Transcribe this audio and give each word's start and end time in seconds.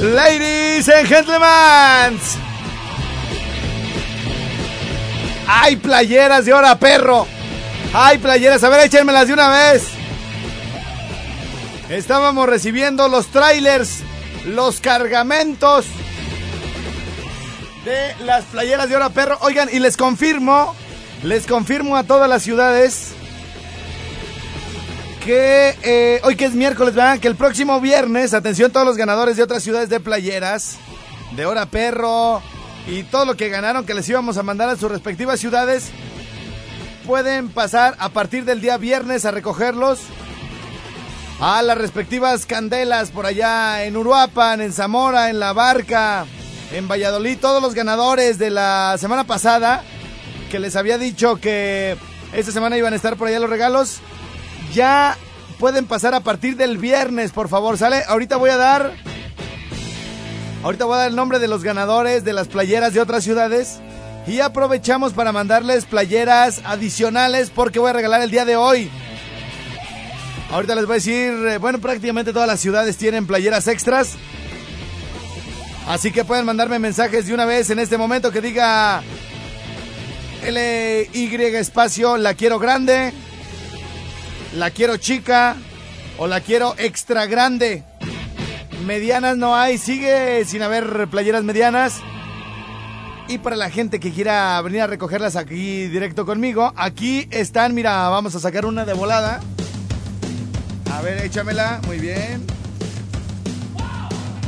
Ladies 0.00 0.88
and 0.88 1.08
gentlemen. 1.08 2.20
Hay 5.48 5.76
playeras 5.76 6.44
de 6.44 6.52
hora, 6.52 6.78
perro. 6.78 7.26
Hay 7.92 8.18
playeras, 8.18 8.62
a 8.62 8.68
ver, 8.68 8.86
échenmelas 8.86 9.26
de 9.26 9.32
una 9.32 9.48
vez. 9.50 9.88
Estábamos 11.88 12.48
recibiendo 12.48 13.08
los 13.08 13.26
trailers, 13.28 14.00
los 14.44 14.80
cargamentos 14.80 15.86
de 17.84 18.24
las 18.24 18.44
playeras 18.44 18.88
de 18.88 18.96
hora, 18.96 19.08
perro. 19.08 19.38
Oigan, 19.40 19.68
y 19.72 19.78
les 19.78 19.96
confirmo 19.96 20.76
les 21.22 21.46
confirmo 21.46 21.96
a 21.96 22.04
todas 22.04 22.28
las 22.28 22.42
ciudades 22.42 23.12
que 25.28 25.76
eh, 25.82 26.20
hoy 26.24 26.36
que 26.36 26.46
es 26.46 26.54
miércoles. 26.54 26.94
Que 27.20 27.28
el 27.28 27.36
próximo 27.36 27.82
viernes, 27.82 28.32
atención 28.32 28.72
todos 28.72 28.86
los 28.86 28.96
ganadores 28.96 29.36
de 29.36 29.42
otras 29.42 29.62
ciudades 29.62 29.90
de 29.90 30.00
playeras, 30.00 30.78
de 31.32 31.44
Hora 31.44 31.66
Perro 31.66 32.40
y 32.86 33.02
todo 33.02 33.26
lo 33.26 33.36
que 33.36 33.50
ganaron 33.50 33.84
que 33.84 33.92
les 33.92 34.08
íbamos 34.08 34.38
a 34.38 34.42
mandar 34.42 34.70
a 34.70 34.76
sus 34.76 34.90
respectivas 34.90 35.38
ciudades, 35.38 35.90
pueden 37.06 37.50
pasar 37.50 37.94
a 37.98 38.08
partir 38.08 38.46
del 38.46 38.62
día 38.62 38.78
viernes 38.78 39.26
a 39.26 39.30
recogerlos 39.30 39.98
a 41.40 41.60
las 41.60 41.76
respectivas 41.76 42.46
candelas 42.46 43.10
por 43.10 43.26
allá 43.26 43.84
en 43.84 43.98
Uruapan, 43.98 44.62
en 44.62 44.72
Zamora, 44.72 45.28
en 45.28 45.40
La 45.40 45.52
Barca, 45.52 46.24
en 46.72 46.88
Valladolid, 46.88 47.36
todos 47.38 47.62
los 47.62 47.74
ganadores 47.74 48.38
de 48.38 48.48
la 48.48 48.96
semana 48.98 49.24
pasada 49.24 49.84
que 50.50 50.58
les 50.58 50.74
había 50.74 50.96
dicho 50.96 51.36
que 51.36 51.98
esta 52.32 52.50
semana 52.50 52.78
iban 52.78 52.94
a 52.94 52.96
estar 52.96 53.16
por 53.16 53.28
allá 53.28 53.40
los 53.40 53.50
regalos, 53.50 54.00
ya 54.72 55.16
pueden 55.58 55.86
pasar 55.86 56.14
a 56.14 56.20
partir 56.20 56.56
del 56.56 56.78
viernes, 56.78 57.32
por 57.32 57.48
favor, 57.48 57.78
¿sale? 57.78 58.02
Ahorita 58.08 58.36
voy 58.36 58.50
a 58.50 58.56
dar... 58.56 58.92
Ahorita 60.62 60.86
voy 60.86 60.94
a 60.94 60.98
dar 60.98 61.08
el 61.08 61.16
nombre 61.16 61.38
de 61.38 61.46
los 61.46 61.62
ganadores 61.62 62.24
de 62.24 62.32
las 62.32 62.48
playeras 62.48 62.92
de 62.92 63.00
otras 63.00 63.22
ciudades. 63.22 63.80
Y 64.26 64.40
aprovechamos 64.40 65.12
para 65.12 65.32
mandarles 65.32 65.86
playeras 65.86 66.60
adicionales 66.64 67.50
porque 67.50 67.78
voy 67.78 67.90
a 67.90 67.94
regalar 67.94 68.20
el 68.20 68.30
día 68.30 68.44
de 68.44 68.56
hoy. 68.56 68.90
Ahorita 70.50 70.74
les 70.74 70.86
voy 70.86 70.94
a 70.94 70.96
decir, 70.96 71.32
eh, 71.46 71.58
bueno, 71.58 71.78
prácticamente 71.78 72.32
todas 72.32 72.48
las 72.48 72.60
ciudades 72.60 72.96
tienen 72.96 73.26
playeras 73.26 73.68
extras. 73.68 74.16
Así 75.86 76.10
que 76.12 76.24
pueden 76.24 76.44
mandarme 76.44 76.78
mensajes 76.78 77.26
de 77.26 77.34
una 77.34 77.46
vez 77.46 77.70
en 77.70 77.78
este 77.78 77.96
momento 77.96 78.30
que 78.30 78.42
diga 78.42 79.02
L-Y 80.44 81.34
espacio, 81.54 82.16
la 82.18 82.34
quiero 82.34 82.58
grande, 82.58 83.12
la 84.54 84.70
quiero 84.70 84.96
chica 84.96 85.56
o 86.18 86.26
la 86.26 86.40
quiero 86.40 86.74
extra 86.78 87.26
grande. 87.26 87.84
Medianas 88.86 89.36
no 89.36 89.54
hay, 89.54 89.78
sigue 89.78 90.44
sin 90.44 90.62
haber 90.62 91.08
playeras 91.08 91.44
medianas. 91.44 92.00
Y 93.28 93.38
para 93.38 93.56
la 93.56 93.68
gente 93.68 94.00
que 94.00 94.10
quiera 94.10 94.60
venir 94.62 94.80
a 94.80 94.86
recogerlas 94.86 95.36
aquí 95.36 95.86
directo 95.88 96.24
conmigo, 96.24 96.72
aquí 96.76 97.28
están, 97.30 97.74
mira, 97.74 98.08
vamos 98.08 98.34
a 98.34 98.40
sacar 98.40 98.64
una 98.64 98.86
de 98.86 98.94
volada. 98.94 99.40
A 100.92 101.02
ver, 101.02 101.24
échamela, 101.24 101.80
muy 101.86 101.98
bien. 101.98 102.46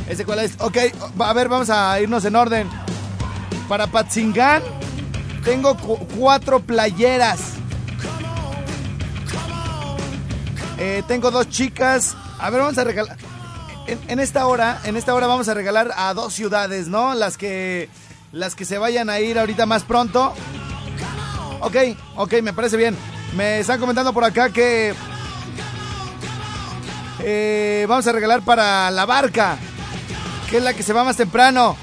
¿Ese 0.09 0.25
cuál 0.25 0.39
es? 0.39 0.55
Ok, 0.59 0.77
a 1.19 1.33
ver, 1.33 1.47
vamos 1.47 1.69
a 1.69 2.01
irnos 2.01 2.25
en 2.25 2.35
orden. 2.35 2.67
Para 3.69 3.87
Patzingán, 3.87 4.63
tengo 5.45 5.77
cuatro 6.17 6.59
playeras. 6.59 7.60
Eh, 10.83 11.03
tengo 11.07 11.29
dos 11.29 11.47
chicas. 11.47 12.17
A 12.39 12.49
ver, 12.49 12.59
vamos 12.59 12.75
a 12.79 12.83
regalar. 12.83 13.15
En, 13.85 14.19
esta 14.19 14.47
hora, 14.47 14.81
en 14.83 14.97
esta 14.97 15.13
hora 15.13 15.27
vamos 15.27 15.47
a 15.47 15.53
regalar 15.53 15.91
a 15.95 16.11
dos 16.15 16.33
ciudades, 16.33 16.87
¿no? 16.87 17.13
Las 17.13 17.37
que, 17.37 17.87
las 18.31 18.55
que 18.55 18.65
se 18.65 18.79
vayan 18.79 19.07
a 19.07 19.19
ir 19.19 19.37
ahorita 19.37 19.67
más 19.67 19.83
pronto. 19.83 20.33
Ok, 21.59 21.75
ok, 22.15 22.33
me 22.41 22.51
parece 22.53 22.77
bien. 22.77 22.97
Me 23.37 23.59
están 23.59 23.79
comentando 23.79 24.11
por 24.11 24.23
acá 24.23 24.49
que 24.49 24.95
eh, 27.19 27.85
vamos 27.87 28.07
a 28.07 28.11
regalar 28.11 28.41
para 28.41 28.89
la 28.89 29.05
barca, 29.05 29.59
que 30.49 30.57
es 30.57 30.63
la 30.63 30.73
que 30.73 30.81
se 30.81 30.93
va 30.93 31.03
más 31.03 31.17
temprano. 31.17 31.77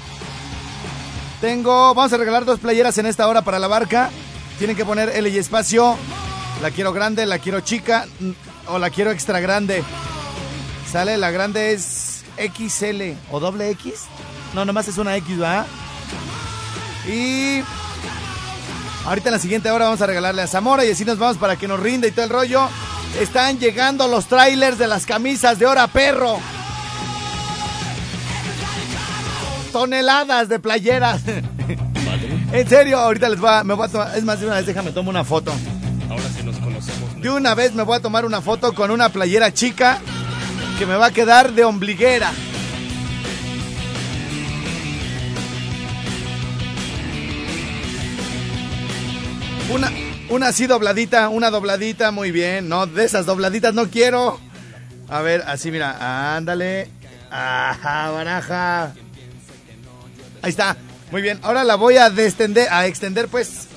Tengo, 1.39 1.95
vamos 1.95 2.11
a 2.11 2.17
regalar 2.17 2.43
dos 2.43 2.59
playeras 2.59 2.97
en 2.97 3.05
esta 3.05 3.29
hora 3.29 3.43
para 3.43 3.59
la 3.59 3.67
barca. 3.67 4.09
Tienen 4.57 4.75
que 4.75 4.83
poner 4.83 5.07
L 5.15 5.29
y 5.29 5.37
espacio. 5.37 5.95
La 6.61 6.69
quiero 6.71 6.91
grande, 6.91 7.25
la 7.25 7.39
quiero 7.39 7.61
chica 7.61 8.05
o 8.69 8.79
la 8.79 8.89
quiero 8.89 9.11
extra 9.11 9.39
grande. 9.39 9.83
Sale, 10.91 11.17
la 11.17 11.31
grande 11.31 11.73
es 11.73 12.23
XL 12.37 13.13
o 13.31 13.39
doble 13.39 13.69
X. 13.71 14.05
No, 14.53 14.65
nomás 14.65 14.87
es 14.87 14.97
una 14.97 15.15
X, 15.17 15.41
¿va? 15.41 15.65
Y 17.07 17.61
ahorita 19.05 19.29
en 19.29 19.33
la 19.33 19.39
siguiente 19.39 19.71
hora 19.71 19.85
vamos 19.85 20.01
a 20.01 20.07
regalarle 20.07 20.41
a 20.41 20.47
Zamora 20.47 20.85
y 20.85 20.91
así 20.91 21.05
nos 21.05 21.19
vamos 21.19 21.37
para 21.37 21.55
que 21.55 21.67
nos 21.67 21.79
rinda 21.79 22.07
y 22.07 22.11
todo 22.11 22.25
el 22.25 22.31
rollo. 22.31 22.67
Están 23.19 23.59
llegando 23.59 24.07
los 24.07 24.27
trailers 24.27 24.77
de 24.77 24.87
las 24.87 25.05
camisas 25.05 25.57
de 25.59 25.65
hora 25.65 25.87
perro 25.87 26.39
toneladas 29.71 30.49
de 30.49 30.59
playeras. 30.59 31.21
en 32.53 32.69
serio, 32.69 32.99
ahorita 32.99 33.29
les 33.29 33.39
voy 33.39 33.49
a, 33.49 33.63
me 33.63 33.73
voy 33.73 33.85
a 33.85 33.89
tomar, 33.89 34.17
es 34.17 34.23
más 34.23 34.39
de 34.39 34.47
una 34.47 34.55
vez 34.55 34.65
déjame 34.65 34.91
tomar 34.91 35.09
una 35.09 35.23
foto. 35.23 35.53
De 37.21 37.29
una 37.29 37.53
vez 37.53 37.73
me 37.73 37.83
voy 37.83 37.97
a 37.97 38.01
tomar 38.01 38.23
una 38.23 38.41
foto 38.41 38.73
con 38.73 38.91
una 38.91 39.09
playera 39.09 39.53
chica 39.53 39.99
que 40.77 40.85
me 40.85 40.95
va 40.95 41.07
a 41.07 41.11
quedar 41.11 41.51
de 41.51 41.65
ombliguera. 41.65 42.31
Una, 49.69 49.91
una 50.29 50.47
así 50.47 50.65
dobladita, 50.65 51.27
una 51.27 51.49
dobladita, 51.49 52.11
muy 52.11 52.31
bien. 52.31 52.69
No, 52.69 52.87
de 52.87 53.03
esas 53.03 53.25
dobladitas 53.25 53.73
no 53.73 53.89
quiero. 53.89 54.39
A 55.09 55.21
ver, 55.21 55.43
así 55.45 55.71
mira, 55.71 56.35
ándale. 56.37 56.89
Ajá, 57.29 58.11
baraja. 58.11 58.93
Ahí 60.41 60.51
está. 60.51 60.77
Muy 61.11 61.21
bien. 61.21 61.39
Ahora 61.41 61.65
la 61.65 61.75
voy 61.75 61.97
a 61.97 62.09
descender, 62.09 62.69
a 62.71 62.85
extender 62.87 63.27
pues. 63.27 63.67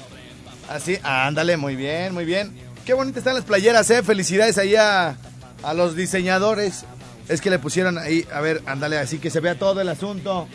Así, 0.68 0.98
ándale, 1.02 1.56
muy 1.56 1.74
bien, 1.74 2.14
muy 2.14 2.24
bien. 2.24 2.71
Qué 2.84 2.94
bonitas 2.94 3.18
están 3.18 3.34
las 3.34 3.44
playeras, 3.44 3.88
eh. 3.90 4.02
Felicidades 4.02 4.58
ahí 4.58 4.74
a, 4.74 5.16
los 5.74 5.94
diseñadores. 5.94 6.84
Es 7.28 7.40
que 7.40 7.50
le 7.50 7.60
pusieron 7.60 7.96
ahí, 7.96 8.26
a 8.32 8.40
ver, 8.40 8.60
ándale, 8.66 8.98
así 8.98 9.18
que 9.18 9.30
se 9.30 9.38
vea 9.38 9.56
todo 9.56 9.80
el 9.80 9.88
asunto. 9.88 10.48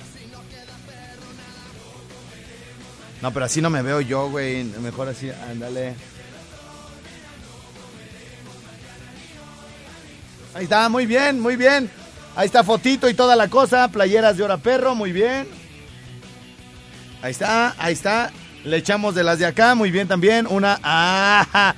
No, 3.21 3.31
pero 3.31 3.45
así 3.45 3.61
no 3.61 3.69
me 3.69 3.81
veo 3.81 4.01
yo, 4.01 4.29
güey. 4.29 4.65
Mejor 4.65 5.07
así, 5.07 5.31
ándale. 5.49 5.95
Ahí 10.53 10.65
está, 10.65 10.89
muy 10.89 11.05
bien, 11.05 11.39
muy 11.39 11.55
bien. 11.55 11.89
Ahí 12.35 12.47
está 12.47 12.63
fotito 12.63 13.07
y 13.09 13.13
toda 13.13 13.37
la 13.37 13.47
cosa. 13.47 13.87
Playeras 13.87 14.35
de 14.35 14.43
hora 14.43 14.57
perro, 14.57 14.95
muy 14.95 15.13
bien. 15.13 15.47
Ahí 17.21 17.31
está, 17.31 17.73
ahí 17.77 17.93
está. 17.93 18.31
Le 18.65 18.77
echamos 18.77 19.15
de 19.15 19.23
las 19.23 19.39
de 19.39 19.45
acá, 19.45 19.75
muy 19.75 19.91
bien 19.91 20.09
también. 20.09 20.45
Una. 20.45 20.77
¡Ah! 20.83 21.73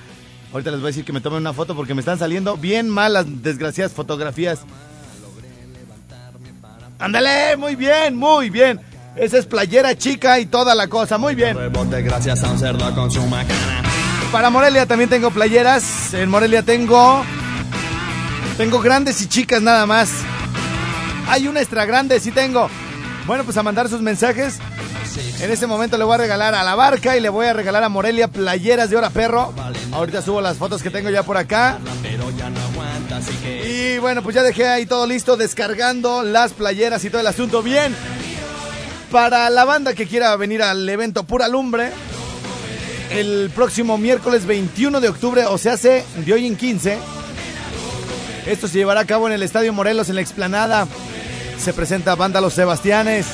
Ahorita 0.51 0.71
les 0.71 0.79
voy 0.79 0.87
a 0.87 0.91
decir 0.91 1.05
que 1.05 1.13
me 1.13 1.21
tomen 1.21 1.39
una 1.39 1.53
foto 1.53 1.75
porque 1.75 1.93
me 1.93 1.99
están 1.99 2.17
saliendo 2.17 2.57
bien 2.57 2.89
mal 2.89 3.13
las 3.13 3.43
desgraciadas 3.43 3.93
fotografías. 3.93 4.61
Ándale, 6.97 7.55
muy 7.55 7.75
bien, 7.75 8.15
muy 8.15 8.49
bien. 8.49 8.81
Esa 9.15 9.37
es 9.37 9.45
playera 9.45 9.97
chica 9.97 10.39
y 10.39 10.45
toda 10.45 10.75
la 10.75 10.87
cosa, 10.87 11.17
muy 11.17 11.35
bien. 11.35 11.57
gracias 12.03 12.43
a 12.43 12.51
un 12.51 12.57
cerdo 12.57 12.93
con 12.95 13.11
su 13.11 13.21
macana. 13.27 13.83
Para 14.31 14.49
Morelia 14.49 14.85
también 14.85 15.09
tengo 15.09 15.31
playeras. 15.31 16.13
En 16.13 16.29
Morelia 16.29 16.63
tengo. 16.63 17.23
Tengo 18.57 18.79
grandes 18.81 19.21
y 19.21 19.27
chicas 19.27 19.61
nada 19.61 19.85
más. 19.85 20.11
Hay 21.27 21.47
una 21.47 21.61
extra 21.61 21.85
grande, 21.85 22.19
sí 22.19 22.31
tengo. 22.31 22.69
Bueno, 23.25 23.43
pues 23.43 23.55
a 23.57 23.63
mandar 23.63 23.87
sus 23.87 24.01
mensajes. 24.01 24.59
En 25.17 25.51
este 25.51 25.67
momento 25.67 25.97
le 25.97 26.03
voy 26.03 26.15
a 26.15 26.17
regalar 26.17 26.53
a 26.53 26.63
la 26.63 26.75
barca 26.75 27.17
y 27.17 27.19
le 27.19 27.29
voy 27.29 27.47
a 27.47 27.53
regalar 27.53 27.83
a 27.83 27.89
Morelia 27.89 28.27
playeras 28.27 28.89
de 28.89 28.97
hora 28.97 29.09
perro. 29.09 29.53
Ahorita 29.91 30.21
subo 30.21 30.41
las 30.41 30.57
fotos 30.57 30.83
que 30.83 30.89
tengo 30.89 31.09
ya 31.09 31.23
por 31.23 31.37
acá. 31.37 31.79
Y 33.65 33.97
bueno, 33.97 34.21
pues 34.21 34.35
ya 34.35 34.43
dejé 34.43 34.67
ahí 34.67 34.85
todo 34.85 35.07
listo, 35.07 35.37
descargando 35.37 36.23
las 36.23 36.53
playeras 36.53 37.03
y 37.05 37.09
todo 37.09 37.21
el 37.21 37.27
asunto 37.27 37.63
bien. 37.63 37.95
Para 39.11 39.49
la 39.49 39.65
banda 39.65 39.93
que 39.93 40.05
quiera 40.05 40.35
venir 40.35 40.61
al 40.61 40.87
evento 40.87 41.23
Pura 41.23 41.47
Lumbre, 41.47 41.91
el 43.09 43.49
próximo 43.55 43.97
miércoles 43.97 44.45
21 44.45 45.01
de 45.01 45.09
octubre, 45.09 45.45
o 45.45 45.57
se 45.57 45.71
hace 45.71 46.05
de 46.17 46.33
hoy 46.33 46.45
en 46.45 46.55
15. 46.55 46.97
Esto 48.45 48.67
se 48.67 48.77
llevará 48.77 49.01
a 49.01 49.05
cabo 49.05 49.27
en 49.27 49.33
el 49.33 49.43
Estadio 49.43 49.73
Morelos, 49.73 50.09
en 50.09 50.15
la 50.15 50.21
explanada. 50.21 50.87
Se 51.57 51.73
presenta 51.73 52.15
Banda 52.15 52.39
Los 52.39 52.53
Sebastianes, 52.53 53.25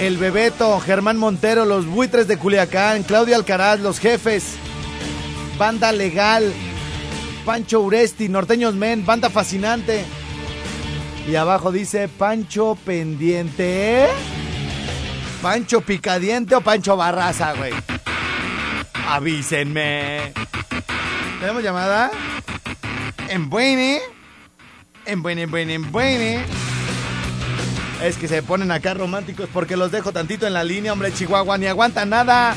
El 0.00 0.16
Bebeto, 0.16 0.80
Germán 0.80 1.18
Montero, 1.18 1.66
Los 1.66 1.84
Buitres 1.84 2.26
de 2.26 2.38
Culiacán, 2.38 3.02
Claudia 3.02 3.36
Alcaraz, 3.36 3.80
Los 3.80 3.98
Jefes, 3.98 4.54
Banda 5.58 5.92
Legal, 5.92 6.54
Pancho 7.44 7.82
Uresti, 7.82 8.30
Norteños 8.30 8.74
Men, 8.74 9.04
Banda 9.04 9.28
Fascinante. 9.28 10.06
Y 11.28 11.36
abajo 11.36 11.70
dice 11.70 12.08
Pancho 12.08 12.78
Pendiente. 12.82 14.06
Pancho 15.42 15.82
Picadiente 15.82 16.54
o 16.54 16.62
Pancho 16.62 16.96
Barraza, 16.96 17.52
güey. 17.52 17.74
Avísenme. 19.06 20.32
¿Tenemos 21.40 21.62
llamada? 21.62 22.10
En 23.28 23.50
Buene. 23.50 24.00
En 25.04 25.20
Buene, 25.22 25.42
en 25.42 25.50
Buene, 25.50 25.74
en 25.74 25.92
Buene. 25.92 26.59
Es 28.02 28.16
que 28.16 28.28
se 28.28 28.42
ponen 28.42 28.70
acá 28.70 28.94
románticos 28.94 29.48
porque 29.52 29.76
los 29.76 29.92
dejo 29.92 30.12
tantito 30.12 30.46
en 30.46 30.54
la 30.54 30.64
línea, 30.64 30.92
hombre, 30.92 31.12
Chihuahua, 31.12 31.58
ni 31.58 31.66
aguanta 31.66 32.06
nada. 32.06 32.54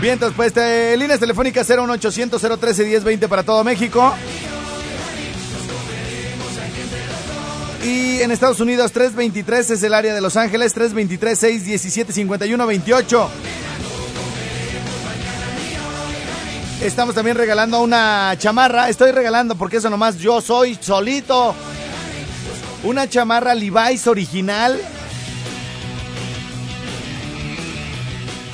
Bien, 0.00 0.18
pues, 0.36 0.56
eh, 0.56 0.94
líneas 0.96 1.18
telefónicas 1.20 1.68
01800 1.68 2.40
013 2.40 2.84
1020 2.84 3.28
para 3.28 3.42
todo 3.42 3.62
México. 3.64 4.14
Y 7.84 8.20
en 8.20 8.30
Estados 8.30 8.60
Unidos, 8.60 8.92
323 8.92 9.70
es 9.70 9.82
el 9.82 9.92
área 9.92 10.14
de 10.14 10.20
Los 10.20 10.36
Ángeles, 10.36 10.72
323 10.72 11.38
617 11.38 12.12
51 12.12 12.66
28. 12.66 13.30
Estamos 16.82 17.14
también 17.14 17.36
regalando 17.36 17.80
una 17.82 18.34
chamarra. 18.38 18.88
Estoy 18.88 19.12
regalando 19.12 19.54
porque 19.54 19.78
eso 19.78 19.90
nomás 19.90 20.16
yo 20.16 20.40
soy 20.40 20.78
solito. 20.80 21.54
Una 22.82 23.08
chamarra 23.08 23.54
Levi's 23.54 24.06
original. 24.06 24.80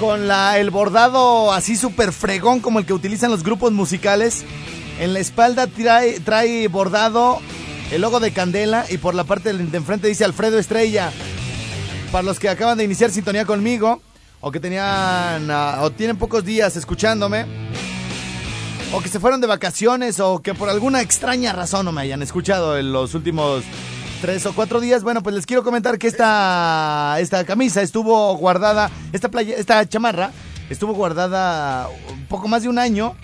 Con 0.00 0.26
la, 0.26 0.58
el 0.58 0.70
bordado 0.70 1.52
así 1.52 1.76
súper 1.76 2.12
fregón 2.12 2.60
como 2.60 2.80
el 2.80 2.86
que 2.86 2.92
utilizan 2.92 3.30
los 3.30 3.44
grupos 3.44 3.72
musicales. 3.72 4.44
En 4.98 5.12
la 5.12 5.20
espalda 5.20 5.68
trae, 5.68 6.18
trae 6.20 6.66
bordado 6.68 7.40
el 7.92 8.00
logo 8.00 8.18
de 8.18 8.32
Candela 8.32 8.84
y 8.90 8.98
por 8.98 9.14
la 9.14 9.24
parte 9.24 9.52
de 9.52 9.76
enfrente 9.76 10.08
dice 10.08 10.24
Alfredo 10.24 10.58
Estrella. 10.58 11.12
Para 12.10 12.24
los 12.24 12.40
que 12.40 12.48
acaban 12.48 12.78
de 12.78 12.84
iniciar 12.84 13.10
sintonía 13.10 13.44
conmigo 13.44 14.02
o 14.40 14.50
que 14.50 14.58
tenían 14.58 15.50
ah, 15.50 15.78
o 15.82 15.90
tienen 15.90 16.16
pocos 16.16 16.44
días 16.44 16.76
escuchándome 16.76 17.46
o 18.92 19.00
que 19.00 19.08
se 19.08 19.20
fueron 19.20 19.40
de 19.40 19.46
vacaciones 19.46 20.18
o 20.18 20.40
que 20.40 20.54
por 20.54 20.68
alguna 20.68 21.00
extraña 21.00 21.52
razón 21.52 21.84
no 21.84 21.92
me 21.92 22.02
hayan 22.02 22.22
escuchado 22.22 22.76
en 22.76 22.92
los 22.92 23.14
últimos 23.14 23.64
tres 24.20 24.46
o 24.46 24.54
cuatro 24.54 24.80
días, 24.80 25.02
bueno, 25.02 25.22
pues 25.22 25.34
les 25.34 25.46
quiero 25.46 25.62
comentar 25.62 25.98
que 25.98 26.06
esta, 26.06 27.16
esta 27.20 27.44
camisa 27.44 27.82
estuvo 27.82 28.36
guardada, 28.36 28.90
esta, 29.12 29.28
playa, 29.28 29.56
esta 29.56 29.86
chamarra 29.88 30.30
estuvo 30.70 30.94
guardada 30.94 31.88
un 32.10 32.26
poco 32.26 32.48
más 32.48 32.62
de 32.62 32.68
un 32.68 32.78
año 32.78 33.14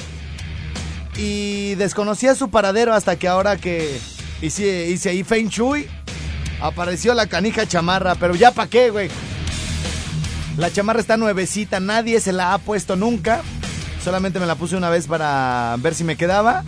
y 1.17 1.75
desconocía 1.77 2.35
su 2.35 2.51
paradero 2.51 2.95
hasta 2.95 3.17
que 3.17 3.29
ahora 3.29 3.57
que 3.57 4.01
hice, 4.41 4.89
hice 4.89 5.11
ahí 5.11 5.25
Feng 5.25 5.49
Shui, 5.49 5.89
apareció 6.61 7.15
la 7.15 7.27
canija 7.27 7.67
chamarra, 7.67 8.15
pero 8.15 8.35
ya 8.35 8.53
pa' 8.53 8.67
qué, 8.67 8.91
güey. 8.91 9.11
La 10.57 10.71
chamarra 10.71 11.01
está 11.01 11.17
nuevecita, 11.17 11.81
nadie 11.81 12.21
se 12.21 12.33
la 12.33 12.53
ha 12.53 12.59
puesto 12.59 12.97
nunca. 12.97 13.41
Solamente 14.05 14.39
me 14.39 14.47
la 14.47 14.55
puse 14.57 14.77
una 14.77 14.91
vez 14.91 15.07
para 15.07 15.77
ver 15.79 15.95
si 15.95 16.05
me 16.05 16.17
quedaba. 16.17 16.65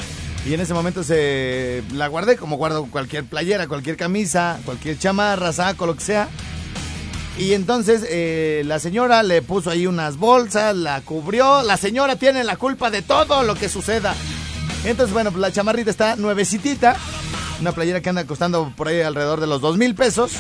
Y 0.47 0.53
en 0.53 0.61
ese 0.61 0.75
momento 0.75 1.03
se 1.03 1.83
la 1.93 2.07
guardé 2.09 2.37
como 2.37 2.57
guardo 2.57 2.87
cualquier 2.91 3.25
playera, 3.25 3.67
cualquier 3.67 3.97
camisa, 3.97 4.59
cualquier 4.65 4.99
chamarra, 4.99 5.53
saco, 5.53 5.87
lo 5.87 5.95
que 5.95 6.05
sea. 6.05 6.29
Y 7.39 7.55
entonces 7.55 8.07
eh, 8.09 8.63
la 8.67 8.79
señora 8.79 9.23
le 9.23 9.43
puso 9.43 9.71
ahí 9.71 9.87
unas 9.87 10.19
bolsas, 10.19 10.77
la 10.77 11.01
cubrió. 11.01 11.63
La 11.63 11.77
señora 11.77 12.17
tiene 12.17 12.45
la 12.45 12.57
culpa 12.57 12.91
de 12.91 13.03
todo 13.03 13.43
lo 13.43 13.55
que 13.55 13.69
suceda. 13.69 14.15
Entonces, 14.85 15.15
bueno, 15.15 15.31
pues 15.31 15.41
la 15.41 15.51
chamarrita 15.51 15.91
está 15.91 16.17
nuevecitita. 16.17 16.97
Una 17.61 17.73
playera 17.73 18.03
que 18.03 18.11
anda 18.11 18.25
costando 18.25 18.71
por 18.77 18.89
ahí 18.89 19.01
alrededor 19.01 19.41
de 19.41 19.47
los 19.47 19.63
dos 19.63 19.79
mil 19.79 19.95
pesos. 19.95 20.33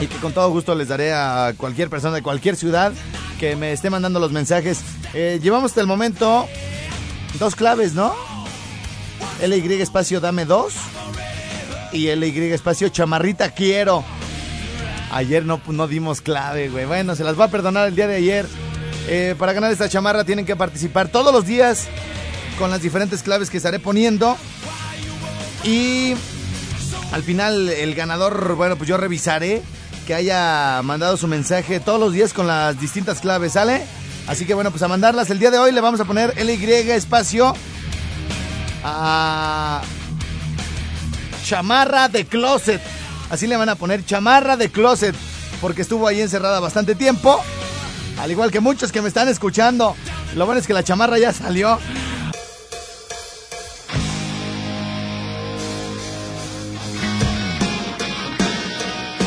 Y 0.00 0.06
que 0.06 0.16
con 0.16 0.32
todo 0.32 0.50
gusto 0.50 0.74
les 0.74 0.88
daré 0.88 1.12
a 1.12 1.52
cualquier 1.56 1.90
persona 1.90 2.14
de 2.14 2.22
cualquier 2.22 2.56
ciudad 2.56 2.92
que 3.38 3.54
me 3.54 3.72
esté 3.72 3.90
mandando 3.90 4.18
los 4.18 4.32
mensajes. 4.32 4.80
Eh, 5.12 5.38
llevamos 5.42 5.72
hasta 5.72 5.82
el 5.82 5.86
momento 5.86 6.48
dos 7.38 7.54
claves, 7.54 7.92
¿no? 7.92 8.31
LY 9.42 9.82
espacio 9.82 10.20
dame 10.20 10.44
dos. 10.44 10.74
Y 11.92 12.14
LY 12.14 12.52
espacio 12.52 12.88
chamarrita 12.88 13.50
quiero. 13.50 14.04
Ayer 15.10 15.44
no, 15.44 15.60
no 15.66 15.88
dimos 15.88 16.20
clave, 16.20 16.68
güey. 16.68 16.86
Bueno, 16.86 17.16
se 17.16 17.24
las 17.24 17.38
va 17.38 17.46
a 17.46 17.48
perdonar 17.48 17.88
el 17.88 17.96
día 17.96 18.06
de 18.06 18.16
ayer. 18.16 18.46
Eh, 19.08 19.34
para 19.36 19.52
ganar 19.52 19.72
esta 19.72 19.88
chamarra 19.88 20.24
tienen 20.24 20.46
que 20.46 20.54
participar 20.54 21.08
todos 21.08 21.34
los 21.34 21.44
días 21.44 21.88
con 22.58 22.70
las 22.70 22.82
diferentes 22.82 23.22
claves 23.22 23.50
que 23.50 23.56
estaré 23.56 23.78
poniendo. 23.78 24.36
Y 25.64 26.14
al 27.12 27.22
final 27.22 27.68
el 27.68 27.94
ganador, 27.94 28.54
bueno, 28.54 28.76
pues 28.76 28.88
yo 28.88 28.96
revisaré 28.96 29.62
que 30.06 30.14
haya 30.14 30.80
mandado 30.82 31.16
su 31.16 31.26
mensaje 31.28 31.80
todos 31.80 32.00
los 32.00 32.12
días 32.12 32.32
con 32.32 32.46
las 32.46 32.80
distintas 32.80 33.20
claves, 33.20 33.52
¿sale? 33.52 33.82
Así 34.28 34.46
que 34.46 34.54
bueno, 34.54 34.70
pues 34.70 34.82
a 34.82 34.88
mandarlas. 34.88 35.30
El 35.30 35.40
día 35.40 35.50
de 35.50 35.58
hoy 35.58 35.72
le 35.72 35.80
vamos 35.80 36.00
a 36.00 36.04
poner 36.04 36.32
LY 36.38 36.92
espacio 36.92 37.54
a 38.84 39.82
chamarra 41.44 42.08
de 42.08 42.26
closet. 42.26 42.80
Así 43.30 43.46
le 43.46 43.56
van 43.56 43.68
a 43.68 43.74
poner 43.74 44.04
chamarra 44.04 44.56
de 44.56 44.70
closet 44.70 45.14
porque 45.60 45.82
estuvo 45.82 46.06
ahí 46.06 46.20
encerrada 46.20 46.60
bastante 46.60 46.94
tiempo. 46.94 47.42
Al 48.20 48.30
igual 48.30 48.50
que 48.50 48.60
muchos 48.60 48.92
que 48.92 49.00
me 49.00 49.08
están 49.08 49.28
escuchando. 49.28 49.96
Lo 50.34 50.46
bueno 50.46 50.60
es 50.60 50.66
que 50.66 50.74
la 50.74 50.82
chamarra 50.82 51.18
ya 51.18 51.32
salió. 51.32 51.78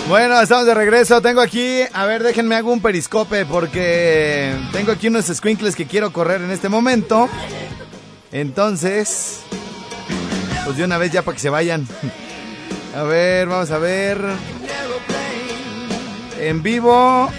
Bueno, 0.08 0.40
estamos 0.40 0.68
de 0.68 0.74
regreso. 0.76 1.20
Tengo 1.22 1.42
aquí, 1.42 1.80
a 1.92 2.06
ver, 2.06 2.22
déjenme 2.22 2.56
hago 2.56 2.72
un 2.72 2.80
periscope 2.80 3.46
porque 3.46 4.56
tengo 4.72 4.92
aquí 4.92 5.08
unos 5.08 5.26
squinkles 5.26 5.76
que 5.76 5.88
quiero 5.88 6.14
correr 6.14 6.42
en 6.42 6.52
este 6.52 6.70
momento. 6.70 7.28
Entonces, 8.36 9.44
pues 10.66 10.76
de 10.76 10.84
una 10.84 10.98
vez 10.98 11.10
ya 11.10 11.22
para 11.22 11.36
que 11.36 11.42
se 11.42 11.50
vayan. 11.50 11.88
A 12.94 13.04
ver, 13.04 13.48
vamos 13.48 13.72
a 13.72 13.78
ver. 13.78 14.20
En 16.38 16.62
vivo 16.62 17.32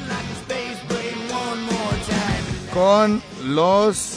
con 2.72 3.22
los 3.44 4.14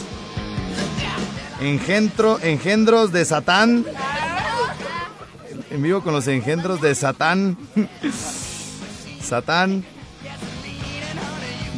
engendro, 1.59 2.39
engendros 2.41 3.11
de 3.11 3.25
Satán. 3.25 3.85
En 5.71 5.83
vivo 5.83 6.01
con 6.01 6.13
los 6.13 6.29
engendros 6.29 6.79
de 6.79 6.95
Satán. 6.95 7.57
Satán. 9.21 9.83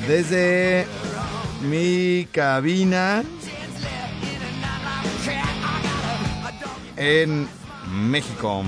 Desde 0.07 0.85
mi 1.63 2.27
cabina. 2.31 3.23
En 7.03 7.47
México. 7.91 8.63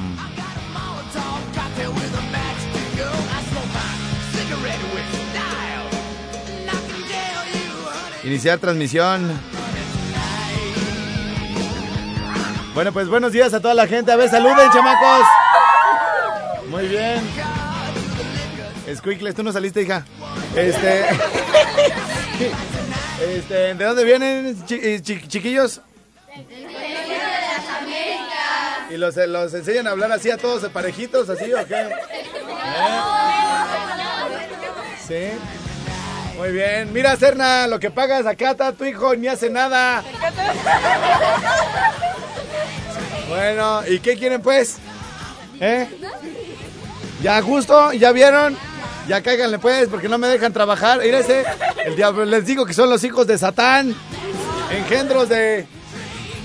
Iniciar 8.24 8.58
transmisión. 8.58 9.40
Bueno, 12.74 12.92
pues 12.92 13.08
buenos 13.08 13.32
días 13.34 13.54
a 13.54 13.60
toda 13.60 13.76
la 13.76 13.86
gente. 13.86 14.12
A 14.12 14.16
ver, 14.16 14.32
saluden, 14.32 14.72
chamacos. 14.72 15.28
Muy 16.72 16.88
bien. 16.88 17.22
Squinkles, 18.96 19.36
tú 19.36 19.44
no 19.44 19.52
saliste, 19.52 19.84
hija. 19.84 20.04
Este. 20.56 21.06
este 23.38 23.76
¿De 23.76 23.86
dónde 23.86 24.04
vienen, 24.04 24.58
eh, 24.72 25.02
chi- 25.04 25.28
chiquillos? 25.28 25.82
¿Y 28.94 28.98
los, 28.98 29.16
los 29.16 29.52
enseñan 29.56 29.88
a 29.88 29.92
hablar 29.92 30.12
así 30.12 30.30
a 30.30 30.38
todos 30.38 30.70
parejitos, 30.70 31.28
así 31.28 31.52
o 31.52 31.66
qué? 31.66 31.82
¿Eh? 31.82 31.90
Sí. 35.08 36.38
Muy 36.38 36.52
bien. 36.52 36.94
Mira, 36.94 37.16
Serna, 37.16 37.66
lo 37.66 37.80
que 37.80 37.90
pagas 37.90 38.28
acá 38.28 38.52
está 38.52 38.72
tu 38.72 38.86
hijo, 38.86 39.16
ni 39.16 39.28
hace 39.28 39.50
nada. 39.50 40.04
Bueno, 43.30 43.82
¿y 43.88 44.00
qué 44.00 44.16
quieren 44.16 44.44
pues? 44.44 44.78
¿Eh? 45.60 45.88
¿Ya 47.24 47.38
a 47.38 47.42
gusto? 47.42 47.94
¿Ya 47.94 48.12
vieron? 48.12 48.56
Ya 49.08 49.24
cáiganle 49.24 49.58
pues, 49.58 49.88
porque 49.88 50.08
no 50.08 50.20
me 50.20 50.28
dejan 50.28 50.54
trabajar. 50.54 51.02
Mira 51.02 51.18
ese, 51.18 51.46
el 51.84 51.96
diablo, 51.96 52.26
les 52.26 52.46
digo 52.46 52.64
que 52.68 52.76
son 52.76 52.92
los 52.92 53.04
hijos 53.04 53.26
de 53.26 53.40
Satán, 53.40 53.96
engendros 54.70 55.30
de, 55.30 55.66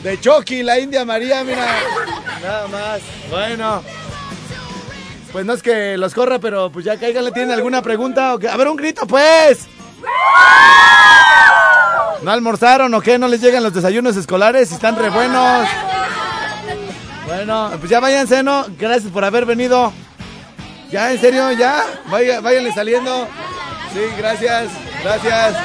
de 0.03 0.21
Chucky, 0.21 0.63
la 0.63 0.79
India 0.79 1.05
María, 1.05 1.45
mira. 1.45 1.67
Nada 2.43 2.69
más. 2.69 3.01
Bueno. 3.31 3.83
Pues 5.33 5.45
no 5.45 5.53
es 5.53 5.63
que 5.63 5.97
los 5.99 6.15
corra, 6.15 6.39
pero 6.39 6.71
pues 6.71 6.85
ya 6.85 6.97
cáiganle, 6.99 7.33
¿tienen 7.33 7.53
alguna 7.53 7.83
pregunta? 7.83 8.35
o 8.35 8.39
qué? 8.39 8.49
A 8.49 8.57
ver, 8.57 8.69
un 8.69 8.77
grito 8.77 9.07
pues. 9.07 9.67
¿No 12.23 12.31
almorzaron 12.31 12.93
o 12.95 13.01
qué? 13.01 13.19
¿No 13.19 13.29
les 13.29 13.41
llegan 13.41 13.63
los 13.63 13.75
desayunos 13.75 14.17
escolares? 14.17 14.73
¿Están 14.73 14.97
re 14.97 15.11
buenos? 15.11 15.69
Bueno, 17.27 17.71
pues 17.79 17.91
ya 17.91 18.01
váyanse, 18.01 18.43
¿no? 18.43 18.65
Gracias 18.79 19.13
por 19.13 19.25
haber 19.25 19.45
venido. 19.45 19.93
Ya, 20.91 21.13
en 21.13 21.21
serio, 21.21 21.53
ya. 21.53 21.85
Vaya, 22.07 22.41
váyanle 22.41 22.73
saliendo. 22.73 23.29
Sí, 23.93 24.01
gracias, 24.17 24.71
gracias. 25.03 25.57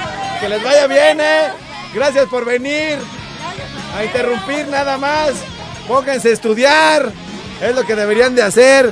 Que 0.41 0.49
les 0.49 0.61
vaya 0.61 0.87
bien, 0.87 1.21
¿eh? 1.21 1.47
Gracias 1.93 2.25
por 2.27 2.43
venir. 2.43 2.97
A 3.95 4.03
interrumpir 4.03 4.67
nada 4.67 4.97
más. 4.97 5.33
Pónganse 5.87 6.29
a 6.29 6.33
estudiar. 6.33 7.11
Es 7.61 7.75
lo 7.75 7.83
que 7.85 7.95
deberían 7.95 8.35
de 8.35 8.41
hacer. 8.41 8.91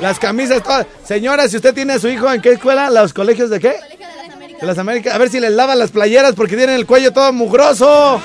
Las 0.00 0.18
camisas 0.18 0.62
todas. 0.62 0.86
Señora, 1.04 1.48
si 1.48 1.56
usted 1.56 1.74
tiene 1.74 1.94
a 1.94 1.98
su 1.98 2.08
hijo, 2.08 2.30
¿en 2.32 2.42
qué 2.42 2.52
escuela? 2.52 2.90
¿Los 2.90 3.12
colegios 3.12 3.50
de 3.50 3.60
qué? 3.60 3.76
De 4.60 4.66
las 4.66 4.78
Américas. 4.78 5.14
A 5.14 5.18
ver 5.18 5.30
si 5.30 5.40
les 5.40 5.52
lavan 5.52 5.78
las 5.78 5.90
playeras 5.90 6.34
porque 6.34 6.56
tienen 6.56 6.76
el 6.76 6.86
cuello 6.86 7.12
todo 7.12 7.32
mugroso. 7.32 8.20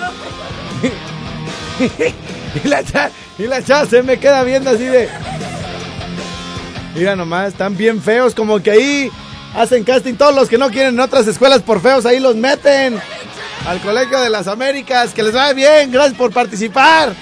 y 2.63 2.67
la 2.67 2.83
cha, 2.83 3.11
y 3.37 3.43
la 3.43 3.63
cha 3.63 3.85
se 3.85 4.01
me 4.01 4.17
queda 4.19 4.43
viendo 4.43 4.69
así 4.71 4.85
de. 4.85 5.07
Mira 6.95 7.15
nomás, 7.15 7.49
están 7.49 7.77
bien 7.77 8.01
feos, 8.01 8.35
como 8.35 8.61
que 8.61 8.71
ahí 8.71 9.11
hacen 9.55 9.83
casting. 9.83 10.15
Todos 10.15 10.35
los 10.35 10.49
que 10.49 10.57
no 10.57 10.69
quieren 10.69 10.95
en 10.95 10.99
otras 10.99 11.27
escuelas 11.27 11.61
por 11.61 11.81
feos, 11.81 12.05
ahí 12.05 12.19
los 12.19 12.35
meten 12.35 12.99
al 13.67 13.81
Colegio 13.81 14.19
de 14.19 14.29
las 14.29 14.47
Américas. 14.47 15.13
Que 15.13 15.23
les 15.23 15.33
vaya 15.33 15.53
bien, 15.53 15.91
gracias 15.91 16.17
por 16.17 16.31
participar. 16.31 17.13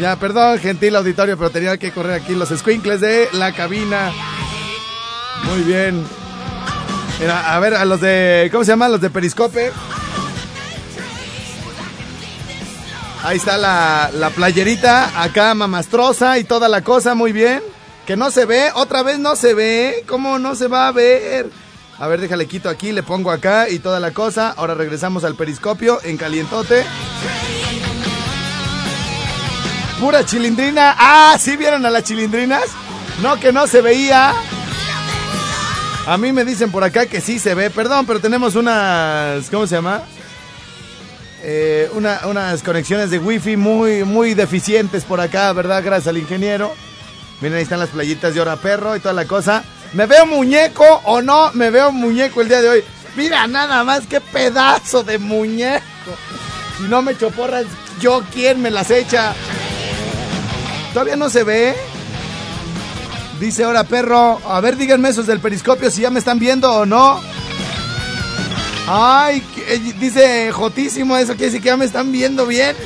Ya, 0.00 0.16
perdón, 0.16 0.58
gentil 0.60 0.94
auditorio, 0.96 1.36
pero 1.36 1.50
tenía 1.50 1.76
que 1.76 1.90
correr 1.90 2.20
aquí 2.20 2.34
los 2.34 2.50
squinkles 2.50 3.00
de 3.00 3.28
la 3.32 3.52
cabina. 3.52 4.12
Muy 5.44 5.62
bien. 5.62 6.04
Mira, 7.20 7.54
a 7.54 7.58
ver, 7.58 7.74
a 7.74 7.84
los 7.84 8.00
de. 8.00 8.48
¿Cómo 8.52 8.64
se 8.64 8.70
llama? 8.70 8.88
Los 8.88 9.00
de 9.00 9.10
Periscope. 9.10 9.72
Ahí 13.24 13.36
está 13.36 13.58
la, 13.58 14.10
la 14.14 14.30
playerita, 14.30 15.20
acá 15.20 15.52
mamastrosa 15.54 16.38
y 16.38 16.44
toda 16.44 16.68
la 16.68 16.82
cosa, 16.82 17.16
muy 17.16 17.32
bien. 17.32 17.60
Que 18.06 18.16
no 18.16 18.30
se 18.30 18.44
ve, 18.44 18.70
otra 18.74 19.02
vez 19.02 19.18
no 19.18 19.34
se 19.34 19.54
ve. 19.54 20.04
¿Cómo 20.06 20.38
no 20.38 20.54
se 20.54 20.68
va 20.68 20.86
a 20.86 20.92
ver? 20.92 21.50
A 22.00 22.06
ver, 22.06 22.20
déjale 22.20 22.46
quito 22.46 22.68
aquí, 22.68 22.92
le 22.92 23.02
pongo 23.02 23.30
acá 23.30 23.68
y 23.68 23.80
toda 23.80 23.98
la 23.98 24.12
cosa. 24.12 24.50
Ahora 24.56 24.74
regresamos 24.74 25.24
al 25.24 25.34
periscopio 25.34 25.98
en 26.04 26.16
calientote. 26.16 26.84
Pura 30.00 30.24
chilindrina. 30.24 30.94
Ah, 30.96 31.36
¿sí 31.40 31.56
vieron 31.56 31.84
a 31.84 31.90
las 31.90 32.04
chilindrinas? 32.04 32.62
No, 33.20 33.38
que 33.40 33.52
no 33.52 33.66
se 33.66 33.80
veía. 33.80 34.32
A 36.06 36.16
mí 36.16 36.32
me 36.32 36.44
dicen 36.44 36.70
por 36.70 36.84
acá 36.84 37.06
que 37.06 37.20
sí 37.20 37.40
se 37.40 37.54
ve. 37.54 37.68
Perdón, 37.68 38.06
pero 38.06 38.20
tenemos 38.20 38.54
unas. 38.54 39.50
¿Cómo 39.50 39.66
se 39.66 39.74
llama? 39.74 40.02
Eh, 41.42 41.90
una- 41.94 42.20
unas 42.26 42.62
conexiones 42.62 43.10
de 43.10 43.18
wifi 43.18 43.56
muy, 43.56 44.04
muy 44.04 44.34
deficientes 44.34 45.04
por 45.04 45.20
acá, 45.20 45.52
¿verdad? 45.52 45.82
Gracias 45.84 46.06
al 46.08 46.18
ingeniero. 46.18 46.72
Miren, 47.40 47.56
ahí 47.58 47.62
están 47.64 47.80
las 47.80 47.90
playitas 47.90 48.34
de 48.34 48.40
hora 48.40 48.56
perro 48.56 48.94
y 48.96 49.00
toda 49.00 49.14
la 49.14 49.24
cosa. 49.26 49.64
¿Me 49.92 50.06
veo 50.06 50.26
muñeco 50.26 50.84
o 51.04 51.22
no? 51.22 51.50
Me 51.54 51.70
veo 51.70 51.92
muñeco 51.92 52.40
el 52.40 52.48
día 52.48 52.60
de 52.60 52.68
hoy. 52.68 52.84
Mira 53.16 53.46
nada 53.46 53.84
más 53.84 54.06
qué 54.06 54.20
pedazo 54.20 55.02
de 55.02 55.18
muñeco. 55.18 55.82
Si 56.76 56.84
no 56.84 57.02
me 57.02 57.12
echo 57.12 57.30
porras, 57.30 57.64
yo 58.00 58.22
quién 58.32 58.60
me 58.60 58.70
las 58.70 58.90
echa. 58.90 59.34
Todavía 60.92 61.16
no 61.16 61.30
se 61.30 61.42
ve. 61.42 61.74
Dice 63.40 63.64
ahora 63.64 63.84
perro. 63.84 64.40
A 64.46 64.60
ver, 64.60 64.76
díganme 64.76 65.08
esos 65.08 65.26
del 65.26 65.40
periscopio 65.40 65.90
si 65.90 66.02
ya 66.02 66.10
me 66.10 66.18
están 66.18 66.38
viendo 66.38 66.72
o 66.72 66.86
no. 66.86 67.20
Ay, 68.86 69.42
eh, 69.68 69.80
dice 69.98 70.50
Jotísimo, 70.50 71.16
eso 71.16 71.32
quiere 71.32 71.46
decir 71.46 71.60
que 71.60 71.68
ya 71.68 71.76
me 71.76 71.84
están 71.84 72.12
viendo 72.12 72.46
bien. 72.46 72.76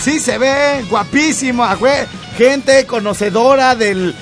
Sí 0.00 0.18
se 0.18 0.38
ve, 0.38 0.84
guapísimo, 0.88 1.64
gente 2.36 2.86
conocedora 2.86 3.74
del, 3.74 4.14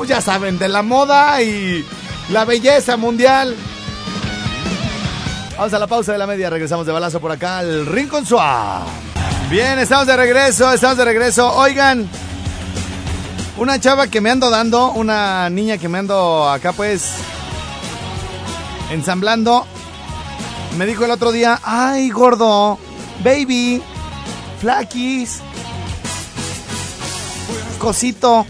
pues 0.00 0.08
ya 0.08 0.22
saben, 0.22 0.58
de 0.58 0.66
la 0.66 0.80
moda 0.80 1.42
y 1.42 1.84
la 2.30 2.46
belleza 2.46 2.96
mundial. 2.96 3.54
Vamos 5.58 5.74
a 5.74 5.78
la 5.78 5.86
pausa 5.86 6.12
de 6.12 6.16
la 6.16 6.26
media, 6.26 6.48
regresamos 6.48 6.86
de 6.86 6.92
balazo 6.92 7.20
por 7.20 7.30
acá 7.30 7.58
al 7.58 7.84
Rincón 7.84 8.24
Suave. 8.24 8.86
Bien, 9.50 9.78
estamos 9.78 10.06
de 10.06 10.16
regreso, 10.16 10.72
estamos 10.72 10.96
de 10.96 11.04
regreso. 11.04 11.54
Oigan, 11.54 12.08
una 13.58 13.78
chava 13.78 14.06
que 14.06 14.22
me 14.22 14.30
ando 14.30 14.48
dando, 14.48 14.90
una 14.92 15.50
niña 15.50 15.76
que 15.76 15.90
me 15.90 15.98
ando 15.98 16.48
acá 16.48 16.72
pues 16.72 17.12
ensamblando, 18.90 19.66
me 20.78 20.86
dijo 20.86 21.04
el 21.04 21.10
otro 21.10 21.30
día, 21.30 21.60
ay 21.62 22.08
gordo, 22.08 22.78
baby, 23.22 23.82
flaquis, 24.60 25.42
cosito. 27.78 28.46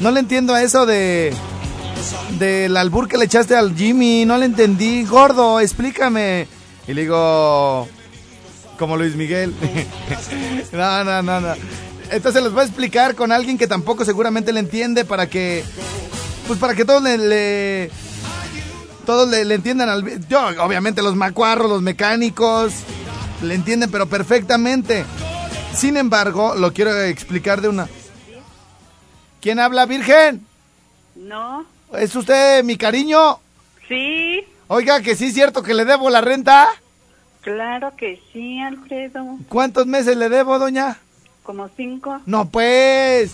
No 0.00 0.10
le 0.10 0.20
entiendo 0.20 0.54
a 0.54 0.62
eso 0.62 0.86
de 0.86 1.34
del 2.38 2.76
albur 2.76 3.08
que 3.08 3.16
le 3.16 3.24
echaste 3.24 3.54
al 3.56 3.74
Jimmy, 3.74 4.24
no 4.26 4.36
le 4.36 4.46
entendí, 4.46 5.04
gordo, 5.04 5.60
explícame. 5.60 6.46
Y 6.86 6.92
le 6.92 7.02
digo, 7.02 7.88
como 8.78 8.96
Luis 8.96 9.14
Miguel. 9.16 9.54
no, 10.72 11.04
no, 11.04 11.22
no, 11.22 11.40
no. 11.40 11.54
Entonces 12.10 12.42
les 12.42 12.52
voy 12.52 12.62
a 12.62 12.64
explicar 12.64 13.14
con 13.14 13.32
alguien 13.32 13.56
que 13.56 13.66
tampoco 13.66 14.04
seguramente 14.04 14.52
le 14.52 14.60
entiende 14.60 15.04
para 15.04 15.28
que, 15.28 15.64
pues 16.46 16.58
para 16.58 16.74
que 16.74 16.84
todos 16.84 17.02
le, 17.02 17.16
le- 17.16 17.90
todos 19.06 19.28
le, 19.28 19.44
le 19.44 19.54
entiendan 19.54 19.88
al, 19.88 20.26
yo, 20.28 20.40
obviamente 20.62 21.02
los 21.02 21.14
macuarros, 21.16 21.70
los 21.70 21.82
mecánicos, 21.82 22.72
le 23.42 23.54
entienden 23.54 23.90
pero 23.90 24.06
perfectamente. 24.06 25.04
Sin 25.74 25.96
embargo, 25.96 26.54
lo 26.54 26.72
quiero 26.72 27.00
explicar 27.02 27.60
de 27.62 27.68
una. 27.68 27.88
¿Quién 29.44 29.60
habla, 29.60 29.84
Virgen? 29.84 30.40
No, 31.16 31.66
¿Es 31.98 32.16
usted 32.16 32.64
mi 32.64 32.78
cariño? 32.78 33.38
sí, 33.86 34.42
Oiga, 34.68 35.02
que 35.02 35.14
sí 35.16 35.26
es 35.26 35.34
cierto 35.34 35.62
que 35.62 35.74
le 35.74 35.84
debo 35.84 36.08
la 36.08 36.22
renta. 36.22 36.68
claro 37.42 37.92
que 37.94 38.18
sí, 38.32 38.58
Alfredo. 38.62 39.36
¿Cuántos 39.50 39.86
meses 39.86 40.16
le 40.16 40.30
debo, 40.30 40.58
doña? 40.58 40.96
Como 41.42 41.68
cinco. 41.76 42.22
No, 42.24 42.48
pues, 42.48 43.32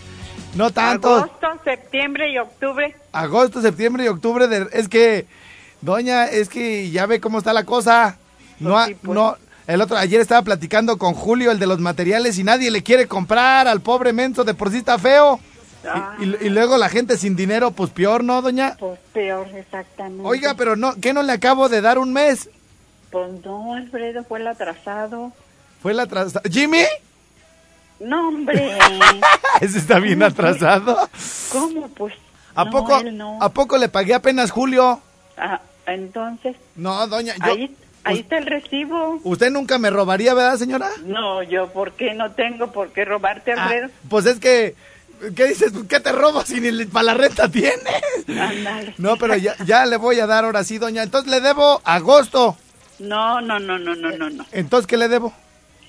no 0.57 0.73
tantos. 0.73 1.23
Agosto, 1.23 1.47
septiembre 1.62 2.33
y 2.33 2.38
octubre. 2.38 2.97
Agosto, 3.12 3.62
septiembre 3.62 4.02
y 4.02 4.09
octubre. 4.09 4.49
De... 4.49 4.67
Es 4.73 4.88
que, 4.88 5.26
doña, 5.81 6.25
es 6.26 6.49
que 6.49 6.90
ya 6.90 7.07
ve 7.07 7.21
cómo 7.21 7.38
está 7.38 7.52
la 7.52 7.62
cosa. 7.64 8.17
No, 8.59 8.71
Pues 8.71 8.83
ha- 8.83 8.87
sí, 8.88 8.95
pues. 9.00 9.14
no. 9.14 9.37
El 9.69 9.81
otro, 9.81 9.97
ayer 9.97 10.21
estaba 10.21 10.43
platicando 10.43 10.99
con 10.99 11.14
Julio, 11.14 11.52
el 11.52 11.61
de 11.61 11.69
los 11.69 11.79
materiales, 11.79 12.37
y 12.40 12.43
nadie 12.43 12.73
le 12.73 12.83
quiere 12.83 13.07
comprar 13.07 13.69
al 13.69 13.81
pobre 13.81 14.12
menso, 14.12 14.43
de 14.43 14.55
por 14.55 14.73
sí 14.73 14.79
está 14.79 14.99
feo. 14.99 15.38
Y, 16.20 16.25
y- 16.25 16.37
y 16.46 16.49
luego 16.50 16.76
la 16.76 16.88
gente 16.88 17.16
sin 17.16 17.37
dinero, 17.37 17.70
pues 17.70 17.90
peor, 17.90 18.22
¿no, 18.25 18.42
doña? 18.42 18.76
Pues 18.78 18.99
peor, 19.12 19.46
exactamente. 19.54 20.22
Oiga, 20.26 20.54
pero 20.54 20.76
no, 20.76 20.94
¿qué 21.00 21.12
no 21.14 21.22
le 21.22 21.32
acabo 21.32 21.68
de 21.68 21.80
dar 21.80 21.99
un 21.99 22.12
mes? 22.12 22.50
Pues 23.10 23.32
no, 23.44 23.75
Alfredo, 23.75 24.25
fue 24.25 24.40
el 24.40 24.46
atrasado. 24.46 25.32
Fue 25.82 25.94
la 25.94 26.02
atrasada. 26.02 26.42
¿Jimmy? 26.50 26.84
No, 27.99 28.28
hombre. 28.28 28.78
Ese 29.60 29.78
está 29.78 29.99
bien 29.99 30.22
atrasado. 30.22 30.96
¿Cómo? 31.52 31.88
Pues. 31.88 32.14
¿A 32.54 32.64
no, 32.64 32.70
poco, 32.70 33.02
no. 33.04 33.38
¿A 33.42 33.49
poco 33.50 33.76
le 33.78 33.88
pagué 33.88 34.14
apenas 34.14 34.50
Julio? 34.50 35.00
Ah, 35.37 35.60
Entonces, 35.87 36.56
No, 36.76 37.06
doña, 37.06 37.34
yo... 37.37 37.44
ahí, 37.44 37.76
ahí 38.04 38.18
está 38.20 38.38
el 38.38 38.46
recibo. 38.46 39.20
Usted 39.25 39.50
nunca 39.50 39.78
me 39.78 39.88
robaría, 39.90 40.34
¿verdad, 40.34 40.56
señora? 40.56 40.88
No, 41.04 41.42
yo, 41.42 41.68
¿por 41.72 41.92
qué 41.92 42.14
no 42.14 42.32
tengo 42.32 42.70
por 42.72 42.90
qué 42.92 43.04
robarte, 43.04 43.52
Ah, 43.52 43.62
Alfredo? 43.64 43.88
pues 44.08 44.26
es 44.26 44.38
que... 44.40 44.75
¿Qué 45.34 45.48
dices? 45.48 45.72
¿Qué 45.88 46.00
te 46.00 46.12
robo 46.12 46.42
si 46.44 46.60
ni 46.60 46.84
para 46.86 47.04
la 47.04 47.14
renta 47.14 47.48
tienes? 47.48 47.80
No, 48.98 49.16
pero 49.16 49.36
ya, 49.36 49.56
ya 49.64 49.84
le 49.86 49.96
voy 49.96 50.20
a 50.20 50.26
dar 50.26 50.44
ahora 50.44 50.64
sí, 50.64 50.78
doña. 50.78 51.02
Entonces 51.02 51.30
le 51.30 51.40
debo 51.40 51.80
agosto. 51.84 52.56
No, 52.98 53.40
no, 53.40 53.58
no, 53.58 53.78
no, 53.78 53.94
no, 53.94 54.10
no, 54.12 54.30
no. 54.30 54.46
Entonces, 54.52 54.86
¿qué 54.86 54.96
le 54.96 55.08
debo? 55.08 55.32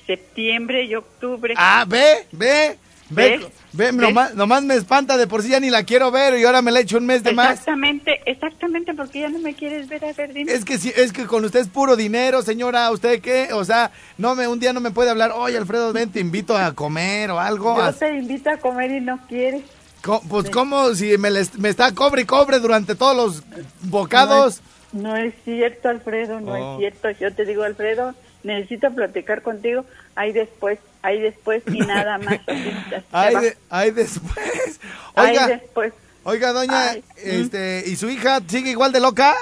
Septiembre 0.08 0.84
y 0.86 0.96
octubre. 0.96 1.54
Ah, 1.58 1.86
ve, 1.88 2.28
ve, 2.32 2.78
ve, 3.12 3.48
ve, 3.74 3.92
nomás, 3.92 4.34
nomás 4.36 4.64
me 4.64 4.76
espanta 4.76 5.18
de 5.18 5.28
por 5.28 5.44
sí 5.44 5.50
ya 5.50 5.60
ni 5.60 5.70
la 5.70 5.84
quiero 5.84 6.12
ver 6.12 6.38
y 6.38 6.44
ahora 6.44 6.62
me 6.62 6.72
la 6.72 6.80
echo 6.80 6.98
un 6.98 7.06
mes 7.06 7.24
de 7.24 7.34
más. 7.34 7.52
Exactamente, 7.52 8.20
exactamente, 8.26 8.94
porque 8.94 9.20
ya 9.22 9.30
no 9.30 9.40
me 9.40 9.54
quieres 9.54 9.88
ver 9.88 10.04
a 10.06 10.14
ver, 10.14 10.34
dime. 10.34 10.52
Es 10.52 10.66
que 10.66 10.78
sí, 10.78 10.92
es 10.96 11.12
que 11.14 11.26
con 11.28 11.46
usted 11.46 11.60
es 11.60 11.68
puro 11.68 11.96
dinero, 11.96 12.42
señora. 12.42 12.90
¿Usted 12.92 13.22
qué? 13.22 13.50
O 13.54 13.64
sea, 13.66 13.92
no 14.18 14.34
me, 14.36 14.48
un 14.48 14.60
día 14.60 14.74
no 14.74 14.80
me 14.82 14.92
puede 14.92 15.10
hablar. 15.10 15.32
Oye, 15.36 15.58
Alfredo, 15.58 15.94
ven, 15.94 16.12
te 16.12 16.20
invito 16.20 16.58
a 16.58 16.74
comer 16.74 17.32
o 17.32 17.40
algo. 17.40 17.76
Yo 17.78 17.84
A- 17.84 17.94
te 17.94 18.16
invito 18.18 18.50
a 18.50 18.58
comer 18.58 18.92
y 18.92 19.02
no 19.02 19.20
quieres. 19.28 19.62
co- 20.02 20.22
pues, 20.30 20.50
¿cómo? 20.50 20.94
Si 20.96 21.18
me, 21.18 21.30
les- 21.30 21.58
me 21.60 21.70
está 21.70 21.94
cobre 21.94 22.24
y 22.24 22.26
cobre 22.26 22.60
durante 22.60 22.96
todos 22.96 23.16
los 23.16 23.44
bocados. 23.84 24.62
No 24.94 25.16
es 25.16 25.34
cierto, 25.46 25.90
Alfredo, 25.90 26.40
no 26.42 26.52
Oh. 26.54 26.74
es 26.74 26.80
cierto. 26.80 27.10
Yo 27.24 27.34
te 27.34 27.46
digo, 27.46 27.64
Alfredo, 27.64 28.14
necesito 28.44 28.90
platicar 28.94 29.42
contigo. 29.42 29.86
Ahí 30.16 30.34
después, 30.34 30.80
ahí 31.02 31.20
después 31.22 31.64
y 31.68 31.80
nada 31.80 32.18
más. 32.18 32.40
De- 32.48 33.58
ay, 33.70 33.92
después. 33.92 34.36
Ahí 35.16 35.32
Oiga, 35.32 35.48
después. 35.48 35.94
oiga, 36.24 36.54
doña, 36.54 36.90
Ay, 36.92 37.04
este, 37.18 37.84
¿y 37.86 37.96
su 37.98 38.10
hija 38.10 38.40
sigue 38.48 38.72
igual 38.72 38.92
de 38.94 39.00
loca? 39.02 39.36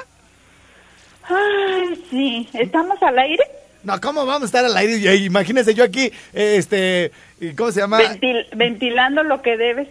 Ay, 1.24 2.06
sí. 2.10 2.50
¿Estamos 2.54 3.02
al 3.04 3.20
aire? 3.20 3.44
No, 3.84 4.00
¿cómo 4.02 4.26
vamos 4.26 4.42
a 4.44 4.46
estar 4.46 4.66
al 4.66 4.76
aire? 4.76 5.16
Imagínese 5.18 5.74
yo 5.74 5.86
aquí, 5.86 6.12
este, 6.34 7.12
¿y 7.40 7.52
¿cómo 7.54 7.72
se 7.72 7.80
llama? 7.80 8.00
Ventil- 8.02 8.46
ventilando 8.54 9.24
lo 9.24 9.42
que 9.42 9.56
debes. 9.56 9.88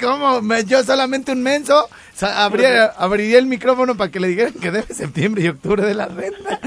¿Cómo? 0.00 0.40
Yo 0.66 0.82
solamente 0.82 1.32
un 1.32 1.42
menso 1.42 1.86
abría- 2.20 2.86
abriría 2.96 3.38
el 3.38 3.44
micrófono 3.44 3.94
para 3.94 4.10
que 4.10 4.20
le 4.20 4.28
dijeran 4.28 4.54
que 4.54 4.70
debe 4.70 4.94
septiembre 4.94 5.42
y 5.44 5.48
octubre 5.48 5.84
de 5.84 5.92
la 5.94 6.06
renta. 6.06 6.58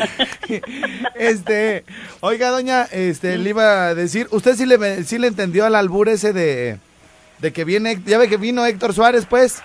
este, 1.15 1.85
oiga, 2.19 2.49
doña, 2.49 2.83
este, 2.91 3.37
le 3.39 3.49
iba 3.49 3.87
a 3.87 3.95
decir, 3.95 4.27
¿usted 4.31 4.55
sí 4.55 4.65
le, 4.65 5.03
sí 5.05 5.17
le 5.17 5.27
entendió 5.27 5.65
al 5.65 5.75
albur 5.75 6.07
ese 6.09 6.33
de, 6.33 6.77
de 7.39 7.53
que 7.53 7.63
viene, 7.65 7.99
ya 8.05 8.17
ve 8.19 8.27
que 8.29 8.37
vino 8.37 8.65
Héctor 8.65 8.93
Suárez, 8.93 9.25
pues? 9.27 9.61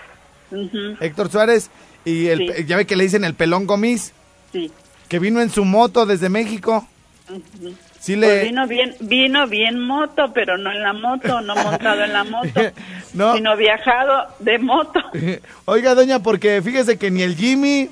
Héctor 1.00 1.30
Suárez, 1.30 1.68
y 2.04 2.28
el, 2.28 2.38
Sí. 2.56 2.64
ya 2.66 2.76
ve 2.76 2.86
que 2.86 2.96
le 2.96 3.04
dicen 3.04 3.24
el 3.24 3.34
pelón 3.34 3.66
gomis, 3.66 4.12
Sí. 4.52 4.70
que 5.08 5.18
vino 5.18 5.40
en 5.42 5.50
su 5.50 5.64
moto 5.64 6.06
desde 6.06 6.28
México. 6.28 6.88
Sí 7.98 8.16
Pues 8.16 8.18
le... 8.18 8.44
vino 8.44 8.66
bien, 8.66 8.94
vino 9.00 9.46
bien 9.46 9.78
moto, 9.80 10.32
pero 10.34 10.58
no 10.58 10.70
en 10.70 10.82
la 10.82 10.92
moto, 10.92 11.40
no 11.40 11.54
montado 11.56 12.04
en 12.04 12.12
la 12.12 12.24
moto, 12.24 12.60
No. 13.14 13.34
sino 13.34 13.56
viajado 13.56 14.26
de 14.40 14.58
moto. 14.58 15.00
Oiga, 15.64 15.94
doña, 15.94 16.18
porque 16.20 16.60
fíjese 16.62 16.98
que 16.98 17.10
ni 17.10 17.22
el 17.22 17.34
Jimmy, 17.36 17.88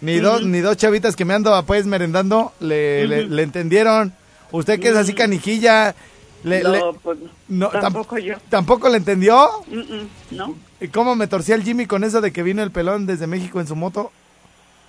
ni, 0.00 0.18
dos, 0.18 0.42
ni 0.46 0.60
dos 0.60 0.76
chavitas 0.76 1.14
que 1.14 1.24
me 1.24 1.34
ando 1.34 1.62
pues 1.66 1.86
merendando, 1.86 2.52
le, 2.60 3.06
le, 3.06 3.26
le 3.26 3.42
entendieron. 3.42 4.12
Usted 4.52 4.80
que 4.80 4.88
es 4.88 4.96
así 4.96 5.12
canijilla, 5.14 5.94
le, 6.42 6.62
no, 6.62 6.94
pues 6.94 7.18
no, 7.48 7.68
tampoco 7.68 8.16
yo. 8.18 8.36
¿Tampoco 8.48 8.88
le 8.88 8.96
entendió? 8.96 9.46
Mm, 9.68 9.78
mm, 9.78 10.08
¿No? 10.30 10.54
¿Y 10.80 10.88
cómo 10.88 11.14
me 11.14 11.26
torcía 11.26 11.54
el 11.54 11.62
Jimmy 11.62 11.84
con 11.86 12.02
eso 12.02 12.20
de 12.22 12.32
que 12.32 12.42
vino 12.42 12.62
el 12.62 12.70
pelón 12.70 13.06
desde 13.06 13.26
México 13.26 13.60
en 13.60 13.66
su 13.66 13.76
moto? 13.76 14.10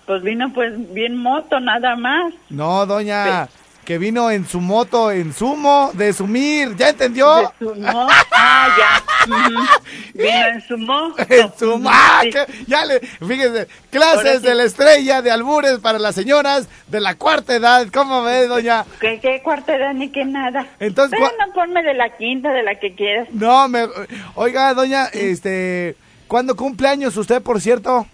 Pues 0.07 0.23
vino 0.23 0.51
pues 0.53 0.73
bien 0.93 1.17
moto, 1.17 1.59
nada 1.59 1.95
más. 1.95 2.33
No, 2.49 2.85
doña, 2.85 3.49
que 3.85 3.97
vino 3.97 4.29
en 4.29 4.47
su 4.47 4.61
moto, 4.61 5.11
en 5.11 5.33
sumo, 5.33 5.91
de 5.93 6.13
sumir, 6.13 6.75
¿ya 6.75 6.89
entendió? 6.89 7.35
De 7.37 7.47
su 7.59 7.75
mo- 7.75 8.07
Ah, 8.31 8.67
ya. 8.77 9.03
Vino 10.13 10.47
en 10.47 10.61
su 10.67 10.77
mo. 10.77 11.13
En 11.29 11.51
su 11.57 11.69
Ujú, 11.71 11.79
ma- 11.79 12.19
sí. 12.21 12.29
que- 12.31 12.45
ya 12.67 12.85
le, 12.85 12.99
fíjese, 12.99 13.67
clases 13.89 14.41
sí. 14.41 14.47
de 14.47 14.55
la 14.55 14.63
estrella 14.63 15.21
de 15.21 15.31
albures 15.31 15.79
para 15.79 15.99
las 15.99 16.15
señoras 16.15 16.67
de 16.87 16.99
la 17.01 17.15
cuarta 17.15 17.55
edad, 17.55 17.87
¿cómo 17.93 18.23
ve, 18.23 18.47
doña? 18.47 18.85
¿Qué, 18.99 19.19
qué 19.19 19.41
cuarta 19.43 19.75
edad 19.75 19.93
ni 19.93 20.09
qué 20.09 20.25
nada? 20.25 20.67
Entonces, 20.79 21.17
Pero 21.19 21.31
¿cuá- 21.35 21.45
no 21.47 21.53
ponme 21.53 21.83
de 21.83 21.93
la 21.93 22.09
quinta, 22.17 22.51
de 22.51 22.63
la 22.63 22.75
que 22.75 22.95
quieras. 22.95 23.27
No, 23.31 23.67
me, 23.67 23.87
oiga, 24.35 24.73
doña, 24.73 25.05
este, 25.13 25.95
¿cuándo 26.27 26.55
cumple 26.55 26.87
años 26.87 27.15
usted, 27.17 27.41
por 27.41 27.61
cierto? 27.61 28.05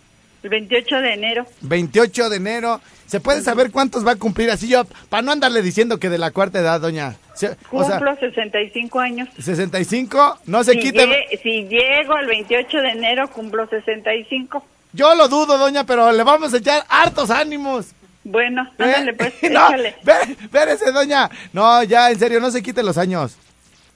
El 0.43 0.49
28 0.49 1.01
de 1.01 1.13
enero. 1.13 1.45
28 1.61 2.29
de 2.29 2.37
enero. 2.37 2.81
¿Se 3.07 3.19
puede 3.19 3.41
saber 3.41 3.71
cuántos 3.71 4.05
va 4.05 4.11
a 4.11 4.15
cumplir 4.17 4.51
así 4.51 4.67
yo, 4.67 4.83
para 5.09 5.21
no 5.21 5.31
andarle 5.31 5.61
diciendo 5.61 5.97
que 5.97 6.09
de 6.09 6.17
la 6.17 6.31
cuarta 6.31 6.59
edad, 6.59 6.81
doña? 6.81 7.15
Se- 7.35 7.55
O 7.71 7.83
sea, 7.85 7.97
Cumplo 7.99 8.15
65 8.19 8.99
años. 8.99 9.29
65, 9.39 10.39
no 10.45 10.63
se 10.63 10.73
Si, 10.73 10.79
quite. 10.79 11.07
si 11.41 11.63
llego 11.67 12.17
el 12.17 12.27
28 12.27 12.77
de 12.81 12.89
enero, 12.89 13.29
cumplo 13.29 13.67
65. 13.67 14.65
Yo 14.93 15.15
lo 15.15 15.27
dudo, 15.29 15.57
doña, 15.57 15.85
pero 15.85 16.11
le 16.11 16.23
vamos 16.23 16.53
a 16.53 16.57
echar 16.57 16.83
hartos 16.89 17.29
ánimos. 17.29 17.87
Bueno, 18.25 18.63
¿Eh? 18.77 18.83
ándale 18.83 19.13
pues, 19.13 19.33
no, 19.43 19.67
échale. 19.67 19.95
espérese, 20.43 20.91
doña. 20.91 21.29
No, 21.53 21.81
ya, 21.83 22.11
en 22.11 22.19
serio, 22.19 22.39
no 22.41 22.51
se 22.51 22.61
quite 22.61 22.83
los 22.83 22.97
años. 22.97 23.37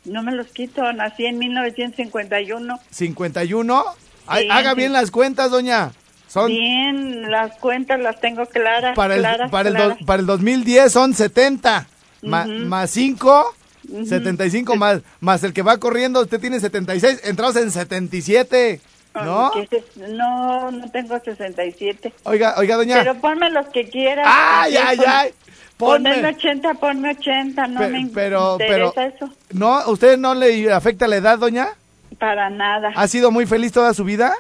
No 0.06 0.24
me 0.24 0.32
los 0.32 0.48
quito, 0.48 0.92
nací 0.94 1.26
en 1.26 1.38
1951. 1.38 2.80
51. 2.92 3.84
Ay, 4.28 4.44
Sí, 4.46 4.50
haga 4.52 4.70
sí. 4.72 4.76
bien 4.78 4.94
las 4.94 5.12
cuentas, 5.12 5.52
doña. 5.52 5.92
Son 6.32 6.48
Bien, 6.48 7.30
las 7.30 7.58
cuentas 7.58 8.00
las 8.00 8.22
tengo 8.22 8.46
claras. 8.46 8.96
para 8.96 9.16
el, 9.16 9.20
claras, 9.22 9.52
para, 9.52 9.68
el 9.68 9.76
do- 9.76 9.80
claras. 9.88 10.04
para 10.06 10.20
el 10.22 10.26
2010 10.26 10.90
son 10.92 11.14
70. 11.14 11.88
Ma- 12.22 12.46
Más 12.46 12.90
5, 12.92 13.54
75 14.06 14.76
más, 14.78 15.02
más 15.20 15.44
el 15.44 15.52
que 15.54 15.62
va 15.62 15.78
corriendo, 15.78 16.22
usted 16.22 16.40
tiene 16.40 16.60
76, 16.60 17.22
entrados 17.26 17.58
en 17.58 17.70
77. 17.72 18.80
¿No? 19.14 19.52
No, 20.08 20.72
no 20.72 20.90
tengo 20.92 21.20
67. 21.20 22.14
Oiga, 22.24 22.56
oiga, 22.58 22.78
doña. 22.78 22.96
Pero 23.00 23.16
ponme 23.16 23.50
los 23.50 23.68
que 23.68 23.90
quieras. 23.90 24.26
¡Ay, 24.30 24.78
ay, 24.78 25.00
ay! 25.06 25.32
Ponme 25.76 26.14
Ponme. 26.14 26.28
80, 26.30 26.74
ponme 26.76 27.10
80, 27.12 27.68
no 27.68 27.80
Pe- 27.82 27.88
me 27.90 28.08
pero, 28.14 28.56
pero, 28.58 28.88
interesa 28.88 29.06
eso. 29.18 29.30
¿no? 29.52 29.82
¿Usted 29.90 30.18
no 30.18 30.34
le 30.34 30.72
afecta 30.72 31.08
la 31.10 31.18
edad, 31.18 31.38
doña? 31.40 31.70
Para 32.20 32.50
nada. 32.50 32.94
¿Ha 32.96 33.08
sido 33.10 33.32
muy 33.32 33.46
feliz 33.46 33.74
toda 33.74 33.94
su 33.94 34.06
vida? 34.06 34.34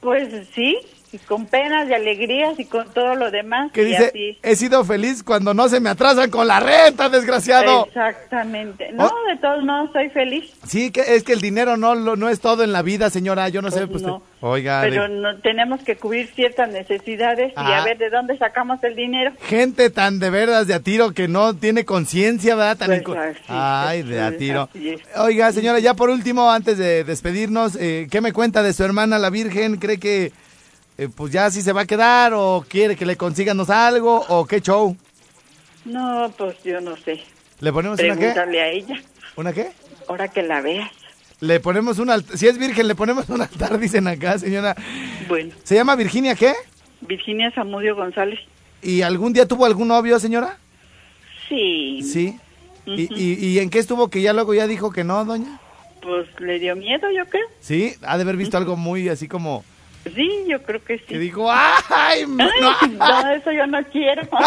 Pues 0.00 0.28
sí, 0.54 0.78
y 1.12 1.18
con 1.18 1.46
penas 1.46 1.88
y 1.88 1.94
alegrías 1.94 2.58
y 2.58 2.64
con 2.66 2.92
todo 2.92 3.14
lo 3.14 3.30
demás. 3.30 3.72
Que 3.72 3.82
y 3.82 3.84
dice, 3.86 4.06
así. 4.08 4.38
he 4.42 4.56
sido 4.56 4.84
feliz 4.84 5.22
cuando 5.22 5.54
no 5.54 5.68
se 5.68 5.80
me 5.80 5.90
atrasan 5.90 6.30
con 6.30 6.46
la 6.46 6.60
renta, 6.60 7.08
desgraciado. 7.08 7.86
Exactamente. 7.86 8.90
No, 8.92 9.06
Oh. 9.06 9.28
de 9.28 9.36
todos 9.40 9.64
modos 9.64 9.90
soy 9.92 10.10
feliz. 10.10 10.44
Sí, 10.66 10.90
que 10.90 11.00
es 11.16 11.22
que 11.24 11.32
el 11.32 11.40
dinero 11.40 11.76
no, 11.76 11.94
lo- 11.94 12.16
no 12.16 12.28
es 12.28 12.40
todo 12.40 12.62
en 12.64 12.72
la 12.72 12.82
vida, 12.82 13.10
señora. 13.10 13.48
Yo 13.48 13.62
no 13.62 13.70
sé, 13.70 13.86
Pues 13.86 13.90
pues, 13.90 14.02
no. 14.02 14.22
oiga, 14.40 14.80
Pero 14.82 15.02
de- 15.04 15.08
no, 15.08 15.38
tenemos 15.38 15.80
que 15.82 15.96
cubrir 15.96 16.28
ciertas 16.34 16.68
necesidades 16.70 17.50
y 17.52 17.54
Ah. 17.56 17.82
a 17.82 17.84
ver 17.84 17.98
de 17.98 18.10
dónde 18.10 18.36
sacamos 18.38 18.82
el 18.84 18.94
dinero. 18.96 19.32
gente 19.46 19.90
tan 19.90 20.18
de 20.18 20.30
veras 20.30 20.66
de 20.66 20.74
a 20.74 20.80
tiro 20.80 21.12
que 21.12 21.28
no 21.28 21.54
tiene 21.54 21.84
conciencia, 21.84 22.54
¿verdad? 22.54 22.76
Tan 22.78 22.88
Pues 22.88 23.02
inco- 23.02 23.16
así, 23.18 23.38
Ay, 23.48 24.02
pues, 24.02 24.14
de 24.14 24.20
a 24.22 24.26
pues, 24.28 24.38
tiro. 24.38 24.68
Oiga, 25.16 25.52
señora, 25.52 25.78
ya 25.78 25.94
por 25.94 26.10
último, 26.10 26.50
antes 26.50 26.76
de 26.78 27.04
despedirnos, 27.04 27.76
eh, 27.80 28.06
¿qué 28.10 28.20
me 28.20 28.32
cuenta 28.32 28.62
de 28.62 28.72
su 28.72 28.84
hermana 28.84 29.18
la 29.18 29.30
Virgen? 29.30 29.76
¿Cree 29.76 29.98
que 29.98 30.32
eh, 30.98 31.08
pues 31.14 31.32
ya 31.32 31.50
sí 31.50 31.62
se 31.62 31.72
va 31.72 31.82
a 31.82 31.86
quedar 31.86 32.32
o 32.34 32.64
quiere 32.68 32.96
que 32.96 33.06
le 33.06 33.16
consíganos 33.16 33.70
algo 33.70 34.24
o 34.28 34.46
qué 34.46 34.60
show? 34.60 34.96
No, 35.84 36.32
pues 36.36 36.56
yo 36.64 36.80
no 36.80 36.96
sé. 36.96 37.22
¿Le 37.60 37.72
ponemos 37.72 37.98
una 38.00 38.16
qué? 38.16 38.28
A 38.30 38.68
ella, 38.68 39.00
¿Una 39.36 39.52
qué? 39.52 39.70
ahora 40.08 40.28
que 40.28 40.42
la 40.42 40.60
veas. 40.60 40.90
Le 41.40 41.60
ponemos 41.60 41.98
un 41.98 42.10
altar, 42.10 42.36
si 42.36 42.48
es 42.48 42.58
virgen, 42.58 42.88
le 42.88 42.94
ponemos 42.94 43.28
un 43.28 43.40
altar, 43.40 43.78
dicen 43.80 44.06
acá, 44.08 44.38
señora. 44.38 44.76
Bueno, 45.28 45.54
¿Se 45.64 45.74
llama 45.76 45.94
Virginia 45.96 46.34
qué? 46.34 46.52
Virginia 47.00 47.50
Zamudio 47.52 47.94
González. 47.94 48.40
¿Y 48.82 49.02
algún 49.02 49.32
día 49.32 49.46
tuvo 49.46 49.64
algún 49.64 49.88
novio, 49.88 50.18
señora? 50.18 50.58
Sí, 51.48 52.02
Sí. 52.02 52.38
¿Y, 52.86 53.02
y, 53.14 53.46
y 53.46 53.58
en 53.58 53.68
qué 53.68 53.78
estuvo 53.80 54.08
que 54.08 54.22
ya 54.22 54.32
luego 54.32 54.54
ya 54.54 54.66
dijo 54.66 54.90
que 54.90 55.04
no, 55.04 55.24
doña? 55.24 55.60
pues 56.00 56.26
le 56.40 56.58
dio 56.58 56.74
miedo, 56.74 57.06
yo 57.10 57.26
creo. 57.26 57.46
Sí, 57.60 57.94
ha 58.02 58.16
de 58.16 58.22
haber 58.22 58.36
visto 58.36 58.56
algo 58.56 58.76
muy 58.76 59.08
así 59.10 59.28
como 59.28 59.62
Sí, 60.14 60.30
yo 60.48 60.62
creo 60.62 60.82
que 60.84 60.98
sí. 60.98 61.04
que 61.06 61.18
dijo, 61.18 61.48
¡ay! 61.50 62.24
no". 62.26 62.44
Ay, 62.44 62.90
no, 62.90 63.30
eso 63.32 63.52
yo 63.52 63.66
no 63.66 63.82
quiero. 63.84 64.22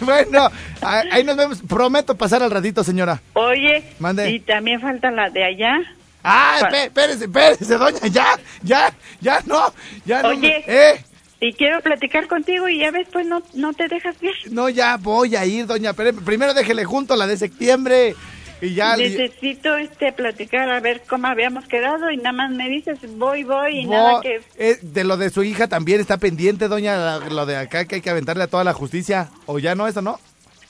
Bueno, 0.00 0.50
ahí 0.82 1.24
nos 1.24 1.36
vemos. 1.36 1.62
Prometo 1.66 2.16
pasar 2.16 2.42
al 2.42 2.50
ratito, 2.50 2.84
señora. 2.84 3.20
Oye, 3.32 3.82
Mande. 3.98 4.30
y 4.30 4.40
también 4.40 4.80
falta 4.80 5.10
la 5.10 5.30
de 5.30 5.42
allá. 5.42 5.78
¡Ah, 6.22 6.58
espérese, 6.70 7.24
espérese, 7.24 7.78
doña! 7.78 7.98
¡Ya, 8.10 8.26
ya, 8.62 8.92
ya 9.20 9.40
no! 9.46 9.72
¡Ya 10.04 10.22
no! 10.22 10.28
Oye. 10.28 10.64
¡Eh! 10.66 11.02
Y 11.40 11.52
quiero 11.52 11.80
platicar 11.82 12.26
contigo 12.26 12.68
y 12.68 12.78
ya 12.80 12.90
ves, 12.90 13.08
pues 13.12 13.26
no, 13.26 13.42
no 13.54 13.72
te 13.74 13.88
dejas 13.88 14.18
ver. 14.20 14.34
No, 14.50 14.68
ya 14.68 14.96
voy 14.96 15.36
a 15.36 15.44
ir, 15.44 15.66
doña. 15.66 15.92
Pero 15.92 16.14
primero 16.16 16.52
déjele 16.54 16.84
junto 16.84 17.14
la 17.14 17.26
de 17.26 17.36
septiembre. 17.36 18.14
Y 18.60 18.74
ya... 18.74 18.96
Necesito 18.96 19.76
este 19.76 20.12
platicar 20.12 20.70
a 20.70 20.80
ver 20.80 21.02
cómo 21.08 21.26
habíamos 21.26 21.66
quedado 21.66 22.10
y 22.10 22.16
nada 22.16 22.32
más 22.32 22.50
me 22.50 22.68
dices 22.68 22.98
voy, 23.16 23.44
voy 23.44 23.80
y 23.80 23.86
nada 23.86 24.20
que... 24.22 24.40
eh, 24.58 24.78
de 24.82 25.04
lo 25.04 25.16
de 25.16 25.30
su 25.30 25.42
hija 25.42 25.68
también 25.68 26.00
está 26.00 26.16
pendiente, 26.16 26.68
doña, 26.68 27.18
lo 27.18 27.44
de 27.46 27.56
acá 27.56 27.84
que 27.84 27.96
hay 27.96 28.00
que 28.00 28.10
aventarle 28.10 28.44
a 28.44 28.48
toda 28.48 28.64
la 28.64 28.72
justicia. 28.72 29.28
¿O 29.46 29.58
ya 29.58 29.74
no, 29.74 29.86
eso 29.86 30.00
no? 30.02 30.18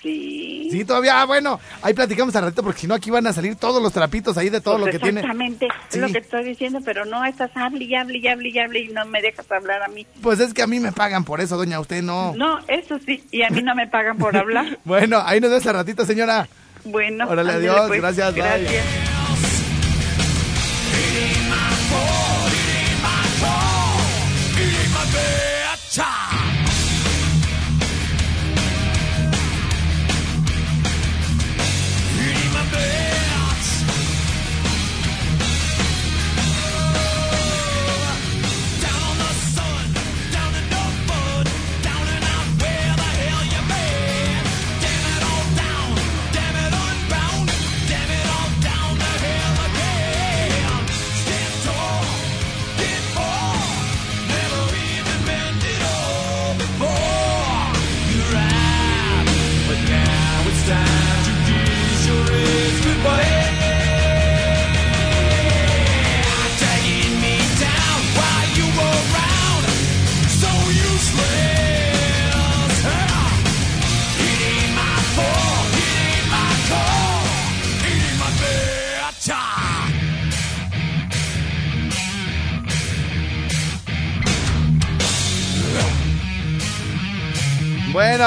Sí. 0.03 0.69
Sí, 0.71 0.85
todavía, 0.85 1.21
ah, 1.21 1.25
bueno, 1.25 1.59
ahí 1.83 1.95
platicamos 1.95 2.35
al 2.37 2.45
ratito 2.45 2.63
porque 2.63 2.81
si 2.81 2.87
no 2.87 2.95
aquí 2.95 3.11
van 3.11 3.27
a 3.27 3.33
salir 3.33 3.57
todos 3.57 3.83
los 3.83 3.93
trapitos 3.93 4.37
ahí 4.37 4.51
de 4.51 4.61
todo 4.61 4.75
Pues 4.79 4.87
lo 4.87 4.93
que 4.93 4.99
tiene. 5.03 5.21
Exactamente, 5.21 5.69
Sí. 5.89 5.99
lo 5.99 6.09
que 6.09 6.19
estoy 6.19 6.45
diciendo, 6.45 6.81
pero 6.85 7.05
no 7.05 7.25
estás 7.25 7.51
hable 7.57 7.85
y 7.85 7.95
hable 7.95 8.19
y 8.19 8.29
hable 8.29 8.49
y 8.51 8.59
hable 8.59 8.81
y 8.81 8.89
no 8.89 9.05
me 9.07 9.23
dejas 9.23 9.51
hablar 9.51 9.83
a 9.83 9.89
mí. 9.89 10.07
Pues 10.23 10.39
es 10.41 10.53
que 10.55 10.63
a 10.63 10.67
mí 10.67 10.79
me 10.81 10.93
pagan 10.93 11.25
por 11.25 11.41
eso, 11.41 11.57
doña, 11.57 11.81
usted 11.81 12.03
no. 12.03 12.35
No, 12.37 12.59
eso 12.69 12.99
sí, 13.05 13.25
y 13.33 13.43
a 13.43 13.51
mí 13.51 13.63
no 13.63 13.75
me 13.75 13.87
pagan 13.87 14.19
por 14.19 14.37
hablar. 14.37 14.79
Bueno, 14.85 15.23
ahí 15.25 15.41
nos 15.41 15.51
ves 15.51 15.67
al 15.67 15.75
ratito, 15.75 16.05
señora. 16.05 16.49
Bueno, 16.87 17.25
Órale, 17.29 17.51
ándale, 17.53 17.69
adiós, 17.69 17.89
pues. 17.89 18.01
gracias, 18.01 18.35
bye. 18.35 19.16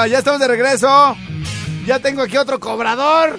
Ya 0.06 0.18
estamos 0.18 0.40
de 0.40 0.48
regreso. 0.48 1.16
Ya 1.86 1.98
tengo 1.98 2.22
aquí 2.22 2.36
otro 2.36 2.58
cobrador. 2.58 3.38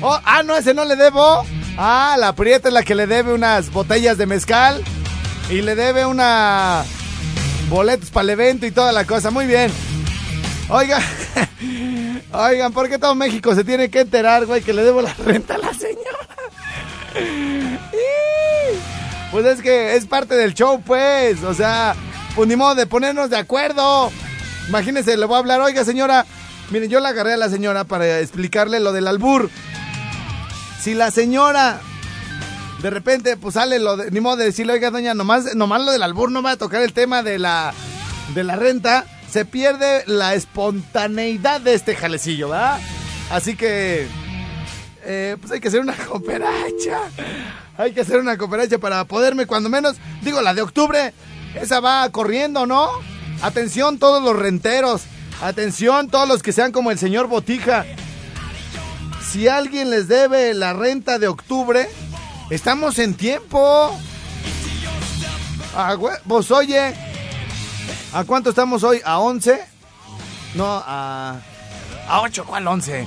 Oh, 0.00 0.18
ah, 0.24 0.42
no, 0.42 0.56
ese 0.56 0.72
no 0.72 0.84
le 0.84 0.96
debo. 0.96 1.44
Ah, 1.76 2.16
la 2.18 2.34
prieta 2.34 2.68
es 2.68 2.74
la 2.74 2.82
que 2.82 2.94
le 2.94 3.06
debe 3.06 3.32
unas 3.32 3.70
botellas 3.70 4.16
de 4.16 4.26
mezcal. 4.26 4.82
Y 5.50 5.60
le 5.60 5.74
debe 5.74 6.06
una 6.06 6.84
boletos 7.68 8.10
para 8.10 8.24
el 8.24 8.30
evento 8.30 8.66
y 8.66 8.70
toda 8.70 8.92
la 8.92 9.04
cosa. 9.04 9.30
Muy 9.30 9.46
bien. 9.46 9.70
Oigan, 10.68 11.02
oigan, 12.32 12.72
¿por 12.72 12.88
qué 12.88 12.98
todo 12.98 13.14
México 13.14 13.54
se 13.54 13.64
tiene 13.64 13.90
que 13.90 14.00
enterar, 14.00 14.46
güey, 14.46 14.62
que 14.62 14.72
le 14.72 14.82
debo 14.82 15.02
la 15.02 15.12
renta 15.12 15.56
a 15.56 15.58
la 15.58 15.74
señora? 15.74 16.28
Pues 19.30 19.46
es 19.46 19.62
que 19.62 19.96
es 19.96 20.06
parte 20.06 20.36
del 20.36 20.54
show, 20.54 20.80
pues. 20.80 21.42
O 21.42 21.54
sea, 21.54 21.96
pues 22.36 22.48
de 22.48 22.86
ponernos 22.86 23.30
de 23.30 23.36
acuerdo. 23.36 24.12
Imagínense, 24.68 25.16
le 25.16 25.26
voy 25.26 25.36
a 25.36 25.38
hablar, 25.38 25.60
oiga 25.60 25.84
señora, 25.84 26.26
miren, 26.70 26.90
yo 26.90 27.00
la 27.00 27.10
agarré 27.10 27.34
a 27.34 27.36
la 27.36 27.48
señora 27.48 27.84
para 27.84 28.20
explicarle 28.20 28.80
lo 28.80 28.92
del 28.92 29.06
albur. 29.06 29.50
Si 30.80 30.94
la 30.94 31.10
señora 31.10 31.80
de 32.84 32.90
repente 32.90 33.38
pues 33.38 33.54
sale 33.54 33.78
lo 33.78 33.96
de, 33.96 34.10
ni 34.10 34.20
modo 34.20 34.36
de 34.36 34.44
decirle, 34.44 34.74
oiga 34.74 34.90
doña, 34.90 35.14
nomás, 35.14 35.54
nomás 35.54 35.82
lo 35.82 35.90
del 35.90 36.02
albur 36.02 36.30
no 36.30 36.42
va 36.42 36.50
a 36.50 36.56
tocar 36.58 36.82
el 36.82 36.92
tema 36.92 37.22
de 37.22 37.38
la, 37.38 37.72
de 38.34 38.44
la 38.44 38.56
renta, 38.56 39.06
se 39.30 39.46
pierde 39.46 40.04
la 40.06 40.34
espontaneidad 40.34 41.62
de 41.62 41.72
este 41.72 41.96
jalecillo, 41.96 42.50
¿verdad? 42.50 42.78
Así 43.30 43.56
que, 43.56 44.06
eh, 45.02 45.36
pues 45.40 45.50
hay 45.52 45.60
que 45.60 45.68
hacer 45.68 45.80
una 45.80 45.94
cooperacha. 46.08 47.00
Hay 47.78 47.92
que 47.92 48.02
hacer 48.02 48.20
una 48.20 48.36
cooperacha 48.36 48.76
para 48.76 49.04
poderme, 49.06 49.46
cuando 49.46 49.70
menos, 49.70 49.96
digo, 50.20 50.42
la 50.42 50.52
de 50.52 50.60
octubre, 50.60 51.14
esa 51.54 51.80
va 51.80 52.06
corriendo, 52.10 52.66
¿no? 52.66 52.90
Atención 53.42 53.98
todos 53.98 54.22
los 54.22 54.36
renteros. 54.36 55.02
Atención 55.42 56.08
todos 56.08 56.28
los 56.28 56.42
que 56.42 56.52
sean 56.52 56.72
como 56.72 56.90
el 56.90 56.98
señor 56.98 57.26
Botija. 57.26 57.84
Si 59.30 59.48
alguien 59.48 59.90
les 59.90 60.08
debe 60.08 60.54
la 60.54 60.72
renta 60.72 61.18
de 61.18 61.28
octubre, 61.28 61.88
estamos 62.50 62.98
en 62.98 63.14
tiempo. 63.14 63.90
Ah, 65.76 65.96
Pues 66.26 66.50
oye, 66.50 66.94
¿a 68.12 68.24
cuánto 68.24 68.50
estamos 68.50 68.84
hoy? 68.84 69.00
¿A 69.04 69.18
11? 69.18 69.60
No, 70.54 70.66
a... 70.86 71.40
¿A 72.08 72.20
8? 72.20 72.44
¿Cuál 72.46 72.68
11? 72.68 73.06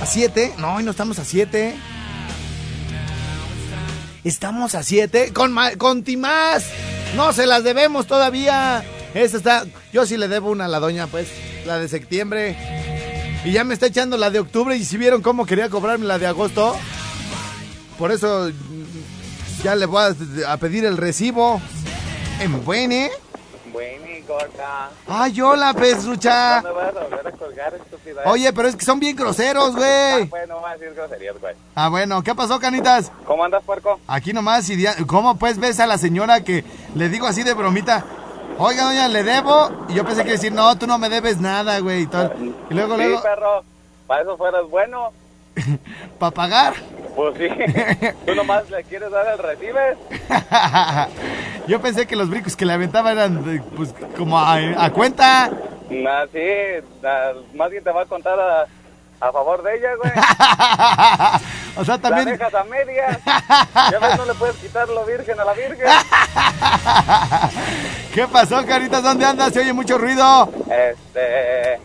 ¿A 0.00 0.06
7? 0.06 0.54
No, 0.58 0.76
hoy 0.76 0.84
no 0.84 0.92
estamos 0.92 1.18
a 1.18 1.24
7. 1.24 1.76
Estamos 4.24 4.74
a 4.74 4.82
7. 4.82 5.32
Con, 5.32 5.54
con 5.76 6.02
Timás. 6.02 6.64
No 7.14 7.32
se 7.32 7.46
las 7.46 7.62
debemos 7.62 8.06
todavía. 8.06 8.82
Esa 9.14 9.36
está. 9.36 9.64
Yo 9.92 10.06
sí 10.06 10.16
le 10.16 10.28
debo 10.28 10.50
una 10.50 10.66
a 10.66 10.68
la 10.68 10.80
doña, 10.80 11.06
pues. 11.06 11.28
La 11.66 11.78
de 11.78 11.88
septiembre. 11.88 12.56
Y 13.44 13.52
ya 13.52 13.64
me 13.64 13.74
está 13.74 13.86
echando 13.86 14.16
la 14.16 14.30
de 14.30 14.40
octubre. 14.40 14.76
Y 14.76 14.84
si 14.84 14.96
vieron 14.96 15.22
cómo 15.22 15.46
quería 15.46 15.68
cobrarme 15.70 16.06
la 16.06 16.18
de 16.18 16.26
agosto. 16.26 16.76
Por 17.98 18.12
eso 18.12 18.48
mm, 18.50 19.62
ya 19.64 19.74
le 19.74 19.86
voy 19.86 20.02
a, 20.46 20.52
a 20.52 20.56
pedir 20.58 20.84
el 20.84 20.96
recibo. 20.96 21.60
En 22.40 22.64
buen, 22.64 22.90
Bueno, 23.72 24.04
gorda. 24.28 24.90
Ay, 25.08 25.40
hola, 25.40 25.74
Pesrucha. 25.74 26.60
¿Cuándo 26.62 26.74
vas 26.78 26.94
a 26.96 27.00
volver 27.02 27.26
a 27.26 27.30
colgar, 27.32 27.74
estúpida? 27.74 28.22
Oye, 28.26 28.52
pero 28.52 28.68
es 28.68 28.76
que 28.76 28.84
son 28.84 29.00
bien 29.00 29.16
groseros, 29.16 29.74
güey. 29.74 30.26
Pues 30.26 30.46
no 30.46 30.60
vas 30.60 30.74
a 30.74 30.76
decir 30.76 30.94
groserías, 30.94 31.40
güey. 31.40 31.54
Ah, 31.74 31.88
bueno, 31.88 32.22
¿qué 32.22 32.34
pasó, 32.36 32.60
canitas? 32.60 33.10
¿Cómo 33.26 33.44
andas, 33.44 33.64
puerco? 33.64 33.98
Aquí 34.06 34.32
nomás, 34.32 34.68
idia- 34.70 34.94
¿cómo 35.06 35.36
pues 35.36 35.58
ves 35.58 35.80
a 35.80 35.86
la 35.88 35.98
señora 35.98 36.44
que 36.44 36.64
le 36.94 37.08
digo 37.08 37.26
así 37.26 37.42
de 37.42 37.54
bromita? 37.54 38.04
Oiga, 38.58 38.84
doña, 38.84 39.08
le 39.08 39.22
debo. 39.22 39.86
Y 39.88 39.94
yo 39.94 40.04
pensé 40.04 40.24
que 40.24 40.32
decir, 40.32 40.52
no, 40.52 40.76
tú 40.76 40.86
no 40.86 40.98
me 40.98 41.08
debes 41.08 41.40
nada, 41.40 41.78
güey. 41.78 42.02
Y, 42.02 42.06
todo. 42.06 42.32
y 42.70 42.74
luego, 42.74 42.96
sí, 42.96 43.02
luego, 43.04 43.22
perro. 43.22 43.64
Para 44.06 44.22
eso 44.22 44.36
fueras 44.36 44.68
bueno. 44.68 45.12
para 46.18 46.30
pagar. 46.32 46.74
Pues 47.14 47.36
sí. 47.38 47.48
Tú 48.26 48.34
nomás 48.34 48.68
le 48.70 48.82
quieres 48.84 49.10
dar 49.10 49.26
el 49.28 49.38
recibes. 49.38 49.98
yo 51.68 51.80
pensé 51.80 52.06
que 52.06 52.16
los 52.16 52.28
brincos 52.28 52.56
que 52.56 52.64
le 52.64 52.72
aventaba 52.72 53.12
eran, 53.12 53.62
pues, 53.76 53.94
como 54.16 54.38
a, 54.38 54.54
a 54.56 54.90
cuenta. 54.92 55.46
Así, 55.46 56.40
ah, 57.04 57.32
más 57.54 57.70
bien 57.70 57.82
te 57.82 57.90
va 57.90 58.02
a 58.02 58.06
contar 58.06 58.38
a, 58.38 58.66
a 59.20 59.32
favor 59.32 59.62
de 59.62 59.76
ella, 59.76 59.94
güey. 59.96 60.12
O 61.78 61.84
sea, 61.84 61.96
La 61.96 62.00
también. 62.02 62.28
dejas 62.30 62.54
a 62.54 62.64
medias. 62.64 63.18
Ya 63.90 63.98
ves, 63.98 64.18
no 64.18 64.26
le 64.26 64.34
puedes 64.34 64.56
quitar 64.56 64.88
lo 64.88 65.04
virgen 65.06 65.40
a 65.40 65.44
la 65.44 65.52
virgen. 65.54 65.86
¿Qué 68.14 68.26
pasó, 68.28 68.64
caritas? 68.66 69.02
¿Dónde 69.02 69.24
andas? 69.24 69.52
Se 69.52 69.60
oye 69.60 69.72
mucho 69.72 69.98
ruido. 69.98 70.50
Este. 70.70 71.80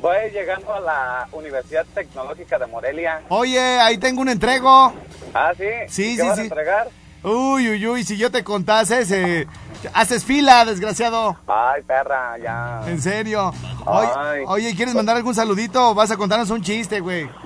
Voy 0.00 0.30
llegando 0.32 0.74
a 0.74 0.80
la 0.80 1.28
Universidad 1.32 1.84
Tecnológica 1.94 2.58
de 2.58 2.66
Morelia. 2.66 3.22
Oye, 3.28 3.58
ahí 3.80 3.98
tengo 3.98 4.20
un 4.20 4.28
entrego. 4.28 4.92
Ah, 5.34 5.52
sí. 5.56 5.64
Sí, 5.88 6.12
¿Y 6.12 6.16
qué 6.16 6.22
sí, 6.22 6.28
vas 6.28 6.36
sí. 6.36 6.40
a 6.42 6.44
entregar? 6.44 6.88
Uy, 7.24 7.68
uy, 7.70 7.86
uy, 7.86 8.04
si 8.04 8.16
yo 8.16 8.30
te 8.30 8.44
contase, 8.44 9.04
se... 9.04 9.48
haces 9.92 10.24
fila, 10.24 10.64
desgraciado. 10.64 11.36
Ay, 11.48 11.82
perra, 11.82 12.38
ya. 12.38 12.82
En 12.86 13.02
serio. 13.02 13.52
Oye, 13.86 14.08
Ay. 14.16 14.44
oye, 14.46 14.76
¿quieres 14.76 14.94
mandar 14.94 15.16
algún 15.16 15.34
saludito 15.34 15.90
o 15.90 15.94
vas 15.94 16.12
a 16.12 16.16
contarnos 16.16 16.50
un 16.50 16.62
chiste, 16.62 17.00
güey? 17.00 17.28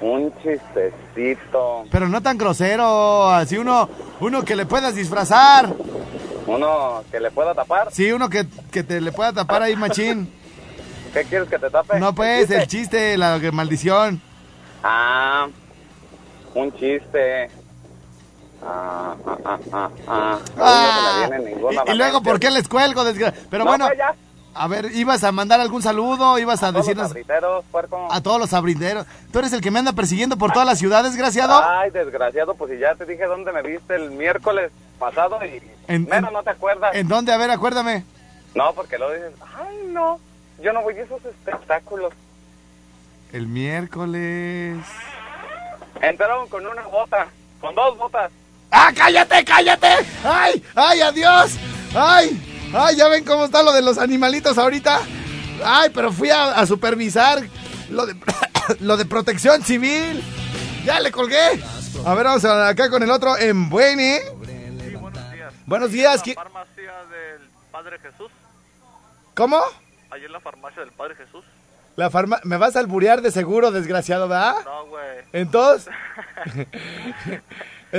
Un 0.00 0.32
chistecito. 0.42 1.84
Pero 1.90 2.08
no 2.08 2.22
tan 2.22 2.36
grosero, 2.36 3.30
así 3.30 3.56
uno, 3.56 3.88
uno 4.20 4.44
que 4.44 4.56
le 4.56 4.66
puedas 4.66 4.94
disfrazar. 4.94 5.72
Uno 6.46 7.02
que 7.10 7.18
le 7.18 7.30
pueda 7.30 7.54
tapar. 7.54 7.88
Sí, 7.90 8.12
uno 8.12 8.28
que, 8.28 8.46
que 8.70 8.82
te 8.82 9.00
le 9.00 9.12
pueda 9.12 9.32
tapar 9.32 9.62
ahí, 9.62 9.74
machín. 9.74 10.30
¿Qué 11.12 11.24
quieres 11.24 11.48
que 11.48 11.58
te 11.58 11.70
tape? 11.70 11.98
No, 11.98 12.14
pues, 12.14 12.40
chiste? 12.40 12.56
el 12.56 12.66
chiste, 12.66 13.16
la 13.16 13.40
maldición. 13.52 14.20
Ah, 14.82 15.48
un 16.54 16.72
chiste. 16.74 17.50
Ah, 18.62 19.14
ah, 19.26 19.38
ah, 19.44 19.58
ah, 19.72 19.90
ah. 20.06 20.38
No 20.56 21.24
se 21.24 21.30
me 21.30 21.38
viene 21.38 21.50
y, 21.50 21.54
ninguna 21.54 21.82
y 21.84 21.88
la 21.88 21.94
luego. 21.94 22.22
¿por 22.22 22.38
qué 22.38 22.50
les 22.50 22.68
cuelgo? 22.68 23.02
Pero 23.50 23.64
No, 23.64 23.70
bueno, 23.70 23.86
pues, 23.86 23.98
ya. 23.98 24.14
A 24.58 24.68
ver, 24.68 24.90
¿ibas 24.94 25.22
a 25.24 25.32
mandar 25.32 25.60
algún 25.60 25.82
saludo? 25.82 26.38
¿Ibas 26.38 26.62
a, 26.62 26.66
Todos 26.72 26.74
los 26.74 26.86
decirnos 26.86 27.10
abriteros, 27.10 27.64
puerco. 27.70 28.08
a 28.10 28.20
todos 28.20 28.38
los 28.40 28.52
abrinderos? 28.52 29.06
¿Tú 29.32 29.38
eres 29.40 29.52
el 29.52 29.60
que 29.60 29.70
me 29.70 29.78
anda 29.78 29.92
persiguiendo 29.92 30.36
por 30.36 30.52
todas 30.52 30.66
las 30.66 30.78
ciudades, 30.78 31.12
desgraciado? 31.12 31.62
Ay, 31.62 31.90
desgraciado, 31.90 32.54
pues 32.54 32.72
si 32.72 32.78
ya 32.78 32.94
te 32.94 33.04
dije 33.06 33.24
dónde 33.26 33.52
me 33.52 33.62
viste 33.62 33.94
el 33.96 34.10
miércoles 34.12 34.70
pasado 34.98 35.38
y 35.44 35.60
En- 35.88 36.04
menos 36.08 36.28
en- 36.28 36.34
no 36.34 36.42
te 36.42 36.50
acuerdas. 36.50 36.94
¿En 36.94 37.06
dónde? 37.08 37.32
A 37.32 37.36
ver, 37.36 37.50
acuérdame. 37.50 38.04
No, 38.54 38.72
porque 38.72 38.96
luego 38.98 39.12
dices, 39.12 39.32
ay, 39.58 39.76
no, 39.92 40.18
yo 40.62 40.72
no 40.72 40.82
voy 40.82 40.94
a 40.98 41.02
esos 41.02 41.22
espectáculos. 41.24 42.12
El 43.32 43.46
miércoles. 43.46 44.78
Entraron 46.00 46.48
con 46.48 46.66
una 46.66 46.82
bota, 46.82 47.26
con 47.60 47.74
dos 47.74 47.96
botas. 47.98 48.30
¡Ah, 48.70 48.90
cállate, 48.94 49.44
cállate! 49.44 49.88
¡Ay, 50.24 50.62
ay, 50.74 51.00
adiós! 51.00 51.56
¡Ay, 51.94 52.45
ay, 52.74 52.96
ya 52.96 53.08
ven 53.08 53.24
cómo 53.24 53.44
está 53.44 53.62
lo 53.62 53.72
de 53.72 53.82
los 53.82 53.98
animalitos 53.98 54.56
ahorita! 54.58 55.00
¡Ay, 55.64 55.90
pero 55.94 56.12
fui 56.12 56.30
a, 56.30 56.52
a 56.54 56.66
supervisar 56.66 57.42
lo 57.90 58.06
de, 58.06 58.16
lo 58.80 58.96
de 58.96 59.04
protección 59.06 59.62
civil! 59.62 60.22
¡Ya 60.84 61.00
le 61.00 61.10
colgué! 61.10 61.62
A 62.04 62.14
ver, 62.14 62.24
vamos 62.24 62.44
acá 62.44 62.90
con 62.90 63.02
el 63.02 63.10
otro 63.10 63.36
en 63.38 63.68
Buene. 63.68 64.20
buenos 65.00 65.32
días. 65.32 65.52
Buenos 65.66 65.90
días. 65.92 66.22
¿qui- 66.22 66.34
farmacia 66.34 66.92
del 67.10 67.48
Padre 67.72 67.98
Jesús. 67.98 68.30
¿Cómo? 69.34 69.60
Allí 70.10 70.24
en 70.26 70.32
la 70.32 70.40
farmacia 70.40 70.80
del 70.82 70.92
Padre 70.92 71.14
Jesús. 71.16 71.44
La 71.96 72.10
farma... 72.10 72.38
Me 72.44 72.58
vas 72.58 72.76
a 72.76 72.80
alburear 72.80 73.22
de 73.22 73.30
seguro, 73.30 73.70
desgraciado, 73.72 74.28
¿verdad? 74.28 74.56
No, 74.64 74.86
güey. 74.86 75.04
Entonces... 75.32 75.92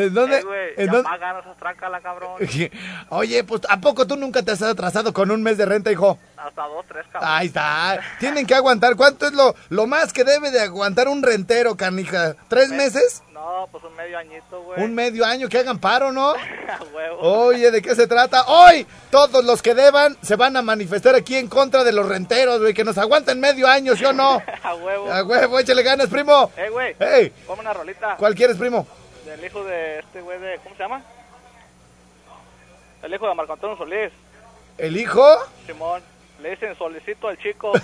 ¿En 0.03 0.13
dónde? 0.13 0.37
Eh, 0.37 0.43
güey, 0.43 0.69
¿En 0.77 0.85
ya 0.87 0.91
dónde? 0.91 1.03
páganos, 1.09 1.57
trácala, 1.57 1.99
cabrón. 2.01 2.31
Oye, 3.09 3.43
pues 3.43 3.61
¿a 3.69 3.79
poco 3.79 4.05
tú 4.07 4.15
nunca 4.15 4.43
te 4.43 4.51
has 4.51 4.61
atrasado 4.61 5.13
con 5.13 5.31
un 5.31 5.41
mes 5.43 5.57
de 5.57 5.65
renta, 5.65 5.91
hijo? 5.91 6.17
Hasta 6.37 6.67
dos, 6.67 6.85
tres, 6.87 7.05
cabrón. 7.11 7.29
Ahí 7.31 7.47
está. 7.47 7.99
Tienen 8.19 8.45
que 8.45 8.55
aguantar. 8.55 8.95
¿Cuánto 8.95 9.25
es 9.27 9.33
lo, 9.33 9.55
lo 9.69 9.87
más 9.87 10.13
que 10.13 10.23
debe 10.23 10.51
de 10.51 10.61
aguantar 10.61 11.07
un 11.07 11.23
rentero, 11.23 11.75
canija? 11.75 12.35
¿Tres 12.47 12.69
meses? 12.69 13.23
No, 13.33 13.67
pues 13.71 13.83
un 13.83 13.95
medio 13.95 14.17
añito, 14.17 14.61
güey. 14.63 14.83
Un 14.83 14.93
medio 14.95 15.25
año 15.25 15.47
que 15.47 15.59
hagan 15.59 15.79
paro, 15.79 16.11
¿no? 16.11 16.33
Huevo. 16.93 17.19
Oye, 17.19 17.71
¿de 17.71 17.81
qué 17.81 17.95
se 17.95 18.07
trata? 18.07 18.43
Hoy 18.47 18.85
todos 19.11 19.43
los 19.45 19.61
que 19.61 19.73
deban 19.73 20.17
se 20.21 20.35
van 20.35 20.57
a 20.57 20.61
manifestar 20.61 21.15
aquí 21.15 21.35
en 21.35 21.47
contra 21.47 21.83
de 21.83 21.91
los 21.91 22.07
renteros, 22.07 22.59
güey, 22.59 22.73
que 22.73 22.83
nos 22.83 22.97
aguanten 22.97 23.39
medio 23.39 23.67
año, 23.67 23.95
¿sí 23.95 24.05
o 24.05 24.13
no? 24.13 24.41
A 24.63 24.75
huevo. 24.75 25.11
A 25.11 25.23
huevo, 25.23 25.59
échale 25.59 25.83
ganas, 25.83 26.07
primo. 26.07 26.51
Eh, 26.57 26.69
güey. 26.69 26.95
Ey. 26.99 27.29
Ponme 27.45 27.61
una 27.61 27.73
rolita. 27.73 28.15
¿Cuál 28.17 28.35
quieres, 28.35 28.57
primo? 28.57 28.87
Del 29.27 29.43
hijo 29.43 29.63
de 29.65 29.99
este 29.99 30.21
güey 30.21 30.39
de... 30.39 30.57
¿Cómo 30.63 30.73
se 30.77 30.83
llama? 30.83 31.01
El 33.03 33.13
hijo 33.13 33.27
de 33.27 33.35
Marco 33.35 33.51
Antonio 33.51 33.75
Solís. 33.75 34.13
¿El 34.77 34.95
hijo? 34.95 35.21
Simón. 35.65 36.01
Le 36.41 36.51
dicen 36.51 36.73
solicito 36.77 37.27
al 37.27 37.37
chico. 37.37 37.73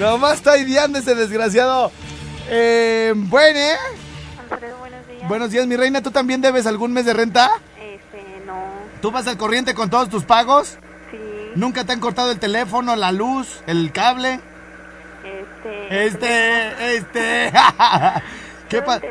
Nomás 0.00 0.34
está 0.34 0.58
ideando 0.58 0.98
ese 0.98 1.14
desgraciado. 1.14 1.92
Eh, 2.48 3.12
bueno, 3.14 3.60
¿eh? 3.60 3.76
Alfredo, 4.50 4.76
buenos 4.78 5.06
días. 5.06 5.28
Buenos 5.28 5.52
días, 5.52 5.68
mi 5.68 5.76
reina. 5.76 6.02
¿Tú 6.02 6.10
también 6.10 6.40
debes 6.40 6.66
algún 6.66 6.92
mes 6.92 7.04
de 7.06 7.12
renta? 7.12 7.48
Este, 7.78 8.24
no. 8.44 8.60
¿Tú 9.00 9.12
vas 9.12 9.28
al 9.28 9.38
corriente 9.38 9.72
con 9.72 9.88
todos 9.88 10.08
tus 10.08 10.24
pagos? 10.24 10.78
Sí. 11.12 11.18
¿Nunca 11.54 11.84
te 11.84 11.92
han 11.92 12.00
cortado 12.00 12.32
el 12.32 12.40
teléfono, 12.40 12.96
la 12.96 13.12
luz, 13.12 13.62
el 13.68 13.92
cable? 13.92 14.40
Este. 15.64 16.06
Este, 16.06 16.96
este. 16.96 17.52
¿Qué 18.68 18.82
pasa? 18.82 19.02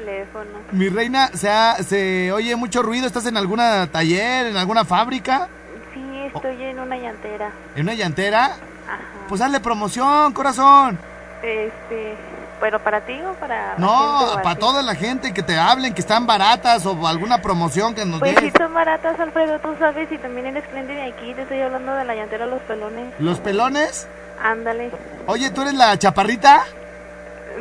Mi 0.71 0.89
reina, 0.89 1.27
se, 1.33 1.49
ha- 1.49 1.75
se 1.83 2.31
oye 2.31 2.55
mucho 2.55 2.81
ruido. 2.81 3.07
¿Estás 3.07 3.25
en 3.25 3.37
alguna 3.37 3.87
taller, 3.87 4.47
en 4.47 4.57
alguna 4.57 4.83
fábrica? 4.85 5.47
Sí, 5.93 6.23
estoy 6.33 6.61
en 6.63 6.79
una 6.79 6.97
llantera. 6.97 7.51
¿En 7.75 7.83
una 7.83 7.93
llantera? 7.93 8.45
Ajá. 8.45 8.99
Pues 9.29 9.41
hazle 9.41 9.59
promoción, 9.59 10.33
corazón. 10.33 10.97
Este. 11.41 12.15
¿Pero 12.59 12.79
para 12.81 13.01
ti 13.01 13.19
o 13.21 13.33
para.? 13.33 13.75
No, 13.77 14.19
gente 14.27 14.43
para 14.43 14.55
toda 14.59 14.81
la 14.81 14.95
gente 14.95 15.33
que 15.33 15.43
te 15.43 15.57
hablen, 15.57 15.93
que 15.93 15.99
están 15.99 16.25
baratas 16.25 16.85
o 16.85 17.07
alguna 17.07 17.41
promoción 17.41 17.93
que 17.93 18.05
nos 18.05 18.19
Pues 18.19 18.35
sí, 18.39 18.51
son 18.57 18.73
baratas, 18.73 19.19
Alfredo, 19.19 19.59
tú 19.59 19.75
sabes, 19.79 20.09
y 20.11 20.17
también 20.17 20.45
eres 20.47 20.65
cliente 20.69 20.93
de 20.93 21.03
aquí. 21.03 21.33
Te 21.33 21.41
estoy 21.41 21.59
hablando 21.59 21.93
de 21.93 22.05
la 22.05 22.15
llantera 22.15 22.45
Los 22.45 22.61
Pelones. 22.61 23.13
¿Los 23.19 23.39
pelones? 23.39 24.07
Ándale. 24.43 24.91
Oye, 25.25 25.49
¿tú 25.51 25.61
eres 25.61 25.73
la 25.73 25.97
chaparrita? 25.97 26.63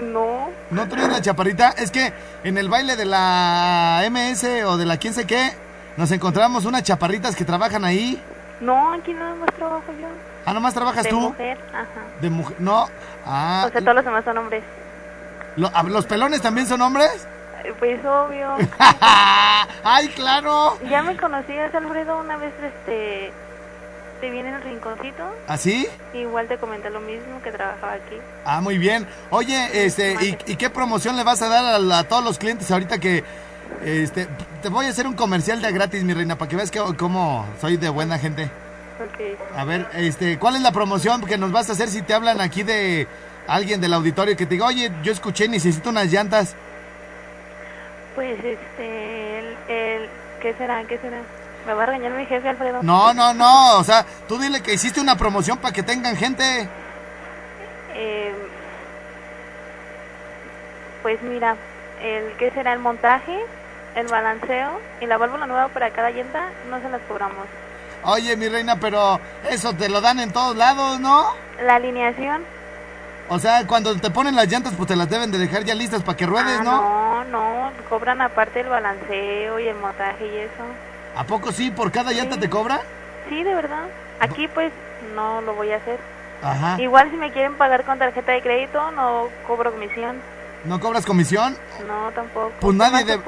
No. 0.03 0.49
¿No 0.71 0.89
tú 0.89 0.95
eres 0.97 1.09
la 1.09 1.21
chaparrita? 1.23 1.71
Es 1.79 1.91
que 1.91 2.13
en 2.45 2.59
el 2.59 2.69
baile 2.69 2.97
de 2.97 3.05
la 3.05 4.03
MS 4.11 4.45
o 4.67 4.77
de 4.77 4.85
la 4.87 4.97
quién 4.97 5.15
sé 5.15 5.27
qué, 5.27 5.53
nos 5.97 6.11
encontramos 6.11 6.65
unas 6.65 6.83
chaparritas 6.83 7.37
que 7.37 7.45
trabajan 7.45 7.85
ahí. 7.85 8.21
No, 8.61 8.93
aquí 8.93 9.13
no 9.13 9.37
más 9.37 9.53
trabajo 9.55 9.85
yo. 10.01 10.09
Ah, 10.45 10.53
nomás 10.53 10.75
trabajas 10.75 11.05
de 11.05 11.11
tú. 11.11 11.21
mujer, 11.21 11.59
ajá. 11.69 12.03
De 12.21 12.31
mujer. 12.31 12.57
No. 12.59 12.89
Ah. 13.25 13.65
O 13.69 13.71
sea, 13.71 13.81
todos 13.81 13.95
los 13.97 14.05
demás 14.05 14.25
son 14.25 14.39
hombres. 14.39 14.65
lo- 15.57 15.71
¿Los 15.89 16.07
pelones 16.07 16.41
también 16.43 16.67
son 16.67 16.81
hombres? 16.83 17.27
Eh, 17.65 17.73
Pues 17.79 18.01
obvio. 18.05 18.57
¡Ay, 19.85 20.09
claro! 20.09 20.79
ya 20.89 21.03
me 21.03 21.17
conocías, 21.17 21.73
Alfredo, 21.75 22.19
una 22.19 22.37
vez 22.39 22.53
este. 22.63 23.33
Te 24.23 24.31
vi 24.31 24.39
en 24.39 24.47
el 24.47 24.63
rinconcito. 24.63 25.25
¿Así? 25.49 25.89
Igual 26.15 26.47
te 26.47 26.57
comenté 26.57 26.91
lo 26.91 27.01
mismo 27.01 27.43
que 27.43 27.51
trabajaba 27.51 27.95
aquí. 27.95 28.17
Ah, 28.45 28.61
muy 28.61 28.79
bien. 28.79 29.05
Oye, 29.31 29.85
este, 29.85 30.13
¿y, 30.25 30.39
y 30.47 30.55
qué 30.55 30.71
promoción 30.71 31.17
le 31.17 31.25
vas 31.25 31.43
a 31.43 31.49
dar 31.49 31.65
a, 31.65 31.99
a 31.99 32.05
todos 32.05 32.23
los 32.23 32.39
clientes 32.39 32.71
ahorita 32.71 32.99
que, 32.99 33.25
este, 33.85 34.29
te 34.63 34.69
voy 34.69 34.87
a 34.87 34.91
hacer 34.91 35.09
un 35.09 35.15
comercial 35.15 35.61
de 35.61 35.73
gratis, 35.73 36.05
mi 36.05 36.15
reina, 36.15 36.39
para 36.39 36.49
que 36.49 36.55
veas 36.55 36.71
que, 36.71 36.81
cómo 36.97 37.45
soy 37.61 37.79
de 37.79 37.89
buena 37.89 38.17
gente. 38.17 38.45
Ok. 38.45 39.57
A 39.57 39.65
ver, 39.65 39.89
este, 39.95 40.39
¿cuál 40.39 40.55
es 40.55 40.63
la 40.63 40.71
promoción 40.71 41.25
que 41.25 41.37
nos 41.37 41.51
vas 41.51 41.69
a 41.69 41.73
hacer 41.73 41.89
si 41.89 42.03
te 42.03 42.15
hablan 42.15 42.41
aquí 42.41 42.63
de 42.63 43.09
alguien 43.49 43.81
del 43.81 43.93
auditorio 43.93 44.37
que 44.37 44.47
te 44.47 44.55
diga, 44.55 44.67
oye, 44.67 44.93
yo 45.03 45.11
escuché, 45.11 45.49
necesito 45.49 45.91
unas 45.91 46.13
llantas? 46.13 46.55
Pues 48.15 48.39
este. 48.39 49.39
El, 49.41 49.57
el, 49.69 50.09
¿Qué 50.41 50.55
será? 50.55 50.85
¿Qué 50.85 50.99
será? 50.99 51.23
¿Me 51.67 51.75
va 51.75 51.85
a 51.85 51.87
regañar 51.87 52.13
mi 52.13 52.27
jefe, 52.27 52.49
Alfredo? 52.49 52.83
No, 52.83 53.15
no, 53.15 53.33
no, 53.35 53.79
o 53.79 53.85
sea, 53.85 54.05
tú 54.27 54.39
dile 54.39 54.63
que 54.63 54.75
hiciste 54.75 55.01
una 55.01 55.17
promoción 55.17 55.59
para 55.59 55.73
que 55.73 55.83
tengan 55.83 56.17
gente. 56.17 56.69
Eh, 57.95 58.35
pues 61.03 61.23
mira, 61.23 61.57
el 62.01 62.37
¿qué 62.37 62.51
será? 62.51 62.73
El 62.73 62.81
montaje, 62.81 63.39
el 63.95 64.07
balanceo 64.09 64.81
y 65.01 65.07
la 65.07 65.19
válvula 65.19 65.47
nueva 65.47 65.69
para 65.69 65.91
cada 65.91 66.11
llanta 66.11 66.51
no 66.69 66.81
se 66.81 66.89
las 66.89 67.01
cobramos. 67.03 67.47
Oye, 68.05 68.37
mi 68.37 68.49
reina, 68.49 68.77
pero 68.81 69.21
eso 69.49 69.73
te 69.75 69.89
lo 69.89 70.01
dan 70.01 70.19
en 70.19 70.33
todos 70.33 70.57
lados, 70.57 70.99
¿no? 70.99 71.27
La 71.65 71.77
alineación. 71.77 72.45
O 73.29 73.39
sea, 73.39 73.65
cuando 73.67 73.95
te 73.97 74.11
ponen 74.11 74.35
las 74.35 74.49
llantas, 74.49 74.75
pues 74.77 74.89
te 74.89 74.97
las 74.97 75.09
deben 75.09 75.31
de 75.31 75.39
dejar 75.39 75.63
ya 75.63 75.77
listas 75.77 76.03
para 76.03 76.17
que 76.17 76.27
ruedes, 76.27 76.59
ah, 76.61 76.65
¿no? 76.65 77.25
no, 77.25 77.71
no, 77.71 77.73
cobran 77.89 78.21
aparte 78.21 78.61
el 78.61 78.69
balanceo 78.69 79.61
y 79.61 79.69
el 79.69 79.77
montaje 79.77 80.27
y 80.27 80.39
eso. 80.39 80.65
¿A 81.17 81.25
poco 81.25 81.53
sí? 81.53 81.71
¿Por 81.71 81.91
cada 81.93 82.13
llanta 82.13 82.39
te 82.39 82.49
cobra? 82.49 82.81
Sí, 83.29 83.43
de 83.43 83.55
verdad. 83.55 83.85
Aquí 84.21 84.49
pues 84.49 84.73
no 85.15 85.41
lo 85.43 85.55
voy 85.55 85.73
a 85.73 85.77
hacer. 85.77 85.99
Ajá. 86.43 86.81
Igual 86.81 87.11
si 87.11 87.17
me 87.17 87.31
quieren 87.33 87.55
pagar 87.55 87.85
con 87.85 87.99
tarjeta 87.99 88.33
de 88.33 88.43
crédito, 88.43 88.91
no 88.93 89.29
cobro 89.47 89.73
comisión. 89.73 90.17
¿No 90.65 90.81
cobras 90.81 91.05
comisión? 91.05 91.57
No, 91.87 92.11
tampoco. 92.13 92.53
Pues 92.61 92.73
¿Qué 92.73 92.79
nadie, 92.79 93.05
de- 93.05 93.21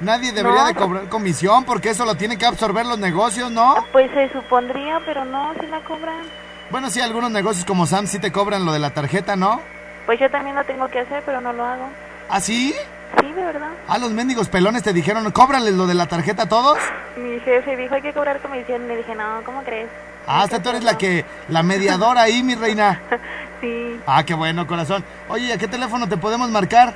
nadie 0.00 0.32
debería 0.32 0.62
No. 0.62 0.66
de 0.68 0.74
cobrar 0.74 1.08
comisión 1.08 1.64
porque 1.64 1.90
eso 1.90 2.04
lo 2.04 2.16
tienen 2.16 2.38
que 2.38 2.46
absorber 2.46 2.84
los 2.86 2.98
negocios, 2.98 3.50
¿no? 3.50 3.76
Pues 3.92 4.10
se 4.12 4.28
supondría, 4.32 5.00
pero 5.06 5.24
no, 5.24 5.52
si 5.60 5.66
la 5.66 5.80
cobran. 5.80 6.22
Bueno, 6.70 6.90
sí, 6.90 7.00
algunos 7.00 7.30
negocios 7.30 7.64
como 7.64 7.86
Sam 7.86 8.06
sí 8.06 8.18
te 8.18 8.32
cobran 8.32 8.64
lo 8.64 8.72
de 8.72 8.78
la 8.78 8.90
tarjeta, 8.90 9.36
¿no? 9.36 9.60
Pues 10.06 10.18
yo 10.18 10.28
también 10.30 10.56
lo 10.56 10.64
tengo 10.64 10.88
que 10.88 11.00
hacer, 11.00 11.22
pero 11.24 11.40
no 11.40 11.52
lo 11.52 11.64
hago. 11.64 11.88
¿Ah, 12.28 12.40
sí? 12.40 12.74
Sí, 13.20 13.32
de 13.32 13.44
verdad. 13.44 13.68
Ah, 13.88 13.98
los 13.98 14.10
mendigos 14.12 14.48
pelones 14.48 14.82
te 14.82 14.92
dijeron, 14.92 15.30
cóbrales 15.32 15.74
lo 15.74 15.86
de 15.86 15.94
la 15.94 16.06
tarjeta 16.06 16.44
a 16.44 16.48
todos. 16.48 16.78
Mi 17.16 17.38
jefe 17.40 17.76
dijo 17.76 17.94
hay 17.94 18.02
que 18.02 18.12
cobrar 18.12 18.40
comisión 18.40 18.88
le 18.88 18.96
dije, 18.96 19.14
no, 19.14 19.42
¿cómo 19.44 19.62
crees? 19.62 19.88
Ah, 20.26 20.42
hasta 20.42 20.62
tú 20.62 20.70
eres 20.70 20.84
la 20.84 20.96
que, 20.96 21.24
la 21.48 21.62
mediadora 21.62 22.22
ahí, 22.22 22.42
mi 22.42 22.54
reina. 22.54 23.00
Sí. 23.60 24.00
Ah, 24.08 24.24
qué 24.24 24.34
bueno, 24.34 24.66
corazón. 24.66 25.04
Oye, 25.28 25.46
¿y 25.46 25.52
¿a 25.52 25.56
qué 25.58 25.68
teléfono 25.68 26.08
te 26.08 26.16
podemos 26.16 26.50
marcar? 26.50 26.94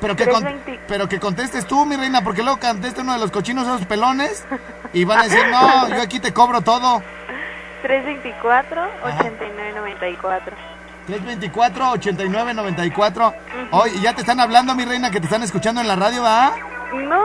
Pero 0.00 0.16
que, 0.16 0.24
con- 0.24 0.42
320. 0.42 0.80
pero 0.88 1.06
que 1.10 1.20
contestes 1.20 1.66
tú, 1.66 1.84
mi 1.84 1.94
reina, 1.96 2.24
porque 2.24 2.42
luego 2.42 2.58
conteste 2.58 3.02
uno 3.02 3.12
de 3.12 3.18
los 3.18 3.30
cochinos 3.30 3.66
esos 3.66 3.84
pelones 3.84 4.46
y 4.94 5.04
van 5.04 5.18
a 5.18 5.22
decir, 5.24 5.44
no, 5.50 5.88
yo 5.90 6.00
aquí 6.00 6.20
te 6.20 6.32
cobro 6.32 6.62
todo. 6.62 7.02
324-8994. 7.84 10.52
324-8994. 11.08 13.34
Oye, 13.70 14.00
ya 14.00 14.14
te 14.14 14.20
están 14.22 14.40
hablando, 14.40 14.74
mi 14.74 14.84
reina, 14.84 15.10
que 15.10 15.20
te 15.20 15.26
están 15.26 15.42
escuchando 15.42 15.80
en 15.80 15.88
la 15.88 15.96
radio, 15.96 16.22
¿va? 16.22 16.52
No. 16.94 17.20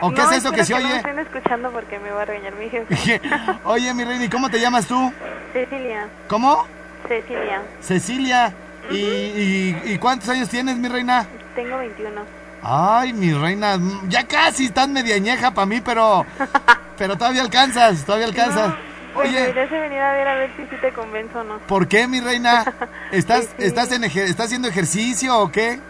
¿O 0.00 0.10
qué 0.10 0.22
no, 0.22 0.30
es 0.30 0.38
eso 0.38 0.52
que 0.52 0.64
se 0.64 0.72
No 0.74 0.80
me 0.80 0.84
oye? 0.86 0.96
estén 0.96 1.18
escuchando 1.18 1.70
porque 1.70 1.98
me 1.98 2.10
va 2.10 2.22
a 2.22 2.24
regañar 2.24 2.54
mi 2.56 2.68
jefe. 2.68 3.20
Oye, 3.64 3.94
mi 3.94 4.04
reina, 4.04 4.24
¿y 4.24 4.28
cómo 4.28 4.50
te 4.50 4.60
llamas 4.60 4.86
tú? 4.86 5.12
Cecilia. 5.52 6.08
¿Cómo? 6.28 6.66
Cecilia. 7.06 7.62
Cecilia. 7.80 8.52
¿Y, 8.90 8.96
y, 8.96 9.82
y 9.84 9.98
cuántos 9.98 10.28
años 10.28 10.48
tienes, 10.48 10.76
mi 10.76 10.88
reina? 10.88 11.26
Tengo 11.54 11.78
21. 11.78 12.20
Ay, 12.64 13.12
mi 13.12 13.32
reina, 13.32 13.78
ya 14.08 14.26
casi 14.26 14.66
estás 14.66 14.88
mediañeja 14.88 15.52
para 15.52 15.66
mí, 15.66 15.80
pero 15.80 16.26
Pero 16.98 17.16
todavía 17.16 17.42
alcanzas, 17.42 18.04
todavía 18.04 18.26
alcanzas. 18.26 18.74
Pues 19.14 19.28
Oye, 19.28 19.40
deberías 19.40 19.70
de 19.70 19.80
venir 19.80 20.00
a 20.00 20.12
ver 20.12 20.28
a 20.28 20.34
ver 20.36 20.50
si 20.56 20.62
sí 20.64 20.76
te 20.80 20.92
convenzo 20.92 21.40
o 21.40 21.44
no. 21.44 21.58
¿por 21.60 21.86
qué, 21.86 22.06
mi 22.08 22.20
reina? 22.20 22.64
¿Estás, 23.12 23.44
Sí, 23.44 23.48
estás, 23.58 23.92
en 23.92 24.02
ejer- 24.04 24.24
¿Estás 24.28 24.46
haciendo 24.46 24.68
ejercicio 24.68 25.38
o 25.38 25.50
qué? 25.52 25.80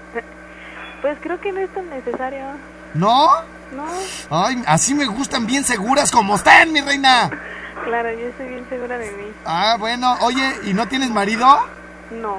Pues 1.00 1.16
creo 1.20 1.40
que 1.40 1.52
no 1.52 1.60
es 1.60 1.70
tan 1.72 1.88
necesario. 1.90 2.44
¿No? 2.94 3.28
No, 3.72 3.84
Ay, 4.30 4.62
así 4.66 4.94
me 4.94 5.06
gustan 5.06 5.46
bien 5.46 5.64
seguras 5.64 6.10
como 6.10 6.34
están, 6.36 6.72
mi 6.72 6.80
reina. 6.82 7.30
claro, 7.84 8.10
yo 8.12 8.26
estoy 8.26 8.48
bien 8.48 8.66
segura 8.68 8.98
de 8.98 9.10
mí. 9.12 9.24
Ah, 9.46 9.76
bueno, 9.78 10.14
oye, 10.20 10.52
¿y 10.64 10.74
no 10.74 10.86
tienes 10.88 11.08
marido? 11.10 11.46
No, 12.10 12.36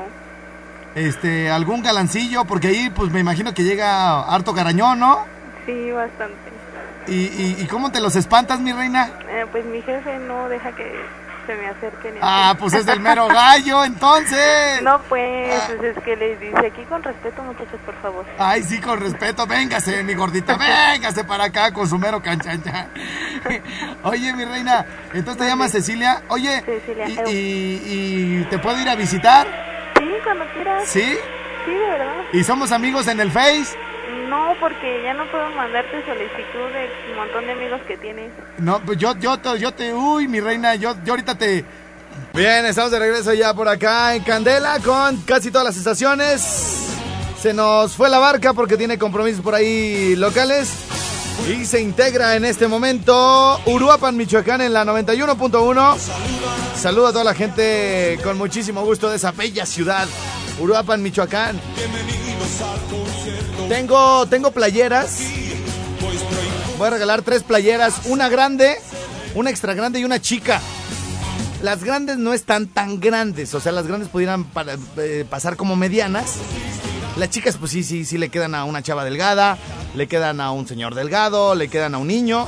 Este, 0.96 1.50
algún 1.50 1.82
galancillo, 1.82 2.46
porque 2.46 2.67
ahí 2.67 2.91
pues 2.96 3.12
me 3.12 3.19
imagino 3.19 3.52
que 3.54 3.63
llega 3.63 4.22
harto 4.22 4.54
garañón, 4.54 5.00
¿no? 5.00 5.26
sí, 5.65 5.91
bastante. 5.91 6.52
¿Y, 7.07 7.13
y, 7.15 7.57
y 7.59 7.67
cómo 7.67 7.91
te 7.91 7.99
los 7.99 8.15
espantas, 8.15 8.59
mi 8.59 8.71
reina? 8.71 9.11
Eh, 9.29 9.45
pues 9.51 9.65
mi 9.65 9.81
jefe 9.81 10.17
no 10.19 10.47
deja 10.49 10.71
que 10.73 10.89
se 11.45 11.55
me 11.55 11.67
acerquen. 11.67 12.15
Ah, 12.21 12.55
pues 12.57 12.73
es 12.73 12.85
del 12.85 13.01
mero 13.01 13.27
gallo, 13.27 13.83
entonces. 13.85 14.81
No, 14.81 14.99
pues, 15.09 15.61
pues, 15.67 15.83
es 15.97 16.03
que 16.03 16.15
les 16.15 16.39
dice 16.39 16.65
aquí 16.67 16.83
con 16.85 17.03
respeto, 17.03 17.43
muchachos, 17.43 17.79
por 17.85 17.95
favor. 18.01 18.25
Ay, 18.37 18.63
sí, 18.63 18.79
con 18.79 18.99
respeto, 19.01 19.45
véngase, 19.45 20.01
mi 20.03 20.13
gordita, 20.13 20.55
véngase 20.57 21.25
para 21.25 21.45
acá 21.45 21.73
con 21.73 21.87
su 21.89 21.97
mero 21.99 22.21
canchancha. 22.21 22.87
Oye, 24.03 24.33
mi 24.33 24.45
reina, 24.45 24.85
entonces 25.13 25.43
te 25.43 25.49
llamas 25.49 25.71
Cecilia. 25.71 26.21
Oye, 26.29 26.61
Cecilia, 26.65 27.07
y, 27.09 27.17
eu. 27.19 27.27
y- 27.29 27.81
y 28.41 28.47
te 28.49 28.59
puedo 28.59 28.79
ir 28.81 28.87
a 28.89 28.95
visitar? 28.95 29.45
Sí, 29.97 30.09
cuando 30.23 30.45
quieras. 30.53 30.87
¿Sí? 30.87 31.17
Sí, 31.65 31.71
de 31.71 31.79
verdad. 31.79 32.15
¿Y 32.31 32.43
somos 32.43 32.71
amigos 32.71 33.07
en 33.07 33.19
el 33.19 33.31
Face? 33.31 33.75
No, 34.34 34.56
porque 34.60 35.02
ya 35.04 35.13
no 35.13 35.30
puedo 35.30 35.48
mandarte 35.52 36.04
solicitud 36.06 36.67
de 36.74 36.89
un 37.12 37.17
montón 37.17 37.46
de 37.46 37.52
amigos 37.52 37.82
que 37.88 37.98
tienes. 37.98 38.32
No, 38.58 38.80
pues 38.84 38.98
yo, 38.98 39.15
yo, 39.19 39.38
te- 39.38 39.60
yo 39.60 39.72
te, 39.74 39.93
uy, 39.93 40.28
mi 40.28 40.39
reina, 40.39 40.74
yo, 40.74 40.96
yo 41.06 41.13
ahorita 41.13 41.36
te... 41.38 41.63
Bien, 42.34 42.65
estamos 42.65 42.89
de 42.89 42.98
regreso 42.98 43.32
ya 43.34 43.54
por 43.54 43.67
acá 43.67 44.15
en 44.15 44.24
Candela 44.24 44.80
con 44.84 45.17
casi 45.22 45.52
todas 45.52 45.65
las 45.67 45.78
estaciones. 45.78 46.41
Se 47.39 47.54
nos 47.54 47.93
fue 47.96 48.10
la 48.10 48.17
barca 48.17 48.54
porque 48.54 48.76
tiene 48.76 48.98
compromisos 48.98 49.41
por 49.41 49.54
ahí 49.54 50.15
locales. 50.15 50.74
Y 51.48 51.65
se 51.65 51.80
integra 51.82 52.36
en 52.36 52.46
este 52.46 52.67
momento 52.67 53.60
Uruapan, 53.67 54.17
Michoacán 54.17 54.62
en 54.62 54.74
la 54.74 54.84
91.1. 54.84 55.98
Saludo 56.76 57.08
a 57.08 57.12
toda 57.12 57.24
la 57.24 57.36
gente 57.36 58.17
con 58.24 58.38
muchísimo 58.39 58.82
gusto 58.84 59.10
de 59.12 59.17
esa 59.17 59.32
bella 59.32 59.65
ciudad, 59.67 60.08
Uruapan, 60.60 61.04
Michoacán. 61.04 61.60
Tengo, 63.69 64.25
tengo 64.27 64.51
playeras. 64.51 65.19
Voy 66.77 66.88
a 66.88 66.89
regalar 66.89 67.21
tres 67.21 67.43
playeras, 67.43 68.01
una 68.06 68.29
grande, 68.29 68.77
una 69.36 69.49
extra 69.49 69.73
grande 69.73 69.99
y 69.99 70.03
una 70.06 70.19
chica. 70.21 70.60
Las 71.62 71.84
grandes 71.84 72.17
no 72.17 72.34
están 72.34 72.67
tan 72.67 72.99
grandes, 72.99 73.53
o 73.53 73.60
sea, 73.62 73.71
las 73.71 73.88
grandes 73.88 74.10
pudieran 74.10 74.43
para- 74.43 74.75
eh, 74.97 75.25
pasar 75.29 75.56
como 75.56 75.75
medianas. 75.75 76.34
Las 77.15 77.29
chicas, 77.29 77.56
pues 77.58 77.71
sí, 77.71 77.84
sí, 77.84 78.06
sí 78.06 78.17
le 78.17 78.29
quedan 78.29 78.53
a 78.56 78.65
una 78.65 78.82
chava 78.82 79.06
delgada, 79.06 79.58
le 79.95 80.08
quedan 80.08 80.41
a 80.41 80.51
un 80.51 80.67
señor 80.67 80.93
delgado, 80.95 81.56
le 81.56 81.69
quedan 81.69 81.95
a 81.95 81.99
un 81.99 82.08
niño. 82.08 82.47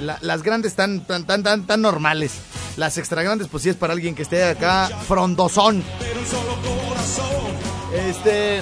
La- 0.00 0.18
las 0.20 0.42
grandes 0.42 0.72
están 0.72 1.00
tan, 1.06 1.24
tan, 1.24 1.42
tan, 1.42 1.64
tan 1.66 1.80
normales. 1.80 2.32
Las 2.76 2.98
extra 2.98 3.22
grandes, 3.22 3.48
pues 3.48 3.62
sí 3.62 3.68
es 3.68 3.76
para 3.76 3.92
alguien 3.92 4.14
que 4.14 4.22
esté 4.22 4.42
acá 4.44 4.90
frondosón. 5.06 5.82
Este. 7.94 8.60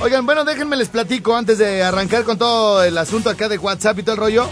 Oigan, 0.00 0.26
bueno, 0.26 0.44
déjenme 0.44 0.76
les 0.76 0.88
platico 0.88 1.36
antes 1.36 1.58
de 1.58 1.82
arrancar 1.82 2.24
con 2.24 2.38
todo 2.38 2.82
el 2.82 2.96
asunto 2.98 3.30
acá 3.30 3.48
de 3.48 3.58
WhatsApp 3.58 3.98
y 3.98 4.02
todo 4.02 4.14
el 4.14 4.20
rollo. 4.20 4.48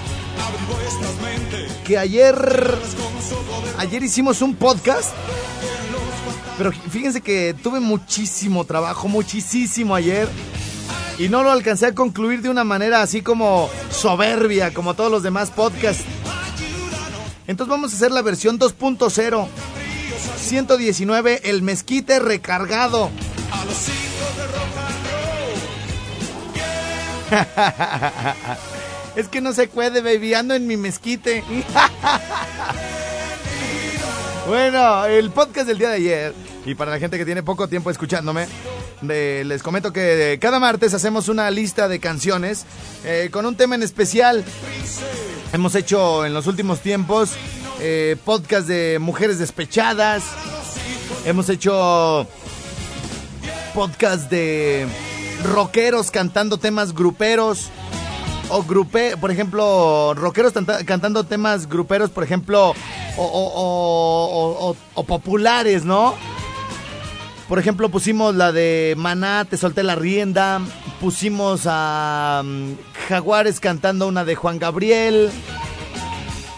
Que 1.84 1.98
ayer. 1.98 2.78
Ayer 3.78 4.02
hicimos 4.02 4.42
un 4.42 4.54
podcast. 4.54 5.12
Pero 6.58 6.70
fíjense 6.72 7.20
que 7.22 7.54
tuve 7.62 7.80
muchísimo 7.80 8.64
trabajo, 8.64 9.08
muchísimo 9.08 9.94
ayer. 9.94 10.28
Y 11.18 11.28
no 11.28 11.42
lo 11.42 11.50
alcancé 11.50 11.86
a 11.86 11.94
concluir 11.94 12.42
de 12.42 12.50
una 12.50 12.64
manera 12.64 13.02
así 13.02 13.22
como 13.22 13.68
soberbia, 13.90 14.72
como 14.72 14.94
todos 14.94 15.10
los 15.10 15.22
demás 15.22 15.50
podcasts. 15.50 16.04
Entonces 17.46 17.70
vamos 17.70 17.92
a 17.92 17.96
hacer 17.96 18.12
la 18.12 18.22
versión 18.22 18.58
2.0. 18.58 19.48
119, 20.38 21.50
el 21.50 21.62
mezquite 21.62 22.18
recargado. 22.18 23.10
es 29.16 29.28
que 29.28 29.40
no 29.40 29.52
se 29.52 29.68
puede, 29.68 30.00
baby, 30.00 30.34
ando 30.34 30.54
en 30.54 30.66
mi 30.66 30.76
mezquite. 30.76 31.42
bueno, 34.46 35.04
el 35.06 35.30
podcast 35.30 35.66
del 35.66 35.78
día 35.78 35.90
de 35.90 35.96
ayer, 35.96 36.34
y 36.64 36.74
para 36.74 36.90
la 36.90 36.98
gente 36.98 37.18
que 37.18 37.24
tiene 37.24 37.42
poco 37.42 37.68
tiempo 37.68 37.90
escuchándome, 37.90 38.46
les 39.02 39.62
comento 39.62 39.92
que 39.92 40.38
cada 40.40 40.60
martes 40.60 40.94
hacemos 40.94 41.28
una 41.28 41.50
lista 41.50 41.88
de 41.88 41.98
canciones 41.98 42.64
eh, 43.04 43.30
con 43.32 43.46
un 43.46 43.56
tema 43.56 43.74
en 43.74 43.82
especial. 43.82 44.44
Hemos 45.52 45.74
hecho 45.74 46.24
en 46.24 46.34
los 46.34 46.46
últimos 46.46 46.80
tiempos 46.80 47.32
eh, 47.80 48.16
podcast 48.24 48.68
de 48.68 48.98
mujeres 49.00 49.38
despechadas. 49.38 50.22
Hemos 51.24 51.48
hecho 51.48 52.26
podcast 53.74 54.30
de 54.30 54.86
rockeros 55.44 56.10
cantando 56.10 56.58
temas 56.58 56.94
gruperos. 56.94 57.70
O 58.48 58.62
grupe, 58.62 59.16
por 59.16 59.30
ejemplo, 59.30 60.12
rockeros 60.14 60.52
cantando 60.84 61.24
temas 61.24 61.68
gruperos, 61.68 62.10
por 62.10 62.22
ejemplo, 62.22 62.74
o 63.16 64.76
populares, 65.06 65.84
¿no? 65.84 66.14
Por 67.52 67.58
ejemplo, 67.58 67.90
pusimos 67.90 68.34
la 68.34 68.50
de 68.50 68.94
Maná, 68.96 69.44
Te 69.44 69.58
solté 69.58 69.82
la 69.82 69.94
rienda. 69.94 70.60
Pusimos 71.02 71.64
a 71.66 72.40
mm, 72.42 72.72
Jaguares 73.08 73.60
cantando 73.60 74.08
una 74.08 74.24
de 74.24 74.34
Juan 74.36 74.58
Gabriel. 74.58 75.30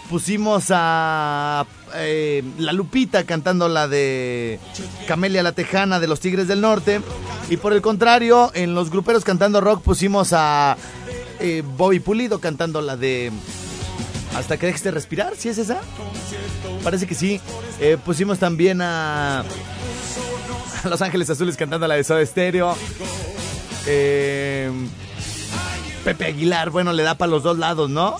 Pusimos 0.09 0.67
a 0.69 1.65
eh, 1.97 2.43
La 2.57 2.73
Lupita 2.73 3.23
cantando 3.23 3.67
la 3.67 3.87
de 3.87 4.59
Camelia 5.07 5.43
la 5.43 5.51
Tejana 5.51 5.99
de 5.99 6.07
los 6.07 6.19
Tigres 6.19 6.47
del 6.47 6.61
Norte. 6.61 7.01
Y 7.49 7.57
por 7.57 7.73
el 7.73 7.81
contrario, 7.81 8.51
en 8.53 8.73
los 8.73 8.89
gruperos 8.89 9.23
cantando 9.23 9.61
rock 9.61 9.81
pusimos 9.81 10.33
a 10.33 10.77
eh, 11.39 11.63
Bobby 11.77 11.99
Pulido 11.99 12.39
cantando 12.39 12.81
la 12.81 12.97
de 12.97 13.31
Hasta 14.35 14.57
que 14.57 14.67
dejes 14.67 14.83
de 14.83 14.91
respirar, 14.91 15.33
¿sí 15.37 15.49
es 15.49 15.57
esa? 15.57 15.81
Parece 16.83 17.07
que 17.07 17.15
sí. 17.15 17.39
Eh, 17.79 17.97
pusimos 18.03 18.39
también 18.39 18.81
a, 18.81 19.43
Los 20.89 21.01
Ángeles 21.01 21.29
Azules 21.29 21.57
cantando 21.57 21.87
la 21.87 21.95
de 21.95 22.03
Soda 22.03 22.25
Stereo. 22.25 22.75
Eh, 23.87 24.71
Pepe 26.03 26.25
Aguilar, 26.25 26.69
bueno, 26.69 26.93
le 26.93 27.03
da 27.03 27.15
para 27.15 27.31
los 27.31 27.43
dos 27.43 27.57
lados, 27.57 27.89
¿no? 27.89 28.17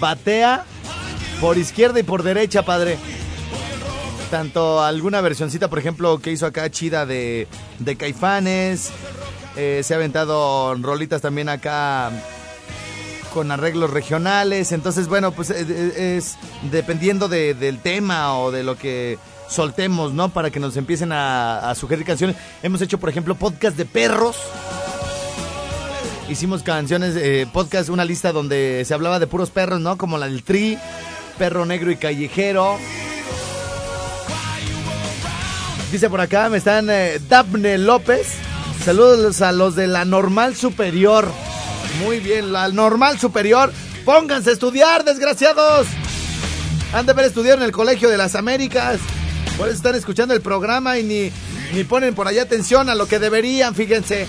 Batea 0.00 0.64
por 1.40 1.56
izquierda 1.58 2.00
y 2.00 2.02
por 2.02 2.22
derecha, 2.22 2.62
padre. 2.64 2.98
Tanto 4.30 4.82
alguna 4.82 5.20
versioncita, 5.20 5.68
por 5.68 5.78
ejemplo, 5.78 6.18
que 6.20 6.30
hizo 6.30 6.46
acá 6.46 6.70
chida 6.70 7.06
de, 7.06 7.48
de 7.78 7.96
Caifanes. 7.96 8.90
Eh, 9.56 9.80
se 9.82 9.94
ha 9.94 9.96
aventado 9.96 10.74
rolitas 10.76 11.20
también 11.20 11.48
acá 11.48 12.12
con 13.34 13.50
arreglos 13.50 13.90
regionales. 13.90 14.70
Entonces, 14.72 15.08
bueno, 15.08 15.32
pues 15.32 15.50
eh, 15.50 15.66
eh, 15.68 16.16
es 16.18 16.36
dependiendo 16.70 17.28
de- 17.28 17.54
del 17.54 17.78
tema 17.80 18.38
o 18.38 18.52
de 18.52 18.62
lo 18.62 18.76
que 18.76 19.18
soltemos, 19.48 20.12
¿no? 20.12 20.28
Para 20.28 20.50
que 20.50 20.60
nos 20.60 20.76
empiecen 20.76 21.10
a, 21.10 21.68
a 21.70 21.74
sugerir 21.74 22.04
canciones. 22.06 22.36
Hemos 22.62 22.80
hecho, 22.82 22.98
por 22.98 23.08
ejemplo, 23.08 23.34
podcast 23.34 23.76
de 23.76 23.84
perros. 23.86 24.36
Hicimos 26.28 26.62
canciones, 26.62 27.16
eh, 27.16 27.48
podcast, 27.52 27.88
una 27.88 28.04
lista 28.04 28.30
donde 28.30 28.84
se 28.86 28.94
hablaba 28.94 29.18
de 29.18 29.26
puros 29.26 29.50
perros, 29.50 29.80
¿no? 29.80 29.98
Como 29.98 30.16
la 30.16 30.26
del 30.26 30.44
Tri, 30.44 30.78
Perro 31.40 31.64
Negro 31.64 31.90
y 31.90 31.96
Callejero. 31.96 32.78
Dice 35.90 36.10
por 36.10 36.20
acá, 36.20 36.50
me 36.50 36.58
están 36.58 36.90
eh, 36.90 37.18
López. 37.78 38.34
Saludos 38.84 39.40
a 39.40 39.50
los 39.50 39.74
de 39.74 39.86
la 39.86 40.04
Normal 40.04 40.54
Superior. 40.54 41.32
Muy 42.04 42.20
bien, 42.20 42.52
la 42.52 42.68
Normal 42.68 43.18
Superior. 43.18 43.72
Pónganse 44.04 44.50
a 44.50 44.52
estudiar, 44.52 45.02
desgraciados. 45.02 45.86
Han 46.92 47.06
de 47.06 47.12
haber 47.12 47.24
estudiado 47.24 47.56
en 47.56 47.64
el 47.64 47.72
Colegio 47.72 48.10
de 48.10 48.18
las 48.18 48.34
Américas. 48.34 49.00
Por 49.56 49.68
eso 49.68 49.78
están 49.78 49.94
escuchando 49.94 50.34
el 50.34 50.42
programa 50.42 50.98
y 50.98 51.04
ni, 51.04 51.32
ni 51.72 51.84
ponen 51.84 52.14
por 52.14 52.28
allá 52.28 52.42
atención 52.42 52.90
a 52.90 52.94
lo 52.94 53.08
que 53.08 53.18
deberían, 53.18 53.74
fíjense. 53.74 54.28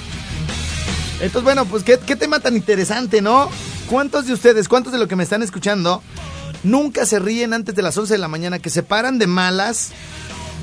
Entonces, 1.16 1.44
bueno, 1.44 1.66
pues 1.66 1.84
¿qué, 1.84 2.00
qué 2.00 2.16
tema 2.16 2.40
tan 2.40 2.56
interesante, 2.56 3.22
¿no? 3.22 3.52
¿Cuántos 3.90 4.28
de 4.28 4.34
ustedes, 4.34 4.70
cuántos 4.70 4.94
de 4.94 5.00
los 5.00 5.10
que 5.10 5.18
me 5.18 5.24
están 5.24 5.44
escuchando, 5.44 6.02
nunca 6.64 7.05
se 7.05 7.20
ríen 7.20 7.53
antes 7.53 7.76
de 7.76 7.82
las 7.82 7.97
11 7.97 8.14
de 8.14 8.20
la 8.20 8.28
mañana, 8.28 8.59
que 8.59 8.70
se 8.70 8.84
paran 8.84 9.20
de 9.20 9.28
malas, 9.28 9.91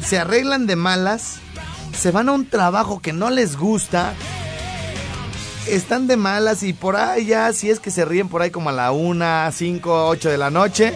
se 0.05 0.19
arreglan 0.19 0.67
de 0.67 0.77
malas, 0.77 1.37
se 1.97 2.11
van 2.11 2.29
a 2.29 2.33
un 2.33 2.49
trabajo 2.49 3.01
que 3.01 3.13
no 3.13 3.31
les 3.31 3.57
gusta 3.57 4.15
están 5.69 6.07
de 6.07 6.17
malas 6.17 6.63
y 6.63 6.73
por 6.73 6.97
ahí 6.97 7.27
ya, 7.27 7.53
si 7.53 7.71
es 7.71 7.81
que 7.81 7.91
se 7.91 8.05
ríen 8.05 8.29
por 8.29 8.43
ahí 8.43 8.51
como 8.51 8.71
a 8.71 8.73
la 8.73 8.91
una, 8.93 9.51
cinco, 9.53 10.09
ocho 10.09 10.31
de 10.31 10.39
la 10.39 10.51
noche. 10.51 10.95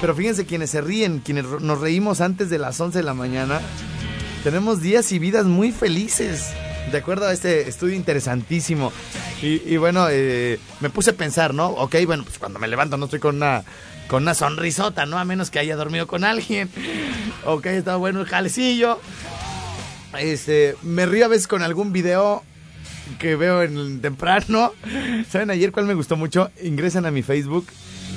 Pero 0.00 0.14
fíjense, 0.14 0.46
quienes 0.46 0.70
se 0.70 0.80
ríen, 0.80 1.20
quienes 1.20 1.44
nos 1.44 1.80
reímos 1.80 2.20
antes 2.20 2.50
de 2.50 2.58
las 2.58 2.80
11 2.80 2.98
de 2.98 3.04
la 3.04 3.14
mañana, 3.14 3.60
tenemos 4.44 4.80
días 4.80 5.10
y 5.12 5.18
vidas 5.18 5.46
muy 5.46 5.72
felices. 5.72 6.46
De 6.90 6.98
acuerdo 6.98 7.26
a 7.26 7.32
este 7.32 7.68
estudio 7.68 7.94
interesantísimo. 7.94 8.92
Y, 9.42 9.62
y 9.66 9.76
bueno, 9.76 10.06
eh, 10.10 10.58
me 10.80 10.90
puse 10.90 11.10
a 11.10 11.14
pensar, 11.14 11.52
¿no? 11.52 11.68
Ok, 11.68 11.96
bueno, 12.06 12.24
pues 12.24 12.38
cuando 12.38 12.58
me 12.58 12.68
levanto 12.68 12.96
no 12.96 13.06
estoy 13.06 13.20
con 13.20 13.36
una, 13.36 13.64
con 14.08 14.22
una 14.22 14.34
sonrisota, 14.34 15.06
¿no? 15.06 15.18
A 15.18 15.24
menos 15.24 15.50
que 15.50 15.58
haya 15.58 15.76
dormido 15.76 16.06
con 16.06 16.24
alguien. 16.24 16.68
O 17.44 17.60
que 17.60 17.70
haya 17.70 17.78
estado 17.78 17.98
bueno 17.98 18.20
el 18.20 18.26
jalecillo. 18.26 19.00
Este, 20.18 20.76
me 20.82 21.06
río 21.06 21.26
a 21.26 21.28
veces 21.28 21.48
con 21.48 21.62
algún 21.62 21.92
video 21.92 22.42
que 23.18 23.36
veo 23.36 23.62
en 23.62 24.00
temprano. 24.00 24.72
¿Saben 25.30 25.50
ayer 25.50 25.72
cuál 25.72 25.86
me 25.86 25.94
gustó 25.94 26.16
mucho? 26.16 26.50
Ingresan 26.62 27.06
a 27.06 27.10
mi 27.10 27.22
Facebook. 27.22 27.66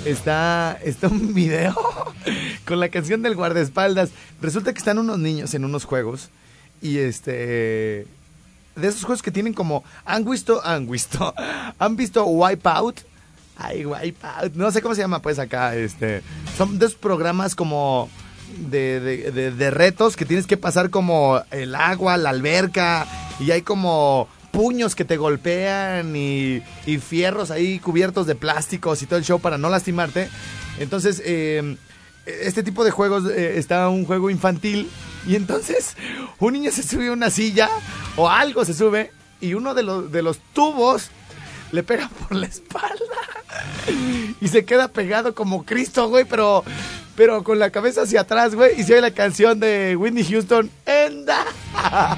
Está, 0.06 0.80
está 0.84 1.08
un 1.08 1.34
video 1.34 1.76
con 2.66 2.80
la 2.80 2.90
canción 2.90 3.22
del 3.22 3.36
guardaespaldas. 3.36 4.12
Resulta 4.42 4.74
que 4.74 4.80
están 4.80 4.98
unos 4.98 5.20
niños 5.20 5.54
en 5.54 5.66
unos 5.66 5.86
juegos. 5.86 6.30
Y 6.82 7.00
este. 7.00 8.08
De 8.76 8.88
esos 8.88 9.04
juegos 9.04 9.22
que 9.22 9.32
tienen 9.32 9.54
como. 9.54 9.84
Han 10.06 10.24
visto. 10.26 10.62
Han 10.66 10.90
visto. 10.90 11.34
Han 11.80 11.96
visto 11.96 12.26
Wipeout. 12.26 13.02
Ay, 13.62 13.86
Wipeout. 13.86 14.54
No 14.56 14.72
sé 14.72 14.82
cómo 14.82 14.96
se 14.96 15.02
llama, 15.02 15.22
pues 15.22 15.38
acá. 15.38 15.76
Este. 15.76 16.24
Son 16.58 16.80
de 16.80 16.86
esos 16.86 16.98
programas 16.98 17.56
como. 17.56 18.10
De, 18.58 19.00
de, 19.00 19.52
de, 19.52 19.72
retos 19.72 20.16
que 20.16 20.26
tienes 20.26 20.48
que 20.48 20.58
pasar 20.58 20.90
como 20.90 21.42
el 21.52 21.76
agua, 21.76 22.18
la 22.18 22.32
alberca. 22.32 23.06
Y 23.40 23.52
hay 23.52 23.62
como 23.62 24.28
puños 24.52 24.96
que 24.96 25.06
te 25.06 25.18
golpean 25.18 26.16
y, 26.16 26.64
y, 26.88 26.98
fierros 26.98 27.52
ahí 27.52 27.78
cubiertos 27.80 28.26
de 28.26 28.34
plásticos 28.34 29.04
y 29.04 29.06
todo 29.06 29.20
el 29.20 29.26
show 29.26 29.40
para 29.40 29.58
no 29.58 29.70
lastimarte. 29.70 30.30
Entonces, 30.80 31.22
eh, 31.26 31.78
este 32.26 32.64
tipo 32.64 32.84
de 32.84 32.92
juegos 32.92 33.26
eh, 33.30 33.60
está 33.60 33.88
un 33.90 34.06
juego 34.06 34.30
infantil 34.30 34.90
y 35.28 35.36
entonces 35.36 35.96
un 36.40 36.54
niño 36.54 36.72
se 36.72 36.84
sube 36.84 37.10
a 37.10 37.12
una 37.12 37.30
silla 37.30 37.70
o 38.16 38.30
algo 38.30 38.66
se 38.66 38.74
sube 38.74 39.12
y 39.42 39.54
uno 39.54 39.74
de 39.74 39.84
de 40.10 40.22
los 40.22 40.40
tubos 40.54 41.12
le 41.72 41.84
pega 41.84 42.10
por 42.10 42.36
la 42.36 42.48
espalda 42.48 42.96
y 44.42 44.48
se 44.48 44.66
queda 44.66 44.88
pegado 44.88 45.34
como 45.36 45.66
Cristo, 45.66 46.10
güey, 46.10 46.26
pero, 46.26 46.64
pero 47.16 47.44
con 47.44 47.60
la 47.60 47.70
cabeza 47.70 48.04
hacia 48.04 48.22
atrás, 48.22 48.56
güey, 48.56 48.80
y 48.80 48.84
se 48.84 48.94
oye 48.94 49.02
la 49.02 49.12
canción 49.12 49.60
de 49.60 49.96
Whitney 49.96 50.24
Houston, 50.24 50.70
Enda. 50.86 51.46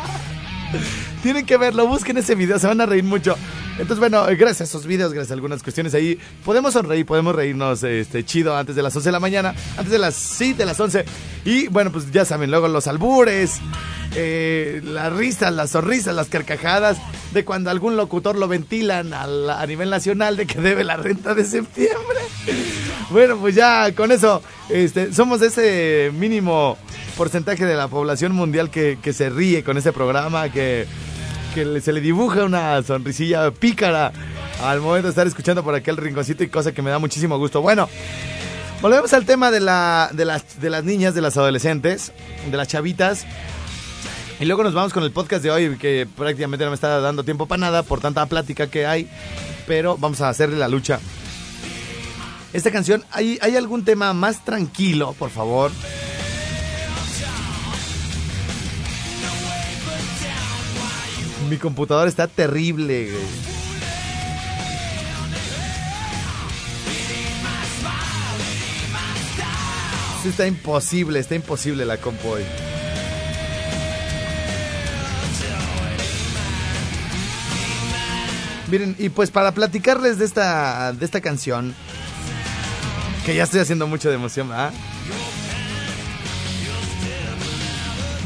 Tienen 1.24 1.45
que 1.45 1.58
verlo, 1.58 1.88
busquen 1.88 2.18
ese 2.18 2.36
video, 2.36 2.60
se 2.60 2.68
van 2.68 2.82
a 2.82 2.86
reír 2.86 3.04
mucho. 3.04 3.36
Entonces, 3.72 3.99
bueno, 3.99 4.26
gracias 4.38 4.61
a 4.61 4.63
esos 4.65 4.86
videos, 4.86 5.13
gracias 5.13 5.32
a 5.32 5.34
algunas 5.34 5.63
cuestiones 5.63 5.93
ahí, 5.93 6.19
podemos 6.45 6.74
sonreír, 6.74 7.05
podemos 7.05 7.36
reírnos 7.36 7.84
este, 7.84 8.24
chido 8.24 8.55
antes 8.55 8.76
de 8.76 8.84
las 8.84 8.95
11 8.95 9.07
de 9.07 9.11
la 9.11 9.19
mañana, 9.19 9.55
antes 9.78 9.91
de 9.91 9.97
las, 9.97 10.15
sí, 10.15 10.53
de 10.53 10.65
las 10.65 10.80
11. 10.80 11.05
Y 11.45 11.67
bueno, 11.67 11.91
pues 11.91 12.11
ya 12.11 12.26
saben, 12.26 12.51
luego 12.51 12.67
los 12.67 12.88
albures, 12.88 13.59
eh, 14.15 14.82
las 14.84 15.13
risas, 15.13 15.53
las 15.53 15.72
sonrisas, 15.72 16.15
las 16.15 16.28
carcajadas, 16.28 16.97
de 17.34 17.45
cuando 17.45 17.69
algún 17.69 17.95
locutor 17.95 18.38
lo 18.38 18.47
ventilan 18.47 19.13
a, 19.13 19.26
la, 19.26 19.61
a 19.61 19.65
nivel 19.65 19.89
nacional 19.89 20.38
de 20.38 20.45
que 20.45 20.59
debe 20.59 20.84
la 20.84 20.97
renta 20.97 21.34
de 21.34 21.45
septiembre. 21.45 22.19
Bueno, 23.09 23.38
pues 23.38 23.55
ya 23.55 23.93
con 23.93 24.11
eso, 24.11 24.41
este, 24.69 25.13
somos 25.13 25.41
ese 25.41 26.11
mínimo 26.13 26.78
porcentaje 27.17 27.65
de 27.65 27.76
la 27.76 27.88
población 27.88 28.34
mundial 28.34 28.69
que, 28.69 28.97
que 29.01 29.13
se 29.13 29.30
ríe 29.30 29.63
con 29.63 29.78
ese 29.78 29.91
programa, 29.91 30.49
que 30.49 30.88
que 31.54 31.82
se 31.82 31.91
le 31.91 32.02
dibuja 32.02 32.43
una 32.43 32.82
sonrisilla 32.84 33.52
pícara 33.52 34.12
al 34.64 34.80
momento 34.80 35.08
de 35.08 35.10
estar 35.10 35.28
escuchando 35.28 35.64
por 35.64 35.76
aquel 35.76 35.97
rinconcito 35.97 36.43
y 36.43 36.47
cosa 36.47 36.72
que 36.72 36.82
me 36.82 36.89
da 36.89 36.99
muchísimo 36.99 37.38
gusto. 37.38 37.62
Bueno, 37.62 37.89
volvemos 38.82 39.14
al 39.14 39.26
tema 39.26 39.52
de, 39.52 39.60
la, 39.60 40.10
de, 40.14 40.26
las, 40.26 40.62
de 40.62 40.70
las 40.70 40.84
niñas, 40.84 41.14
de 41.14 41.22
las 41.22 41.38
adolescentes, 41.38 42.12
de 42.49 42.58
las 42.58 42.68
chavitas. 42.68 43.26
Y 44.39 44.45
luego 44.45 44.64
nos 44.64 44.74
vamos 44.74 44.93
con 44.93 45.04
el 45.04 45.12
podcast 45.12 45.43
de 45.43 45.52
hoy, 45.52 45.78
que 45.78 46.08
prácticamente 46.18 46.66
no 46.66 46.72
me 46.72 46.76
está 46.76 46.99
dando 46.99 47.24
tiempo 47.24 47.45
para 47.45 47.60
nada 47.60 47.84
por 47.84 48.02
tanta 48.02 48.26
plática 48.26 48.68
que 48.68 48.86
hay, 48.86 49.10
pero 49.68 49.97
vamos 49.97 50.22
a 50.22 50.30
hacerle 50.30 50.58
la 50.58 50.68
lucha. 50.68 50.99
Esta 52.54 52.72
canción, 52.72 53.04
¿hay, 53.12 53.38
¿hay 53.41 53.56
algún 53.56 53.86
tema 53.86 54.14
más 54.14 54.43
tranquilo, 54.43 55.14
por 55.18 55.30
favor? 55.30 55.72
Mi 61.52 61.58
computadora 61.58 62.08
está 62.08 62.30
terrible, 62.30 63.12
güey. 63.12 63.26
Está 70.26 70.47
imposible, 70.47 71.20
está 71.20 71.36
imposible 71.36 71.86
la 71.86 71.97
compu 71.97 72.30
hoy. 72.30 72.43
Miren, 78.70 78.95
y 78.97 79.10
pues 79.10 79.30
para 79.30 79.52
platicarles 79.52 80.20
de 80.20 80.24
esta, 80.24 80.93
de 80.93 81.04
esta 81.04 81.20
canción, 81.20 81.76
que 83.26 83.36
ya 83.36 83.43
estoy 83.43 83.60
haciendo 83.60 83.88
mucho 83.88 84.08
de 84.08 84.16
emoción, 84.16 84.52
¿ah? 84.54 84.72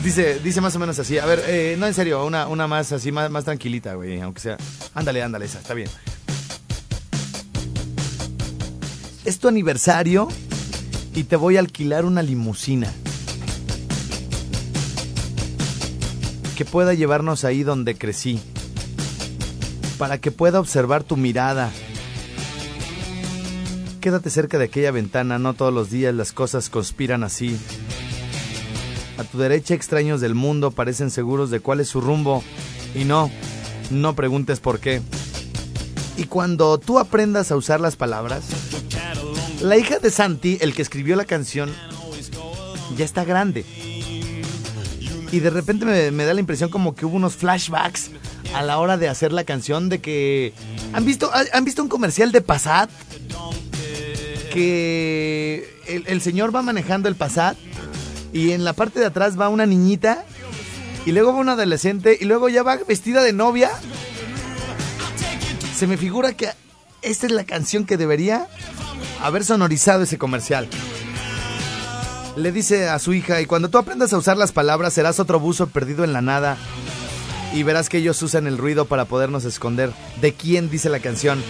Dice, 0.06 0.40
dice 0.40 0.62
más 0.62 0.76
o 0.76 0.80
menos 0.80 1.00
así. 1.00 1.18
A 1.18 1.26
ver, 1.26 1.42
eh, 1.48 1.76
no 1.80 1.88
en 1.88 1.94
serio, 1.96 2.24
una, 2.24 2.48
una 2.48 2.68
más 2.68 2.92
así, 2.92 3.12
más, 3.12 3.32
más 3.32 3.44
tranquilita, 3.44 3.96
güey. 3.96 4.22
Aunque 4.22 4.40
sea. 4.40 4.58
Ándale, 4.94 5.24
ándale, 5.24 5.46
esa, 5.46 5.58
está 5.58 5.74
bien. 5.74 5.90
Es 9.26 9.40
tu 9.40 9.48
aniversario 9.48 10.28
y 11.16 11.24
te 11.24 11.36
voy 11.36 11.58
a 11.58 11.60
alquilar 11.60 12.06
una 12.06 12.22
limusina. 12.22 12.94
Que 16.56 16.66
pueda 16.66 16.94
llevarnos 16.94 17.44
ahí 17.44 17.64
donde 17.64 17.98
crecí. 17.98 18.40
Para 19.98 20.20
que 20.20 20.30
pueda 20.30 20.60
observar 20.60 21.02
tu 21.02 21.18
mirada. 21.18 21.72
Quédate 24.02 24.30
cerca 24.30 24.60
de 24.60 24.66
aquella 24.66 24.92
ventana, 24.92 25.40
no 25.40 25.56
todos 25.56 25.74
los 25.74 25.90
días 25.90 26.14
las 26.14 26.32
cosas 26.32 26.70
conspiran 26.70 27.24
así. 27.24 27.58
A 29.18 29.24
tu 29.24 29.38
derecha 29.38 29.74
extraños 29.74 30.22
del 30.22 30.36
mundo 30.36 30.72
parecen 30.72 31.10
seguros 31.10 31.50
de 31.50 31.60
cuál 31.60 31.80
es 31.80 31.88
su 31.88 32.02
rumbo. 32.02 32.44
Y 32.94 33.06
no, 33.06 33.32
no 33.90 34.16
preguntes 34.16 34.60
por 34.60 34.80
qué. 34.80 35.02
Y 36.18 36.26
cuando 36.26 36.78
tú 36.78 37.00
aprendas 37.00 37.52
a 37.52 37.56
usar 37.56 37.80
las 37.80 37.96
palabras, 37.96 38.44
la 39.62 39.78
hija 39.78 40.00
de 40.00 40.12
Santi, 40.12 40.58
el 40.62 40.74
que 40.74 40.82
escribió 40.82 41.16
la 41.16 41.26
canción, 41.26 41.72
ya 42.98 43.06
está 43.06 43.26
grande. 43.26 43.66
Y 45.32 45.40
de 45.40 45.50
repente 45.50 45.86
me, 46.12 46.26
da 46.26 46.34
la 46.34 46.40
impresión 46.40 46.70
como 46.70 46.96
que 46.96 47.06
hubo 47.06 47.16
unos 47.18 47.36
flashbacks 47.36 48.12
a 48.54 48.64
la 48.64 48.78
hora 48.78 48.98
de 48.98 49.10
hacer 49.10 49.34
la 49.34 49.44
canción 49.44 49.90
de 49.90 50.00
que... 50.00 50.54
¿Han 50.94 51.04
visto, 51.04 51.30
han 51.52 51.66
visto 51.66 51.82
un 51.82 51.90
comercial 51.90 52.32
de 52.32 52.42
Passat? 52.42 52.90
Que 54.54 55.82
el, 55.88 56.06
el 56.08 56.22
señor 56.22 56.56
va 56.56 56.62
manejando 56.62 57.10
el 57.10 57.16
Passat 57.16 57.58
y 58.36 58.52
en 58.52 58.66
la 58.66 58.74
parte 58.74 59.00
de 59.00 59.06
atrás 59.06 59.40
va 59.40 59.48
una 59.48 59.66
niñita 59.66 60.26
y 61.06 61.14
luego 61.14 61.32
va 61.32 61.40
una 61.40 61.54
adolescente 61.54 62.18
y 62.20 62.26
luego 62.26 62.50
ya 62.50 62.64
va 62.64 62.76
vestida 62.86 63.24
de 63.24 63.32
novia. 63.32 63.72
Se 65.74 65.88
me 65.88 65.96
figura 65.96 66.34
que 66.34 66.50
esta 67.02 67.28
es 67.28 67.32
la 67.32 67.46
canción 67.46 67.86
que 67.86 67.96
debería 67.96 68.50
haber 69.24 69.46
sonorizado 69.46 70.04
ese 70.04 70.18
comercial. 70.18 70.68
Le 72.36 72.52
dice 72.52 72.90
a 72.90 73.00
su 73.00 73.14
hija, 73.14 73.40
y 73.40 73.46
cuando 73.46 73.70
tú 73.70 73.78
aprendas 73.78 74.12
a 74.12 74.18
usar 74.18 74.36
las 74.36 74.52
palabras 74.52 74.92
serás 74.92 75.22
otro 75.22 75.40
buzo 75.40 75.68
perdido 75.68 76.04
en 76.04 76.12
la 76.12 76.22
nada. 76.22 76.58
Y 77.54 77.64
verás 77.64 77.88
que 77.88 78.00
ellos 78.00 78.22
usan 78.22 78.48
el 78.48 78.58
ruido 78.58 78.84
para 78.84 79.06
podernos 79.06 79.46
esconder. 79.46 79.94
¿De 80.20 80.34
quién 80.34 80.70
dice 80.70 80.90
la 80.90 81.00
canción? 81.00 81.42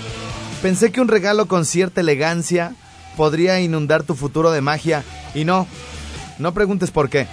Pensé 0.62 0.92
que 0.92 1.02
un 1.02 1.08
regalo 1.08 1.48
con 1.48 1.66
cierta 1.66 2.02
elegancia 2.02 2.76
podría 3.18 3.60
inundar 3.60 4.04
tu 4.04 4.14
futuro 4.14 4.52
de 4.52 4.62
magia. 4.62 5.04
Y 5.34 5.46
no, 5.46 5.66
no 6.40 6.54
preguntes 6.54 6.92
por 6.92 7.10
qué. 7.10 7.28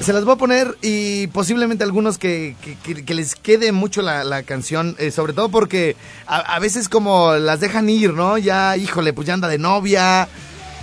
Se 0.00 0.12
las 0.12 0.24
voy 0.24 0.34
a 0.34 0.38
poner 0.38 0.78
y 0.80 1.26
posiblemente 1.28 1.82
algunos 1.82 2.18
que, 2.18 2.54
que, 2.84 3.14
les 3.14 3.34
quede 3.34 3.72
mucho 3.72 4.00
la, 4.00 4.22
la 4.22 4.44
canción, 4.44 4.94
eh, 4.98 5.10
sobre 5.10 5.32
todo 5.32 5.48
porque 5.48 5.96
a, 6.26 6.36
a, 6.38 6.58
veces 6.60 6.88
como 6.88 7.34
las 7.34 7.58
dejan 7.58 7.90
ir, 7.90 8.14
¿no? 8.14 8.38
Ya, 8.38 8.76
híjole, 8.76 9.12
pues 9.12 9.26
ya 9.26 9.34
anda 9.34 9.48
de 9.48 9.58
novia, 9.58 10.28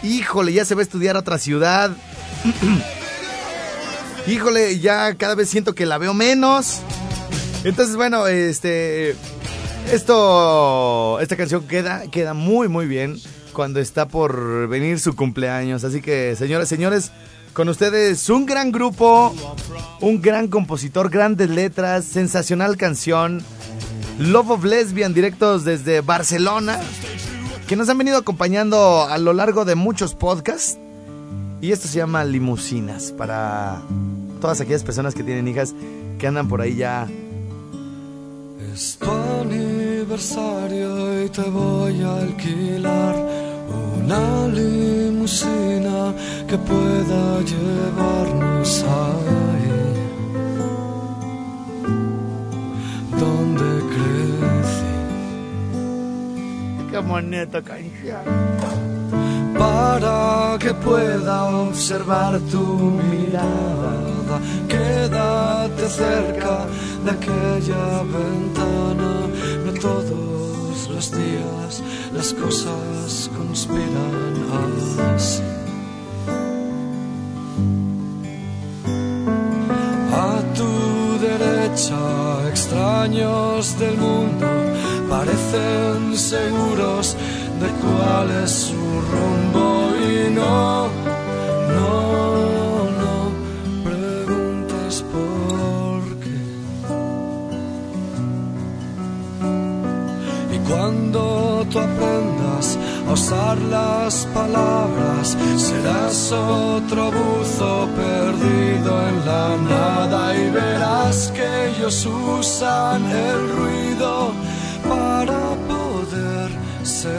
híjole, 0.03 0.51
ya 0.51 0.65
se 0.65 0.75
va 0.75 0.81
a 0.81 0.83
estudiar 0.83 1.15
a 1.15 1.19
otra 1.19 1.37
ciudad, 1.37 1.91
híjole, 4.27 4.79
ya 4.79 5.15
cada 5.15 5.35
vez 5.35 5.49
siento 5.49 5.73
que 5.73 5.85
la 5.85 5.97
veo 5.97 6.13
menos. 6.13 6.81
Entonces, 7.63 7.95
bueno, 7.95 8.27
este, 8.27 9.15
esto, 9.93 11.19
esta 11.21 11.37
canción 11.37 11.65
queda, 11.67 12.03
queda 12.11 12.33
muy, 12.33 12.67
muy 12.67 12.85
bien 12.85 13.17
cuando 13.55 13.79
está 13.79 14.07
por 14.07 14.67
venir 14.67 14.99
su 14.99 15.15
cumpleaños. 15.15 15.83
Así 15.83 16.01
que, 16.01 16.35
señores, 16.35 16.69
señores, 16.69 17.11
con 17.53 17.69
ustedes 17.69 18.29
un 18.29 18.45
gran 18.45 18.71
grupo, 18.71 19.33
un 20.01 20.21
gran 20.21 20.49
compositor, 20.49 21.09
grandes 21.09 21.49
letras, 21.49 22.05
sensacional 22.05 22.77
canción. 22.77 23.41
Love 24.19 24.51
of 24.51 24.65
Lesbian, 24.65 25.13
directos 25.13 25.63
desde 25.63 26.01
Barcelona, 26.01 26.79
que 27.67 27.75
nos 27.75 27.89
han 27.89 27.97
venido 27.97 28.17
acompañando 28.17 29.03
a 29.03 29.17
lo 29.17 29.33
largo 29.33 29.65
de 29.65 29.75
muchos 29.75 30.15
podcasts. 30.15 30.77
Y 31.61 31.71
esto 31.71 31.87
se 31.87 31.97
llama 31.97 32.23
Limusinas, 32.25 33.11
para 33.13 33.81
todas 34.41 34.61
aquellas 34.61 34.83
personas 34.83 35.15
que 35.15 35.23
tienen 35.23 35.47
hijas 35.47 35.73
que 36.19 36.27
andan 36.27 36.47
por 36.47 36.61
ahí 36.61 36.75
ya. 36.75 37.07
Es 38.73 38.99
aniversario 39.01 41.23
y 41.23 41.29
te 41.29 41.43
voy 41.43 42.01
a 42.01 42.17
alquilar 42.17 43.44
una 44.05 44.47
limusina 44.47 46.13
que 46.47 46.57
pueda 46.57 47.41
llevarnos 47.41 48.83
ahí 48.83 49.81
donde 53.19 53.69
crecí. 53.93 54.93
Qué 56.91 56.99
bonita 56.99 57.61
canción. 57.61 58.25
Para 59.57 60.57
que 60.59 60.73
pueda 60.73 61.45
observar 61.45 62.39
tu 62.51 62.63
mirada, 63.11 64.37
quédate 64.67 65.89
cerca 65.89 66.65
de 67.03 67.11
aquella 67.11 68.03
ventana. 68.15 69.11
No 69.65 69.71
los 70.89 71.11
días 71.11 71.81
las 72.13 72.33
cosas 72.33 73.29
conspiran 73.37 74.33
así. 75.15 75.41
A 80.13 80.41
tu 80.53 80.71
derecha, 81.19 82.49
extraños 82.49 83.79
del 83.79 83.97
mundo 83.97 84.47
parecen 85.09 86.17
seguros 86.17 87.15
de 87.61 87.69
cuál 87.81 88.27
es 88.43 88.51
su 88.51 88.83
rumbo 89.11 89.93
y 89.97 90.29
no, 90.31 90.89
cuando 100.67 101.65
tú 101.71 101.79
aprendas 101.79 102.77
a 103.07 103.13
usar 103.13 103.57
las 103.57 104.25
palabras, 104.33 105.37
serás 105.57 106.31
otro 106.31 107.11
buzo 107.11 107.87
perdido 107.95 109.07
en 109.09 109.25
la 109.25 109.57
nada 109.69 110.35
y 110.35 110.49
verás 110.49 111.31
que 111.35 111.69
ellos 111.69 112.05
usan 112.05 113.03
el 113.11 113.49
ruido 113.57 114.31
para 114.87 115.39
poder 115.67 116.49
se 116.83 117.17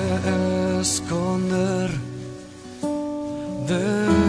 esconder 0.80 1.90
de 3.66 4.25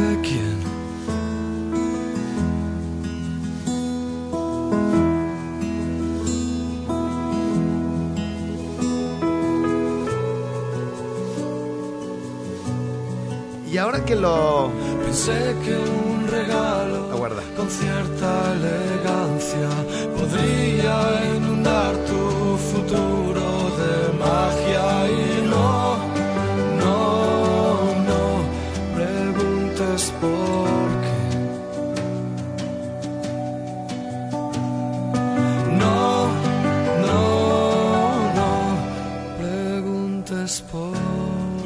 ahora 13.88 14.04
que 14.04 14.16
lo... 14.16 14.70
Pensé 15.06 15.56
que 15.64 15.76
un 15.78 16.28
regalo 16.28 17.10
Aguarda. 17.14 17.42
con 17.56 17.70
cierta 17.70 18.30
elegancia 18.58 19.70
podría 20.18 21.36
inundar 21.38 21.96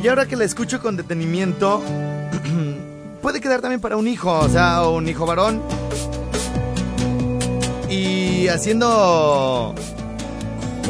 Y 0.04 0.08
ahora 0.08 0.26
que 0.26 0.36
la 0.36 0.46
escucho 0.46 0.82
con 0.82 0.98
detenimiento, 0.98 1.80
puede 3.22 3.40
quedar 3.40 3.62
también 3.62 3.80
para 3.80 3.98
un 3.98 4.08
hijo, 4.08 4.32
o 4.32 4.50
sea, 4.50 4.88
un 4.88 5.08
hijo 5.08 5.28
varón. 5.28 5.62
Y 7.88 8.48
haciendo 8.48 9.76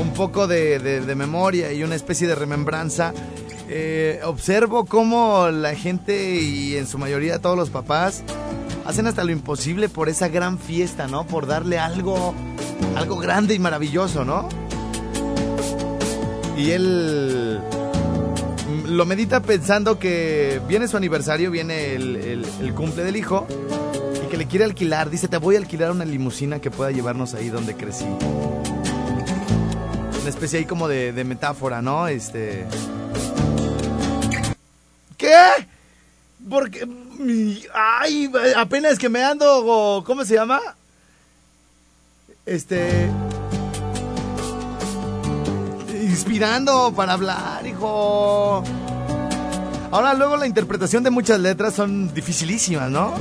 un 0.02 0.14
poco 0.14 0.48
de, 0.48 1.04
memoria 1.18 1.74
y 1.74 1.84
una 1.84 1.96
especie 1.96 2.26
de 2.26 2.36
remembranza, 2.36 3.14
eh, 3.68 4.22
observo 4.24 4.86
cómo 4.86 5.50
la 5.50 5.76
gente 5.76 6.40
y 6.40 6.78
en 6.78 6.88
su 6.88 6.98
mayoría 6.98 7.40
todos 7.40 7.58
los 7.58 7.70
papás 7.70 8.24
hacen 8.86 9.08
hasta 9.08 9.26
lo 9.26 9.32
imposible 9.32 9.90
por 9.90 10.08
esa 10.08 10.30
gran 10.30 10.58
fiesta, 10.58 11.08
¿no? 11.08 11.26
Por 11.28 11.48
darle 11.48 11.80
algo, 11.80 12.34
algo 12.96 13.18
grande 13.18 13.56
y 13.56 13.60
maravilloso, 13.60 14.24
¿no? 14.24 14.48
Y 16.58 16.72
él 16.72 17.60
lo 18.88 19.06
medita 19.06 19.42
pensando 19.42 20.00
que 20.00 20.62
viene 20.68 20.88
su 20.88 20.98
aniversario, 20.98 21.52
viene 21.52 21.96
el, 21.96 22.74
cumple 22.76 23.04
del 23.04 23.16
hijo 23.16 23.48
y 24.24 24.30
que 24.30 24.38
le 24.38 24.48
quiere 24.48 24.66
alquilar. 24.66 25.10
Dice, 25.10 25.28
te 25.28 25.38
voy 25.38 25.56
a 25.56 25.60
alquilar 25.60 25.92
una 25.92 26.06
limusina 26.06 26.60
que 26.60 26.72
pueda 26.72 26.92
llevarnos 26.92 27.34
ahí 27.34 27.50
donde 27.50 27.76
crecí. 27.76 28.06
Una 30.22 30.30
especie 30.30 30.60
ahí 30.60 30.66
como 30.66 30.88
de, 30.88 31.14
de 31.14 31.24
metáfora, 31.24 31.82
¿no? 31.82 32.08
Este... 32.08 32.66
¿Qué? 35.18 35.38
Porque... 36.50 36.88
Ay, 37.74 38.32
apenas 38.56 38.98
que 38.98 39.10
me 39.10 39.24
ando... 39.24 40.04
¿Cómo 40.06 40.26
se 40.26 40.36
llama? 40.36 40.60
Este... 42.46 43.10
Inspirando 46.12 46.92
para 46.94 47.14
hablar, 47.14 47.66
hijo. 47.66 48.62
Ahora 49.92 50.14
luego 50.14 50.36
la 50.36 50.46
interpretación 50.46 51.04
de 51.04 51.10
muchas 51.10 51.40
letras 51.40 51.74
son 51.74 52.14
dificilísimas, 52.14 52.92
¿no? 52.92 53.14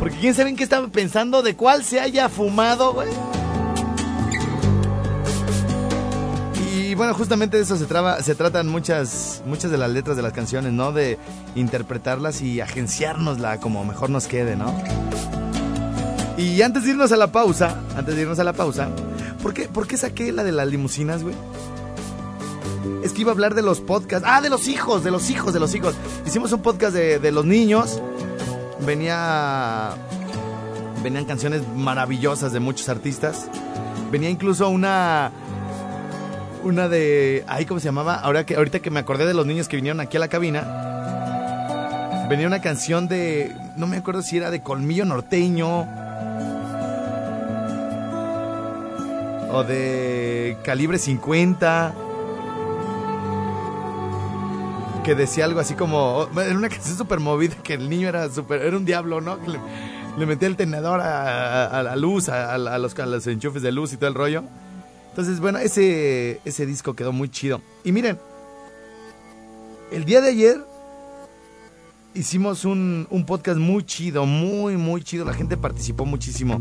Porque 0.00 0.16
quién 0.18 0.34
sabe 0.34 0.50
en 0.50 0.56
qué 0.56 0.64
estaba 0.64 0.88
pensando, 0.88 1.42
de 1.42 1.54
cuál 1.54 1.84
se 1.84 2.00
haya 2.00 2.28
fumado, 2.28 2.94
güey. 2.94 3.08
Y 6.74 6.94
bueno, 6.96 7.14
justamente 7.14 7.56
de 7.58 7.62
eso 7.62 7.76
se, 7.76 7.86
traba- 7.86 8.20
se 8.22 8.34
tratan 8.34 8.66
muchas, 8.66 9.40
muchas 9.46 9.70
de 9.70 9.78
las 9.78 9.90
letras 9.90 10.16
de 10.16 10.22
las 10.22 10.32
canciones, 10.32 10.72
¿no? 10.72 10.90
De 10.92 11.18
interpretarlas 11.54 12.42
y 12.42 12.60
agenciárnosla 12.60 13.58
como 13.60 13.84
mejor 13.84 14.10
nos 14.10 14.26
quede, 14.26 14.56
¿no? 14.56 14.74
Y 16.36 16.60
antes 16.62 16.82
de 16.82 16.90
irnos 16.90 17.12
a 17.12 17.16
la 17.16 17.30
pausa, 17.30 17.76
antes 17.96 18.16
de 18.16 18.22
irnos 18.22 18.40
a 18.40 18.44
la 18.44 18.52
pausa, 18.52 18.88
¿por 19.44 19.54
qué, 19.54 19.68
por 19.68 19.86
qué 19.86 19.96
saqué 19.96 20.32
la 20.32 20.42
de 20.42 20.50
las 20.50 20.66
limusinas, 20.66 21.22
güey? 21.22 21.36
Es 23.02 23.12
que 23.12 23.22
iba 23.22 23.30
a 23.30 23.34
hablar 23.34 23.54
de 23.54 23.62
los 23.62 23.80
podcasts. 23.80 24.26
Ah, 24.28 24.40
de 24.40 24.50
los 24.50 24.68
hijos, 24.68 25.04
de 25.04 25.10
los 25.10 25.30
hijos, 25.30 25.52
de 25.52 25.60
los 25.60 25.74
hijos. 25.74 25.94
Hicimos 26.26 26.52
un 26.52 26.62
podcast 26.62 26.94
de, 26.94 27.18
de 27.18 27.32
los 27.32 27.44
niños. 27.44 28.00
Venía. 28.84 29.94
Venían 31.02 31.24
canciones 31.24 31.62
maravillosas 31.74 32.52
de 32.52 32.60
muchos 32.60 32.88
artistas. 32.88 33.48
Venía 34.10 34.30
incluso 34.30 34.68
una. 34.68 35.30
Una 36.64 36.88
de. 36.88 37.44
Ay, 37.48 37.66
¿cómo 37.66 37.80
se 37.80 37.86
llamaba? 37.86 38.14
Ahora 38.14 38.46
que, 38.46 38.56
ahorita 38.56 38.80
que 38.80 38.90
me 38.90 39.00
acordé 39.00 39.26
de 39.26 39.34
los 39.34 39.46
niños 39.46 39.68
que 39.68 39.76
vinieron 39.76 40.00
aquí 40.00 40.16
a 40.16 40.20
la 40.20 40.28
cabina. 40.28 42.26
Venía 42.28 42.46
una 42.46 42.60
canción 42.60 43.08
de. 43.08 43.54
No 43.76 43.86
me 43.86 43.96
acuerdo 43.96 44.22
si 44.22 44.36
era 44.36 44.50
de 44.50 44.60
Colmillo 44.62 45.04
Norteño. 45.04 45.88
O 49.54 49.64
de 49.64 50.56
Calibre 50.64 50.98
50 50.98 51.92
que 55.02 55.14
decía 55.14 55.44
algo 55.44 55.60
así 55.60 55.74
como 55.74 56.28
era 56.36 56.56
una 56.56 56.68
canción 56.70 56.96
súper 56.96 57.20
movida 57.20 57.56
que 57.62 57.74
el 57.74 57.88
niño 57.88 58.08
era 58.08 58.28
súper 58.30 58.62
era 58.62 58.76
un 58.76 58.84
diablo 58.84 59.20
no 59.20 59.40
que 59.40 59.48
le, 60.16 60.26
metía 60.26 60.48
el 60.48 60.56
tenedor 60.56 61.00
a, 61.00 61.82
la 61.82 61.96
luz 61.96 62.28
a, 62.28 62.54
a 62.54 62.78
los, 62.78 62.96
los 62.96 63.26
enchufes 63.26 63.62
de 63.62 63.72
luz 63.72 63.92
y 63.92 63.96
todo 63.96 64.08
el 64.08 64.14
rollo. 64.14 64.44
Entonces 65.10 65.40
bueno 65.40 65.58
ese 65.58 66.40
ese 66.44 66.66
disco 66.66 66.94
quedó 66.94 67.12
muy 67.12 67.28
chido. 67.28 67.60
Y 67.84 67.92
miren 67.92 68.18
el 69.90 70.04
día 70.04 70.20
de 70.20 70.28
ayer 70.28 70.64
hicimos 72.14 72.64
un, 72.64 73.06
un 73.10 73.26
podcast 73.26 73.58
muy 73.58 73.84
chido 73.84 74.24
muy 74.26 74.76
muy 74.76 75.02
chido. 75.02 75.24
La 75.24 75.34
gente 75.34 75.56
participó 75.56 76.04
muchísimo. 76.04 76.60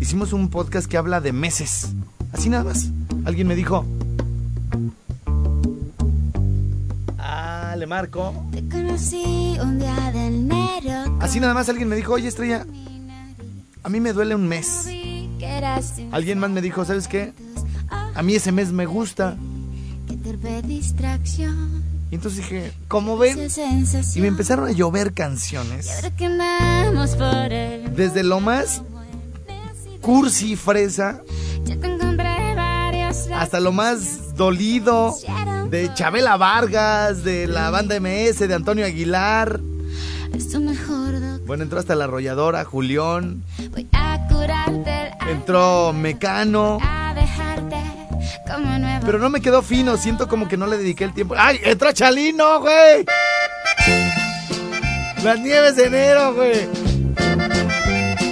Hicimos 0.00 0.32
un 0.32 0.48
podcast 0.48 0.86
que 0.86 0.96
habla 0.96 1.20
de 1.20 1.32
meses. 1.32 1.88
Así 2.32 2.48
nada 2.48 2.64
más. 2.64 2.90
Alguien 3.24 3.46
me 3.46 3.54
dijo 3.54 3.84
marco. 7.94 8.34
Te 8.50 8.60
conocí 8.68 9.56
un 9.62 9.78
día 9.78 10.10
de 10.12 10.26
enero. 10.26 11.16
Así 11.20 11.38
nada 11.38 11.54
más 11.54 11.68
alguien 11.68 11.88
me 11.88 11.94
dijo, 11.94 12.14
oye 12.14 12.26
Estrella, 12.26 12.66
a 13.84 13.88
mí 13.88 14.00
me 14.00 14.12
duele 14.12 14.34
un 14.34 14.48
mes. 14.48 14.88
Alguien 16.10 16.40
más 16.40 16.50
me 16.50 16.60
dijo, 16.60 16.84
¿sabes 16.84 17.06
qué? 17.06 17.32
a 18.16 18.20
mí 18.22 18.34
ese 18.34 18.50
mes 18.50 18.72
me 18.72 18.86
gusta. 18.86 19.36
Y 22.10 22.14
entonces 22.16 22.36
dije, 22.36 22.72
¿cómo 22.88 23.16
ven? 23.16 23.48
Y 24.16 24.20
me 24.20 24.26
empezaron 24.26 24.68
a 24.68 24.72
llover 24.72 25.14
canciones. 25.14 25.88
Desde 27.96 28.22
lo 28.24 28.40
más 28.40 28.82
cursi 30.00 30.56
fresa 30.56 31.22
encontré 31.66 32.54
varios 32.56 33.28
hasta 33.32 33.60
lo 33.60 33.70
más 33.72 34.34
dolido 34.34 35.14
de 35.74 35.92
Chabela 35.92 36.36
Vargas, 36.36 37.24
de 37.24 37.48
la 37.48 37.68
banda 37.68 37.96
MS, 37.98 38.46
de 38.46 38.54
Antonio 38.54 38.86
Aguilar. 38.86 39.58
Bueno, 41.46 41.64
entró 41.64 41.80
hasta 41.80 41.96
la 41.96 42.04
arrolladora, 42.04 42.64
Julián. 42.64 43.42
Voy 43.72 43.88
a 43.92 44.24
curarte 44.28 45.12
el 45.22 45.28
Entró 45.30 45.92
Mecano. 45.92 46.78
a 46.80 47.12
dejarte 47.14 47.76
como 48.46 48.78
nuevo. 48.78 49.04
Pero 49.04 49.18
no 49.18 49.30
me 49.30 49.40
quedó 49.40 49.62
fino, 49.62 49.96
siento 49.96 50.28
como 50.28 50.46
que 50.46 50.56
no 50.56 50.68
le 50.68 50.78
dediqué 50.78 51.02
el 51.02 51.12
tiempo. 51.12 51.34
¡Ay! 51.36 51.58
¡Entró 51.64 51.90
Chalino, 51.90 52.60
güey! 52.60 53.04
Las 55.24 55.40
nieves 55.40 55.74
de 55.74 55.86
enero, 55.86 56.34
güey. 56.34 56.68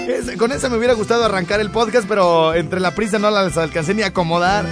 Es- 0.08 0.36
con 0.38 0.52
esa 0.52 0.68
me 0.68 0.76
hubiera 0.76 0.94
gustado 0.94 1.24
arrancar 1.24 1.58
el 1.60 1.70
podcast, 1.72 2.06
pero 2.08 2.54
entre 2.54 2.78
la 2.78 2.92
prisa 2.92 3.18
no 3.18 3.32
las 3.32 3.56
alcancé 3.56 3.94
ni 3.94 4.02
a 4.02 4.06
acomodar. 4.08 4.64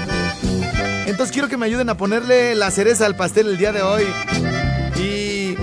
Entonces 1.06 1.32
quiero 1.32 1.48
que 1.48 1.56
me 1.56 1.66
ayuden 1.66 1.88
a 1.88 1.96
ponerle 1.96 2.54
la 2.54 2.70
cereza 2.70 3.06
al 3.06 3.16
pastel 3.16 3.48
el 3.48 3.58
día 3.58 3.72
de 3.72 3.82
hoy. 3.82 4.04
Y 4.96 5.56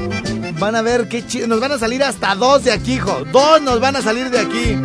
van 0.59 0.75
a 0.75 0.81
ver 0.81 1.07
qué 1.07 1.25
chido. 1.25 1.47
Nos 1.47 1.59
van 1.59 1.71
a 1.71 1.77
salir 1.77 2.03
hasta 2.03 2.35
dos 2.35 2.63
de 2.63 2.71
aquí, 2.71 2.93
hijo. 2.93 3.23
Dos 3.31 3.61
nos 3.61 3.79
van 3.79 3.95
a 3.95 4.01
salir 4.01 4.29
de 4.29 4.39
aquí. 4.39 4.81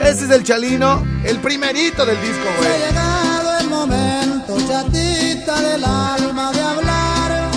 Ese 0.00 0.24
es 0.24 0.30
el 0.30 0.44
Chalino, 0.44 1.04
el 1.24 1.38
primerito 1.38 2.06
del 2.06 2.20
disco, 2.20 2.44
güey. 2.58 2.70
Ha 2.70 2.88
llegado 2.88 3.58
el 3.58 3.68
momento, 3.68 4.56
chatita 4.66 5.60
del 5.60 5.84
alma, 5.84 6.52
de 6.52 6.60
hablar 6.62 7.50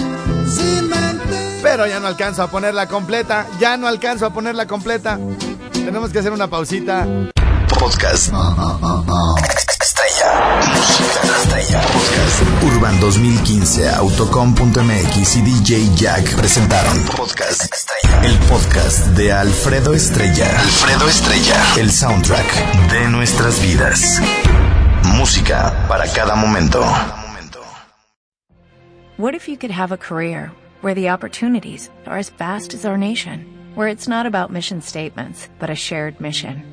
sin 0.47 0.89
mentir. 0.89 1.59
Pero 1.61 1.88
ya 1.88 1.99
no 1.99 2.07
alcanzo 2.07 2.43
a 2.43 2.47
ponerla 2.51 2.88
completa. 2.88 3.47
Ya 3.59 3.78
no 3.78 3.88
alcanzo 3.88 4.26
a 4.26 4.34
ponerla 4.34 4.67
completa. 4.67 5.19
Tenemos 5.71 6.11
que 6.11 6.19
hacer 6.19 6.32
una 6.32 6.47
pausita. 6.47 7.07
Podcast. 7.80 8.32
Urban 12.62 12.99
2015, 12.99 13.89
Autocom.mx 13.89 15.36
y 15.36 15.41
DJ 15.41 15.95
Jack 15.95 16.36
presentaron 16.36 16.97
Podcast 17.18 17.72
Estrella. 17.74 18.22
El 18.24 18.38
podcast 18.49 19.08
de 19.18 19.32
Alfredo 19.32 19.93
Estrella. 19.93 20.47
Alfredo 20.60 21.08
Estrella. 21.08 21.64
El 21.78 21.91
soundtrack 21.91 22.91
de 22.91 23.10
nuestras 23.10 23.62
vidas. 23.62 24.22
Música 25.18 25.86
para 25.88 26.08
cada 26.08 26.36
momento. 26.36 26.84
What 29.18 29.36
if 29.36 29.47
you 29.47 29.58
could 29.58 29.72
have 29.72 29.93
a 29.93 29.97
career 29.97 30.51
where 30.82 30.95
the 30.95 31.10
opportunities 31.10 31.89
are 32.06 32.18
as 32.18 32.30
vast 32.32 32.74
as 32.74 32.86
our 32.86 32.97
nation, 32.97 33.45
where 33.76 33.88
it's 33.88 34.08
not 34.08 34.26
about 34.26 34.51
mission 34.51 34.82
statements, 34.82 35.49
but 35.60 35.70
a 35.70 35.76
shared 35.76 36.20
mission? 36.20 36.72